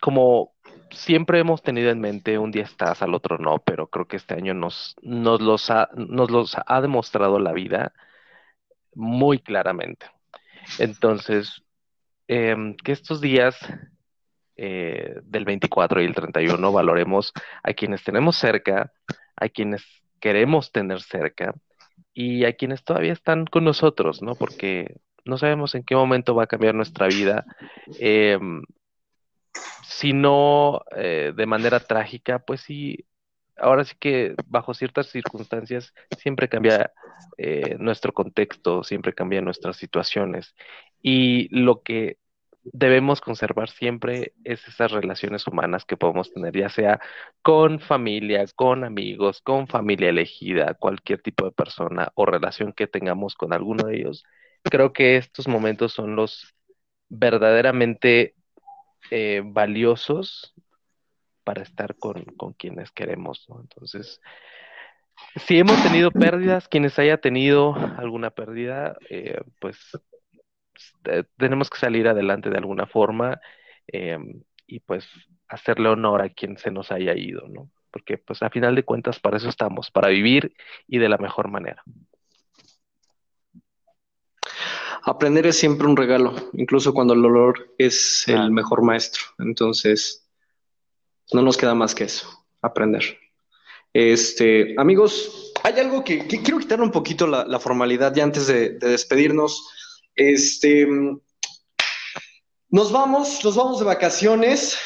como 0.01 0.53
siempre 0.91 1.39
hemos 1.39 1.61
tenido 1.63 1.89
en 1.89 2.01
mente, 2.01 2.38
un 2.38 2.51
día 2.51 2.63
estás, 2.63 3.01
al 3.01 3.13
otro 3.13 3.38
no, 3.38 3.59
pero 3.59 3.88
creo 3.88 4.07
que 4.07 4.17
este 4.17 4.36
año 4.36 4.53
nos, 4.53 4.95
nos, 5.01 5.41
los, 5.41 5.69
ha, 5.71 5.89
nos 5.95 6.32
los 6.32 6.55
ha 6.65 6.82
demostrado 6.82 7.39
la 7.39 7.53
vida 7.53 7.93
muy 8.95 9.39
claramente. 9.39 10.05
Entonces, 10.80 11.63
em, 12.28 12.76
que 12.76 12.91
estos 12.91 13.21
días 13.21 13.57
eh, 14.58 15.20
del 15.24 15.45
24 15.45 16.01
y 16.01 16.06
el 16.06 16.16
31 16.16 16.72
valoremos 16.72 17.34
a 17.64 17.74
quienes 17.74 18.04
tenemos 18.04 18.38
cerca, 18.38 18.91
a 19.36 19.49
quienes 19.49 19.84
queremos 20.20 20.72
tener 20.72 21.01
cerca 21.01 21.54
y 22.14 22.45
a 22.45 22.54
quienes 22.54 22.84
todavía 22.84 23.14
están 23.14 23.45
con 23.45 23.64
nosotros, 23.64 24.22
¿no? 24.22 24.36
Porque 24.36 24.97
no 25.26 25.38
sabemos 25.38 25.74
en 25.76 25.84
qué 25.84 25.95
momento 25.95 26.36
va 26.36 26.43
a 26.43 26.47
cambiar 26.47 26.76
nuestra 26.76 27.08
vida. 27.08 27.45
No 30.12 30.82
eh, 30.95 31.32
de 31.36 31.45
manera 31.45 31.80
trágica, 31.80 32.39
pues 32.39 32.62
sí, 32.62 33.06
ahora 33.56 33.86
sí 33.86 33.95
que 33.99 34.36
bajo 34.47 34.74
ciertas 34.74 35.08
circunstancias 35.08 35.93
siempre 36.18 36.49
cambia 36.49 36.91
eh, 37.38 37.78
nuestro 37.80 38.14
contexto, 38.14 38.84
siempre 38.84 39.14
cambia 39.14 39.41
nuestras 39.41 39.78
situaciones. 39.78 40.56
Y 41.01 41.47
lo 41.58 41.84
que 41.84 42.18
debemos 42.64 43.22
conservar 43.22 43.70
siempre 43.70 44.34
es 44.43 44.68
esas 44.68 44.91
relaciones 44.91 45.47
humanas 45.47 45.86
que 45.86 45.97
podemos 45.97 46.32
tener, 46.32 46.55
ya 46.55 46.70
sea 46.70 46.99
con 47.41 47.80
familia, 47.80 48.45
con 48.55 48.84
amigos, 48.84 49.41
con 49.41 49.68
familia 49.68 50.09
elegida, 50.09 50.74
cualquier 50.74 51.22
tipo 51.22 51.45
de 51.45 51.51
persona 51.51 52.11
o 52.16 52.26
relación 52.26 52.74
que 52.74 52.88
tengamos 52.88 53.36
con 53.36 53.53
alguno 53.53 53.88
de 53.88 53.97
ellos, 53.97 54.24
creo 54.64 54.93
que 54.93 55.18
estos 55.18 55.47
momentos 55.47 55.93
son 55.93 56.16
los 56.16 56.55
verdaderamente 57.09 58.36
eh, 59.11 59.41
valiosos 59.43 60.53
para 61.43 61.61
estar 61.61 61.95
con, 61.97 62.24
quienes 62.57 62.91
queremos, 62.91 63.45
Entonces, 63.59 64.22
si 65.45 65.59
hemos 65.59 65.82
tenido 65.84 66.09
pérdidas, 66.09 66.70
quienes 66.70 66.97
haya 66.97 67.18
tenido 67.18 67.76
alguna 67.97 68.30
pérdida, 68.30 68.95
eh, 69.09 69.41
pues 69.59 69.78
tenemos 71.38 71.69
que 71.69 71.78
salir 71.78 72.07
adelante 72.07 72.49
de 72.49 72.57
alguna 72.57 72.86
forma 72.88 73.39
y 74.67 74.80
pues 74.80 75.07
hacerle 75.47 75.89
honor 75.89 76.21
a 76.21 76.30
quien 76.30 76.57
se 76.57 76.71
nos 76.71 76.91
haya 76.91 77.15
ido, 77.15 77.47
¿no? 77.47 77.69
Porque 77.91 78.17
pues 78.17 78.41
a 78.41 78.49
final 78.49 78.76
de 78.76 78.84
cuentas 78.84 79.19
para 79.19 79.38
eso 79.38 79.49
estamos, 79.49 79.91
para 79.91 80.09
vivir 80.09 80.55
y 80.88 80.97
de 80.97 81.09
la 81.09 81.17
mejor 81.17 81.47
manera. 81.47 81.84
Aprender 85.05 85.45
es 85.45 85.57
siempre 85.57 85.86
un 85.86 85.97
regalo, 85.97 86.34
incluso 86.53 86.93
cuando 86.93 87.13
el 87.13 87.21
dolor 87.21 87.74
es 87.78 88.28
el 88.28 88.51
mejor 88.51 88.82
maestro. 88.84 89.21
Entonces, 89.38 90.26
no 91.34 91.41
nos 91.41 91.57
queda 91.57 91.76
más 91.76 91.93
que 91.93 92.05
eso, 92.05 92.45
aprender. 92.61 93.19
Este, 93.91 94.74
amigos, 94.78 95.51
hay 95.61 95.80
algo 95.80 96.03
que, 96.03 96.26
quiero 96.26 96.57
quitar 96.57 96.82
un 96.82 96.89
poquito 96.89 97.28
la, 97.28 97.59
formalidad 97.59 98.15
ya 98.15 98.24
antes 98.24 98.47
de, 98.47 98.71
de 98.71 98.89
despedirnos. 98.89 99.69
Este, 100.16 100.88
nos 102.70 102.91
vamos, 102.91 103.43
nos 103.43 103.55
vamos 103.55 103.80
de 103.80 103.86
vacaciones 103.86 104.78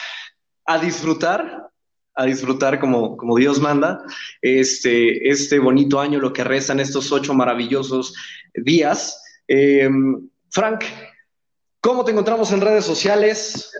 a 0.65 0.78
disfrutar, 0.78 1.69
a 2.15 2.25
disfrutar 2.25 2.80
como, 2.80 3.15
como 3.15 3.38
Dios 3.38 3.61
manda, 3.61 4.03
este, 4.41 5.30
este 5.30 5.59
bonito 5.59 5.99
año, 5.99 6.19
lo 6.19 6.34
que 6.34 6.43
restan 6.43 6.80
estos 6.80 7.11
ocho 7.11 7.34
maravillosos 7.34 8.13
días. 8.53 9.21
Em, 9.47 10.30
Frank, 10.49 10.84
¿cómo 11.80 12.03
te 12.03 12.11
encontramos 12.11 12.51
en 12.51 12.61
redes 12.61 12.86
sociales? 12.86 13.71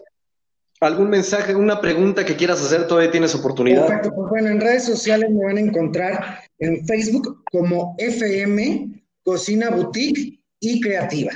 ¿Algún 0.80 1.10
mensaje, 1.10 1.56
una 1.56 1.82
pregunta 1.82 2.24
que 2.24 2.36
quieras 2.36 2.62
hacer? 2.62 2.88
Todavía 2.88 3.12
tienes 3.12 3.34
oportunidad. 3.34 3.88
Perfecto, 3.88 4.14
pues 4.16 4.30
bueno, 4.30 4.50
en 4.50 4.62
redes 4.62 4.86
sociales 4.86 5.30
me 5.32 5.44
van 5.44 5.58
a 5.58 5.62
encontrar 5.62 6.44
en 6.60 6.86
Facebook 6.86 7.44
como 7.52 7.96
FM 7.98 9.04
Cocina 9.24 9.70
Boutique 9.72 10.37
y 10.60 10.82
Creativa. 10.82 11.32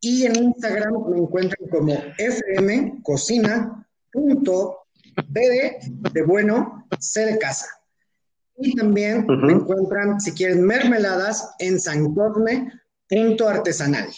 Y 0.00 0.26
en 0.26 0.36
Instagram 0.36 1.10
me 1.10 1.18
encuentran 1.18 1.68
como 1.70 1.94
FM 2.18 3.00
Cocina 3.02 3.86
punto 4.12 4.86
B 5.28 5.80
de, 6.12 6.22
bueno, 6.22 6.86
C 6.98 7.24
de 7.24 7.38
casa. 7.38 7.66
Y 8.58 8.74
también 8.74 9.26
me 9.26 9.52
encuentran, 9.52 10.20
si 10.20 10.32
quieren, 10.32 10.64
mermeladas 10.64 11.54
en 11.58 11.78
San 11.78 12.14
Cosme, 12.14 12.72
punto 13.08 13.48
artesanal. 13.48 14.08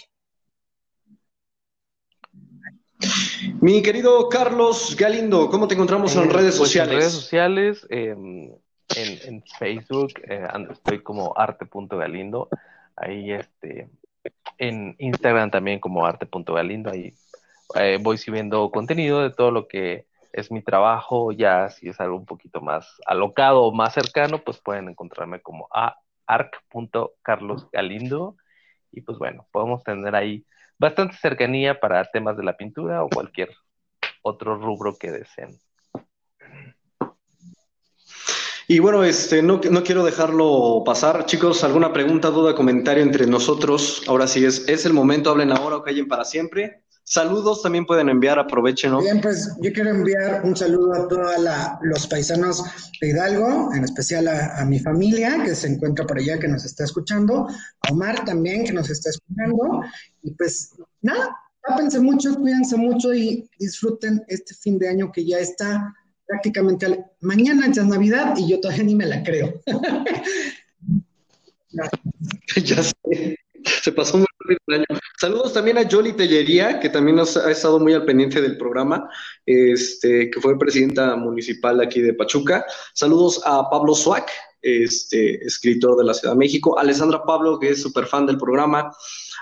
Mi 3.61 3.82
querido 3.82 4.28
Carlos 4.28 4.96
Galindo, 4.98 5.48
¿cómo 5.50 5.66
te 5.66 5.74
encontramos 5.74 6.14
en, 6.16 6.30
redes 6.30 6.56
pues, 6.56 6.70
sociales? 6.70 6.92
En 6.92 6.98
redes 7.00 7.12
sociales, 7.12 7.86
em, 7.90 8.52
en, 8.96 9.42
Facebook, 9.59 10.12
eh, 10.28 10.46
estoy 10.70 11.02
como 11.02 11.36
arte.galindo. 11.36 12.48
Ahí, 12.96 13.32
este, 13.32 13.88
en 14.59 14.95
Instagram 14.99 15.51
también 15.51 15.81
como 15.81 16.07
arte.galindo. 16.07 16.91
Ahí 16.91 17.14
eh, 17.74 17.99
voy 18.01 18.18
subiendo 18.18 18.70
contenido 18.70 19.20
de 19.20 19.31
todo 19.31 19.51
lo 19.51 19.66
que 19.68 20.07
es 20.33 20.51
mi 20.51 20.62
trabajo, 20.62 21.33
ya 21.33 21.68
si 21.70 21.89
es 21.89 22.01
algo 22.01 22.16
un 22.16 22.26
poquito 22.26 22.61
más 22.61 23.01
alocado 23.07 23.64
o 23.64 23.72
más 23.72 23.95
cercano, 23.95 24.39
pues 24.39 24.59
pueden 24.59 24.89
encontrarme 24.89 25.41
como 25.41 25.68
a 25.72 25.97
arc.carlosgalindo 26.26 28.37
y 28.93 29.01
pues 29.01 29.18
bueno, 29.18 29.47
podemos 29.53 29.83
tener 29.83 30.14
ahí 30.14 30.45
bastante 30.79 31.16
cercanía 31.16 31.81
para 31.81 32.05
temas 32.05 32.37
de 32.37 32.45
la 32.45 32.57
pintura 32.57 33.03
o 33.03 33.09
cualquier 33.09 33.51
otro 34.22 34.57
rubro 34.57 34.97
que 34.99 35.11
deseen. 35.11 35.59
Y 38.70 38.80
bueno, 38.80 39.02
este, 39.02 39.40
no, 39.42 39.62
no 39.70 39.82
quiero 39.82 40.04
dejarlo 40.04 40.82
pasar. 40.84 41.24
Chicos, 41.24 41.64
¿alguna 41.64 41.90
pregunta, 41.90 42.28
duda, 42.28 42.54
comentario 42.54 43.02
entre 43.02 43.26
nosotros? 43.26 44.02
Ahora 44.06 44.28
sí 44.28 44.44
es, 44.44 44.68
es 44.68 44.84
el 44.84 44.92
momento, 44.92 45.30
hablen 45.30 45.52
ahora 45.52 45.76
o 45.76 45.82
callen 45.82 46.06
para 46.06 46.26
siempre. 46.26 46.84
Saludos 47.02 47.62
también 47.62 47.86
pueden 47.86 48.10
enviar, 48.10 48.38
aprovechen. 48.38 48.90
¿no? 48.90 49.00
Bien, 49.00 49.22
pues 49.22 49.56
yo 49.62 49.72
quiero 49.72 49.88
enviar 49.88 50.42
un 50.44 50.54
saludo 50.54 50.92
a 50.92 51.08
todos 51.08 51.32
los 51.80 52.06
paisanos 52.08 52.62
de 53.00 53.08
Hidalgo, 53.08 53.72
en 53.72 53.84
especial 53.84 54.28
a, 54.28 54.62
mi 54.66 54.78
familia 54.78 55.42
que 55.42 55.54
se 55.54 55.68
encuentra 55.68 56.06
por 56.06 56.18
allá, 56.18 56.38
que 56.38 56.48
nos 56.48 56.66
está 56.66 56.84
escuchando, 56.84 57.48
a 57.48 57.90
Omar 57.90 58.22
también 58.26 58.66
que 58.66 58.74
nos 58.74 58.90
está 58.90 59.08
escuchando. 59.08 59.80
Y 60.22 60.32
pues 60.32 60.74
nada, 61.00 61.34
tápense 61.66 62.00
mucho, 62.00 62.34
cuídense 62.34 62.76
mucho 62.76 63.14
y 63.14 63.48
disfruten 63.58 64.22
este 64.28 64.54
fin 64.56 64.78
de 64.78 64.90
año 64.90 65.10
que 65.10 65.24
ya 65.24 65.38
está 65.38 65.94
prácticamente 66.29 67.05
mañana 67.20 67.66
ya 67.72 67.83
es 67.83 67.89
Navidad 67.89 68.35
y 68.37 68.51
yo 68.51 68.61
todavía 68.61 68.85
ni 68.85 68.95
me 68.95 69.07
la 69.07 69.22
creo. 69.22 69.61
ya 72.62 72.83
sé. 72.83 73.39
Se 73.83 73.93
pasó 73.93 74.18
muy 74.18 74.26
rápido 74.41 74.61
el 74.68 74.74
año. 74.74 75.01
Saludos 75.18 75.53
también 75.53 75.79
a 75.79 75.89
Jolly 75.91 76.12
Tellería, 76.12 76.79
que 76.79 76.89
también 76.89 77.16
nos 77.16 77.37
ha 77.37 77.51
estado 77.51 77.81
muy 77.81 77.93
al 77.93 78.05
pendiente 78.05 78.41
del 78.41 78.57
programa, 78.57 79.11
este, 79.47 80.31
que 80.31 80.41
fue 80.41 80.59
presidenta 80.59 81.16
municipal 81.16 81.81
aquí 81.81 82.01
de 82.01 82.14
Pachuca. 82.14 82.64
Saludos 82.95 83.41
a 83.45 83.68
Pablo 83.68 83.95
Suac, 83.95 84.31
este, 84.62 85.45
escritor 85.45 85.97
de 85.97 86.05
la 86.05 86.14
Ciudad 86.14 86.35
de 86.35 86.39
México. 86.39 86.79
Alessandra 86.79 87.22
Pablo, 87.24 87.59
que 87.59 87.70
es 87.70 87.83
súper 87.83 88.07
fan 88.07 88.26
del 88.26 88.39
programa. 88.39 88.93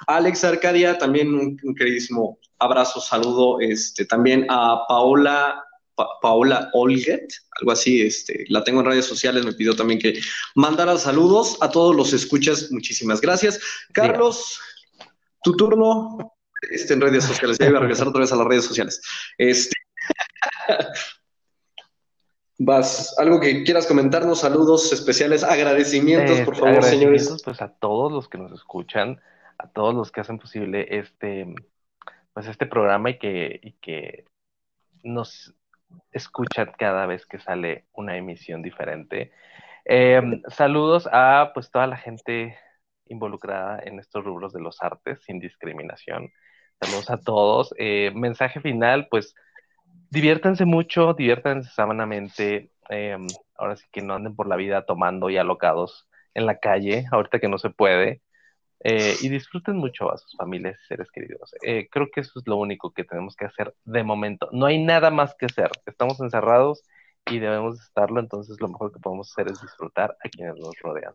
Alex 0.07 0.45
Arcadia, 0.45 0.99
también 0.99 1.35
un, 1.35 1.75
queridísimo 1.75 2.39
abrazo, 2.59 3.01
saludo. 3.01 3.61
Este, 3.61 4.07
también 4.07 4.47
a 4.49 4.83
Paola 4.89 5.63
Paola 5.97 6.71
Olget, 6.75 7.33
algo 7.59 7.73
así, 7.73 8.03
este, 8.03 8.45
la 8.49 8.63
tengo 8.63 8.81
en 8.81 8.87
redes 8.87 9.07
sociales, 9.07 9.45
me 9.45 9.55
pidió 9.55 9.75
también 9.75 9.99
que 9.99 10.19
mandara 10.55 10.97
saludos 10.99 11.57
a 11.61 11.71
todos 11.71 11.97
los 11.97 12.13
escuchas, 12.13 12.71
muchísimas 12.71 13.21
gracias. 13.21 13.61
Carlos, 13.93 14.61
tu 15.43 15.57
turno 15.57 16.35
este, 16.71 16.95
en 16.95 17.01
redes 17.01 17.25
sociales, 17.25 17.59
ya 17.59 17.67
iba 17.67 17.79
a 17.79 17.81
regresar 17.83 18.09
otra 18.09 18.21
vez 18.21 18.33
a 18.33 18.37
las 18.37 18.47
redes 18.47 18.65
sociales. 18.65 19.01
Este, 19.39 19.75
vas, 22.59 23.15
algo 23.19 23.41
que 23.41 23.65
quieras 23.65 23.87
comentarnos, 23.87 24.41
saludos 24.41 24.93
especiales, 24.93 25.43
agradecimientos, 25.45 26.41
por 26.41 26.57
favor, 26.57 26.83
señores. 26.85 27.43
Pues 27.45 27.63
a 27.63 27.69
todos 27.69 28.13
los 28.13 28.29
que 28.29 28.39
nos 28.39 28.53
escuchan, 28.53 29.21
a 29.59 29.69
todos 29.69 29.95
los 29.95 30.13
que 30.13 30.21
hacen 30.21 30.39
posible 30.39 30.87
este, 30.91 31.55
pues 32.33 32.47
este 32.47 32.67
programa 32.67 33.11
y 33.11 33.19
que, 33.19 33.61
y 33.63 33.73
que 33.73 34.27
nos 35.03 35.55
escuchan 36.13 36.73
cada 36.79 37.07
vez 37.07 37.27
que 37.27 37.39
sale 37.39 37.87
una 37.93 38.17
emisión 38.17 38.63
diferente. 38.63 39.33
Em, 39.85 40.43
saludos 40.49 41.09
a 41.13 41.53
pues 41.55 41.71
toda 41.71 41.87
la 41.87 41.97
gente 41.97 42.59
involucrada 43.07 43.81
en 43.85 44.01
estos 44.01 44.25
rubros 44.25 44.53
de 44.53 44.61
los 44.61 44.83
artes 44.83 45.23
sin 45.23 45.39
discriminación. 45.39 46.31
Saludos 46.81 47.11
a 47.11 47.19
todos. 47.19 47.75
Eh, 47.79 48.13
mensaje 48.15 48.61
final, 48.61 49.09
pues 49.11 49.35
diviértanse 50.11 50.65
mucho, 50.65 51.15
diviértanse 51.15 51.71
sanamente. 51.71 52.73
Em, 52.89 53.27
ahora 53.57 53.77
sí 53.77 53.87
que 53.93 54.03
no 54.03 54.15
anden 54.15 54.37
por 54.37 54.49
la 54.49 54.57
vida 54.57 54.85
tomando 54.87 55.31
y 55.31 55.37
alocados 55.39 56.09
en 56.35 56.47
la 56.47 56.59
calle, 56.59 57.07
ahorita 57.13 57.39
que 57.41 57.49
no 57.49 57.59
se 57.59 57.71
puede. 57.71 58.23
Eh, 58.81 59.17
y 59.21 59.29
disfruten 59.29 59.77
mucho 59.77 60.13
a 60.13 60.19
sus 60.19 60.37
familias 60.37 60.77
y 60.85 60.87
seres 60.87 61.11
queridos. 61.11 61.55
Eh, 61.63 61.89
creo 61.91 62.09
que 62.13 62.21
eso 62.21 62.39
es 62.39 62.47
lo 62.47 62.57
único 62.57 62.93
que 62.93 63.05
tenemos 63.05 63.35
que 63.35 63.47
hacer 63.47 63.75
de 63.85 64.05
momento. 64.05 64.49
No 64.53 64.67
hay 64.67 64.83
nada 64.83 65.11
más 65.11 65.35
que 65.35 65.47
hacer. 65.47 65.71
Estamos 65.87 66.21
encerrados 66.21 66.83
y 67.31 67.39
debemos 67.39 67.81
estarlo, 67.81 68.21
entonces 68.21 68.61
lo 68.61 68.69
mejor 68.69 68.93
que 68.93 69.01
podemos 69.01 69.33
hacer 69.33 69.49
es 69.51 69.61
disfrutar 69.61 70.17
a 70.23 70.29
quienes 70.29 70.57
nos 70.57 70.79
rodean. 70.81 71.15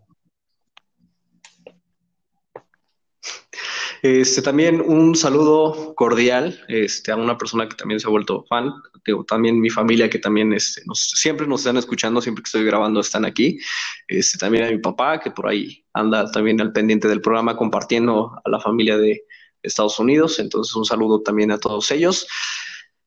Este, 4.01 4.41
también 4.41 4.81
un 4.81 5.15
saludo 5.15 5.93
cordial 5.93 6.59
este, 6.67 7.11
a 7.11 7.15
una 7.15 7.37
persona 7.37 7.69
que 7.69 7.75
también 7.75 7.99
se 7.99 8.07
ha 8.07 8.09
vuelto 8.09 8.43
fan, 8.49 8.73
digo, 9.05 9.23
también 9.25 9.59
mi 9.61 9.69
familia 9.69 10.09
que 10.09 10.17
también 10.17 10.53
este, 10.53 10.81
siempre 10.93 11.45
nos 11.45 11.61
están 11.61 11.77
escuchando, 11.77 12.19
siempre 12.19 12.41
que 12.41 12.47
estoy 12.47 12.65
grabando 12.65 12.99
están 12.99 13.25
aquí. 13.25 13.59
Este, 14.07 14.39
también 14.39 14.63
a 14.63 14.71
mi 14.71 14.79
papá 14.79 15.19
que 15.19 15.29
por 15.29 15.47
ahí 15.47 15.85
anda 15.93 16.29
también 16.31 16.59
al 16.61 16.71
pendiente 16.71 17.07
del 17.07 17.21
programa 17.21 17.55
compartiendo 17.55 18.31
a 18.43 18.49
la 18.49 18.59
familia 18.59 18.97
de 18.97 19.23
Estados 19.61 19.99
Unidos. 19.99 20.39
Entonces 20.39 20.75
un 20.75 20.85
saludo 20.85 21.21
también 21.21 21.51
a 21.51 21.59
todos 21.59 21.91
ellos. 21.91 22.27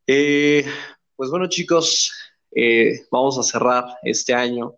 Eh, 0.07 0.64
pues 1.16 1.30
bueno 1.30 1.49
chicos, 1.49 2.12
eh, 2.55 3.01
vamos 3.11 3.36
a 3.38 3.42
cerrar 3.42 3.84
este 4.03 4.32
año 4.32 4.74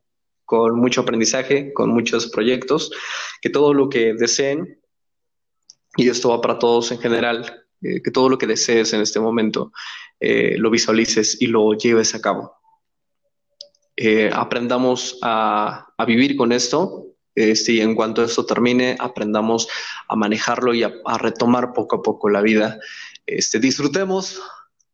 con 0.47 0.79
mucho 0.79 1.03
aprendizaje, 1.03 1.75
con 1.75 1.91
muchos 1.91 2.29
proyectos, 2.29 2.91
que 3.43 3.51
todo 3.51 3.75
lo 3.75 3.89
que 3.91 4.15
deseen 4.15 4.81
y 5.97 6.09
esto 6.09 6.31
va 6.31 6.41
para 6.41 6.59
todos 6.59 6.93
en 6.93 6.99
general, 6.99 7.65
eh, 7.83 8.03
que 8.03 8.11
todo 8.11 8.29
lo 8.29 8.39
que 8.39 8.47
desees 8.47 8.93
en 8.93 9.01
este 9.01 9.21
momento 9.21 9.73
eh, 10.21 10.57
lo 10.59 10.71
visualices 10.71 11.41
y 11.41 11.47
lo 11.47 11.73
lleves 11.75 12.15
a 12.15 12.21
cabo. 12.21 12.55
Eh, 13.97 14.31
aprendamos 14.33 15.19
a, 15.23 15.87
vivir 16.07 16.37
con 16.37 16.53
esto 16.53 17.07
Este, 17.35 17.73
y 17.73 17.81
en 17.81 17.95
cuanto 17.95 18.25
esto 18.25 18.47
termine, 18.47 18.97
aprendamos 18.99 19.69
a 20.09 20.17
manejarlo 20.17 20.73
y 20.75 20.83
a, 20.85 20.93
retomar 21.19 21.73
poco 21.75 21.97
a 21.97 22.03
poco 22.03 22.31
la 22.31 22.41
vida. 22.41 22.79
Este, 23.27 23.59
disfrutemos, 23.59 24.41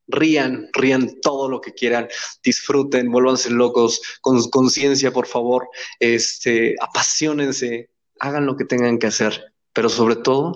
rían, 0.09 0.68
rían 0.72 1.20
todo 1.20 1.48
lo 1.48 1.61
que 1.61 1.72
quieran, 1.72 2.09
disfruten, 2.42 3.11
vuélvanse 3.12 3.50
locos, 3.50 4.00
con 4.20 4.42
conciencia, 4.50 5.12
por 5.12 5.26
favor, 5.26 5.68
este, 6.00 6.74
apasionense, 6.80 7.90
hagan 8.18 8.46
lo 8.46 8.57
que 8.57 8.64
tengan 8.64 8.98
que 8.98 9.07
hacer, 9.09 9.55
pero 9.72 9.88
sobre 9.88 10.16
todo, 10.16 10.55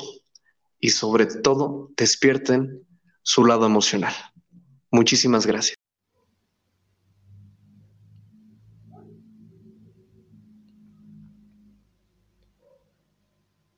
y 0.80 0.90
sobre 0.90 1.26
todo, 1.26 1.90
despierten 1.96 2.86
su 3.22 3.44
lado 3.44 3.66
emocional. 3.66 4.14
Muchísimas 4.90 5.46
gracias. 5.46 5.76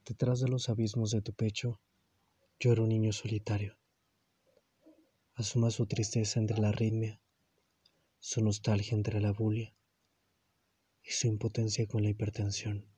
Detrás 0.05 0.41
de 0.41 0.49
los 0.49 0.69
abismos 0.69 1.11
de 1.11 1.23
tu 1.23 1.33
pecho 1.33 1.81
llora 2.59 2.83
un 2.83 2.89
niño 2.89 3.13
solitario. 3.13 3.79
Asuma 5.35 5.71
su 5.71 5.87
tristeza 5.87 6.41
entre 6.41 6.59
la 6.59 6.71
arritmia, 6.71 7.21
su 8.19 8.43
nostalgia 8.43 8.97
entre 8.97 9.21
la 9.21 9.33
bulia 9.33 9.77
y 11.03 11.11
su 11.11 11.29
impotencia 11.29 11.87
con 11.87 12.03
la 12.03 12.09
hipertensión. 12.09 12.98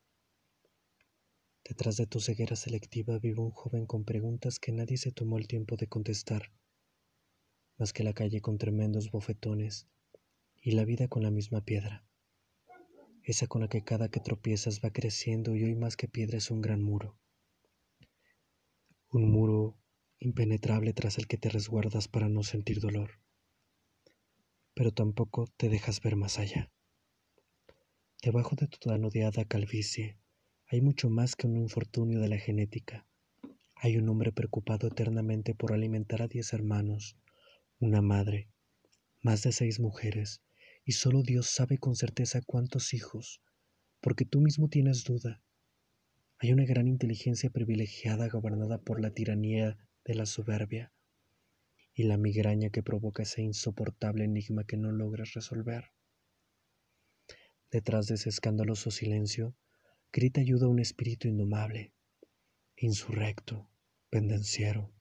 Detrás 1.71 1.97
de 1.97 2.07
tu 2.07 2.21
ceguera 2.21 2.57
selectiva 2.57 3.18
vive 3.18 3.41
un 3.41 3.53
joven 3.53 3.87
con 3.87 4.05
preguntas 4.05 4.59
que 4.59 4.73
nadie 4.73 4.99
se 4.99 5.12
tomó 5.12 5.39
el 5.39 5.47
tiempo 5.47 5.77
de 5.77 5.87
contestar, 5.87 6.53
más 7.79 7.95
que 7.95 8.05
la 8.05 8.12
calle 8.12 8.43
con 8.43 8.59
tremendos 8.59 9.11
bofetones 9.11 9.89
y 10.61 10.73
la 10.73 10.85
vida 10.85 11.09
con 11.09 11.23
la 11.23 11.31
misma 11.31 11.64
piedra 11.64 12.05
esa 13.23 13.47
con 13.47 13.61
la 13.61 13.68
que 13.68 13.85
cada 13.85 14.09
que 14.09 14.21
tropiezas 14.21 14.81
va 14.85 14.91
creciendo 14.91 15.55
y 15.55 15.64
hoy 15.64 15.75
más 15.75 15.97
que 15.97 16.09
piedra 16.09 16.39
es 16.39 16.51
un 16.51 16.61
gran 16.61 16.83
muro. 16.83 17.16
Un 19.11 19.31
muro 19.31 19.79
impenetrable 20.18 20.93
tras 20.93 21.18
el 21.18 21.27
que 21.27 21.39
te 21.39 21.49
resguardas 21.49 22.09
para 22.09 22.29
no 22.29 22.43
sentir 22.43 22.81
dolor, 22.81 23.21
pero 24.75 24.93
tampoco 24.93 25.47
te 25.57 25.68
dejas 25.68 26.01
ver 26.01 26.16
más 26.16 26.39
allá. 26.39 26.73
Debajo 28.23 28.57
de 28.57 28.66
tu 28.66 28.79
tan 28.79 29.05
odiada 29.05 29.45
calvicie 29.45 30.20
hay 30.73 30.81
mucho 30.81 31.11
más 31.11 31.35
que 31.35 31.49
un 31.49 31.57
infortunio 31.57 32.21
de 32.21 32.29
la 32.29 32.39
genética. 32.39 33.05
Hay 33.75 33.97
un 33.97 34.09
hombre 34.09 34.31
preocupado 34.31 34.87
eternamente 34.87 35.53
por 35.53 35.73
alimentar 35.73 36.23
a 36.23 36.29
diez 36.29 36.53
hermanos, 36.53 37.16
una 37.81 38.01
madre, 38.01 38.49
más 39.21 39.43
de 39.43 39.51
seis 39.51 39.81
mujeres, 39.81 40.43
y 40.85 40.93
solo 40.93 41.23
Dios 41.23 41.49
sabe 41.51 41.79
con 41.79 41.97
certeza 41.97 42.41
cuántos 42.47 42.95
hijos, 42.95 43.43
porque 44.01 44.25
tú 44.25 44.41
mismo 44.41 44.68
tienes 44.68 45.03
duda. 45.03 45.43
Hay 46.39 46.53
una 46.53 46.64
gran 46.64 46.87
inteligencia 46.87 47.51
privilegiada 47.51 48.29
gobernada 48.29 48.79
por 48.79 49.01
la 49.01 49.11
tiranía 49.11 49.77
de 50.05 50.14
la 50.14 50.25
soberbia 50.25 50.93
y 51.95 52.05
la 52.05 52.16
migraña 52.16 52.71
que 52.71 52.85
provoca 52.85 53.25
ese 53.25 53.43
insoportable 53.43 54.23
enigma 54.23 54.62
que 54.62 54.77
no 54.77 54.93
logras 54.93 55.35
resolver. 55.35 55.87
Detrás 57.73 58.07
de 58.07 58.14
ese 58.14 58.29
escandaloso 58.29 58.93
silencio, 58.93 59.57
grita 60.13 60.41
ayuda 60.41 60.67
un 60.67 60.81
espíritu 60.81 61.29
indomable, 61.29 61.93
insurrecto, 62.77 63.71
pendenciero, 64.09 64.93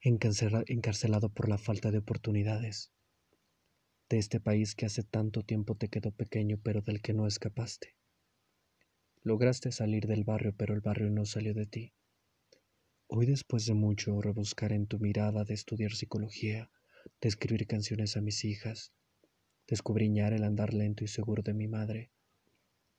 encarcelado 0.00 1.30
por 1.30 1.48
la 1.48 1.58
falta 1.58 1.90
de 1.90 1.98
oportunidades 1.98 2.92
de 4.08 4.18
este 4.18 4.38
país 4.38 4.76
que 4.76 4.86
hace 4.86 5.02
tanto 5.02 5.42
tiempo 5.42 5.76
te 5.76 5.88
quedó 5.88 6.12
pequeño 6.12 6.60
pero 6.62 6.80
del 6.80 7.02
que 7.02 7.12
no 7.12 7.26
escapaste. 7.26 7.96
Lograste 9.22 9.72
salir 9.72 10.06
del 10.06 10.22
barrio 10.22 10.54
pero 10.56 10.74
el 10.74 10.80
barrio 10.80 11.10
no 11.10 11.24
salió 11.24 11.52
de 11.52 11.66
ti. 11.66 11.92
Hoy 13.08 13.26
después 13.26 13.66
de 13.66 13.74
mucho 13.74 14.20
rebuscar 14.20 14.72
en 14.72 14.86
tu 14.86 15.00
mirada 15.00 15.42
de 15.44 15.54
estudiar 15.54 15.92
psicología, 15.92 16.70
de 17.20 17.28
escribir 17.28 17.66
canciones 17.66 18.16
a 18.16 18.20
mis 18.20 18.44
hijas, 18.44 18.92
de 19.66 19.74
escubriñar 19.74 20.32
el 20.32 20.44
andar 20.44 20.72
lento 20.72 21.02
y 21.02 21.08
seguro 21.08 21.42
de 21.42 21.54
mi 21.54 21.66
madre, 21.66 22.12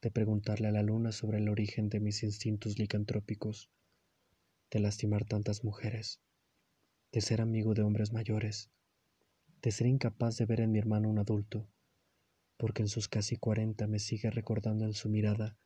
de 0.06 0.12
preguntarle 0.12 0.68
a 0.68 0.72
la 0.72 0.84
luna 0.84 1.12
sobre 1.12 1.40
el 1.40 1.50
origen 1.50 1.90
de 1.90 2.00
mis 2.00 2.22
instintos 2.22 2.78
licantrópicos, 2.78 3.72
de 4.70 4.80
lastimar 4.80 5.26
tantas 5.26 5.64
mujeres, 5.64 6.22
de 7.12 7.22
ser 7.22 7.42
amigo 7.42 7.74
de 7.74 7.82
hombres 7.82 8.14
mayores, 8.14 8.70
de 9.64 9.72
ser 9.72 9.88
incapaz 9.88 10.38
de 10.38 10.46
ver 10.46 10.60
en 10.60 10.72
mi 10.72 10.78
hermano 10.78 11.10
un 11.10 11.18
adulto, 11.18 11.68
porque 12.56 12.84
en 12.84 12.88
sus 12.88 13.08
casi 13.08 13.38
cuarenta 13.38 13.88
me 13.88 13.98
sigue 13.98 14.30
recordando 14.30 14.86
en 14.86 14.94
su 14.94 15.10
mirada 15.10 15.58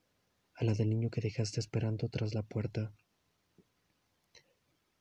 a 0.54 0.64
la 0.64 0.74
del 0.74 0.90
niño 0.90 1.10
que 1.10 1.20
dejaste 1.20 1.60
esperando 1.60 2.08
tras 2.08 2.34
la 2.34 2.44
puerta. 2.44 2.94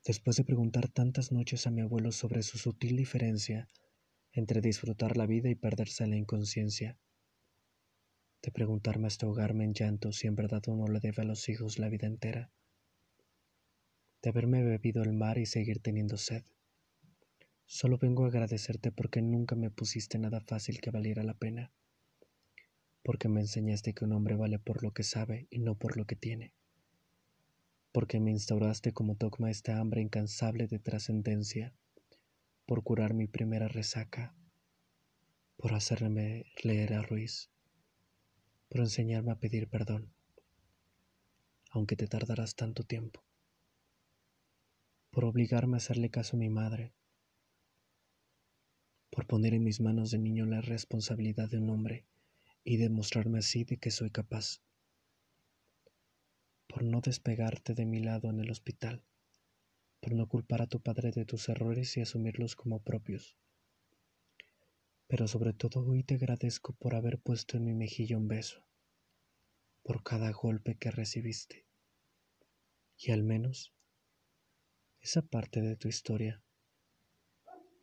Después 0.05 0.35
de 0.35 0.43
preguntar 0.43 0.89
tantas 0.89 1.31
noches 1.31 1.65
a 1.69 1.71
mi 1.71 1.83
abuelo 1.83 2.11
sobre 2.11 2.43
su 2.43 2.59
sutil 2.59 2.97
diferencia 2.97 3.69
entre 4.33 4.61
disfrutar 4.61 5.17
la 5.17 5.27
vida 5.27 5.49
y 5.49 5.55
perderse 5.55 6.03
en 6.03 6.11
la 6.11 6.17
inconsciencia, 6.17 6.99
de 8.43 8.51
preguntarme 8.51 9.07
hasta 9.07 9.27
ahogarme 9.27 9.65
en 9.65 9.75
llanto 9.75 10.13
si 10.13 10.27
en 10.27 10.37
verdad 10.37 10.63
uno 10.69 10.87
le 10.87 11.01
debe 11.01 11.23
a 11.23 11.27
los 11.27 11.49
hijos 11.49 11.79
la 11.79 11.89
vida 11.89 12.07
entera, 12.07 12.51
de 14.23 14.31
haberme 14.31 14.63
bebido 14.63 15.03
el 15.03 15.13
mar 15.13 15.39
y 15.39 15.47
seguir 15.47 15.81
teniendo 15.81 16.17
sed, 16.17 16.45
Solo 17.71 17.99
vengo 17.99 18.25
a 18.25 18.29
agradecerte 18.29 18.91
porque 18.93 19.21
nunca 19.21 19.55
me 19.55 19.71
pusiste 19.71 20.19
nada 20.19 20.41
fácil 20.41 20.81
que 20.81 20.91
valiera 20.91 21.23
la 21.23 21.35
pena, 21.35 21.71
porque 23.03 23.29
me 23.29 23.43
enseñaste 23.43 23.93
que 23.93 24.07
un 24.07 24.15
hombre 24.15 24.37
vale 24.37 24.59
por 24.59 24.83
lo 24.83 24.93
que 24.93 25.03
sabe 25.03 25.49
y 25.51 25.59
no 25.59 25.75
por 25.75 25.99
lo 25.99 26.07
que 26.07 26.17
tiene, 26.17 26.55
porque 27.93 28.21
me 28.21 28.31
instauraste 28.31 28.95
como 28.95 29.17
dogma 29.17 29.51
esta 29.51 29.81
hambre 29.81 30.01
incansable 30.01 30.67
de 30.67 30.79
trascendencia, 30.79 31.75
por 32.65 32.83
curar 32.83 33.13
mi 33.13 33.27
primera 33.27 33.69
resaca, 33.69 34.35
por 35.59 35.75
hacerme 35.75 36.47
leer 36.63 36.95
a 36.95 37.03
Ruiz, 37.03 37.51
por 38.69 38.81
enseñarme 38.81 39.33
a 39.33 39.39
pedir 39.39 39.69
perdón, 39.69 40.13
aunque 41.71 41.97
te 41.97 42.07
tardarás 42.07 42.55
tanto 42.55 42.85
tiempo, 42.85 43.25
por 45.11 45.25
obligarme 45.25 45.77
a 45.77 45.79
hacerle 45.79 46.11
caso 46.11 46.37
a 46.37 46.41
mi 46.41 46.51
madre, 46.51 46.93
por 49.11 49.27
poner 49.27 49.55
en 49.55 49.65
mis 49.65 49.81
manos 49.81 50.11
de 50.11 50.19
niño 50.19 50.47
la 50.47 50.61
responsabilidad 50.61 51.49
de 51.49 51.59
un 51.59 51.71
hombre 51.71 52.07
y 52.63 52.77
demostrarme 52.77 53.39
así 53.39 53.65
de 53.65 53.79
que 53.79 53.91
soy 53.91 54.11
capaz, 54.11 54.61
por 56.69 56.85
no 56.85 57.01
despegarte 57.01 57.75
de 57.75 57.87
mi 57.87 58.01
lado 58.01 58.29
en 58.29 58.41
el 58.41 58.51
hospital, 58.51 59.03
por 60.01 60.13
no 60.13 60.29
culpar 60.29 60.63
a 60.63 60.67
tu 60.67 60.81
padre 60.81 61.11
de 61.11 61.25
tus 61.25 61.49
errores 61.49 61.97
y 61.97 62.03
asumirlos 62.03 62.55
como 62.55 62.81
propios. 62.81 63.37
Pero 65.09 65.27
sobre 65.27 65.55
todo 65.55 65.85
hoy 65.85 66.05
te 66.05 66.15
agradezco 66.15 66.75
por 66.75 66.95
haber 66.95 67.19
puesto 67.19 67.57
en 67.57 67.65
mi 67.65 67.75
mejilla 67.75 68.19
un 68.19 68.29
beso, 68.29 68.63
por 69.83 70.03
cada 70.03 70.31
golpe 70.33 70.77
que 70.77 70.91
recibiste, 70.91 71.67
y 72.99 73.11
al 73.13 73.25
menos 73.25 73.75
esa 75.01 75.23
parte 75.23 75.63
de 75.63 75.77
tu 75.77 75.89
historia 75.89 76.45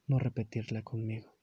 no 0.06 0.20
repetirla 0.20 0.84
conmigo. 0.84 1.35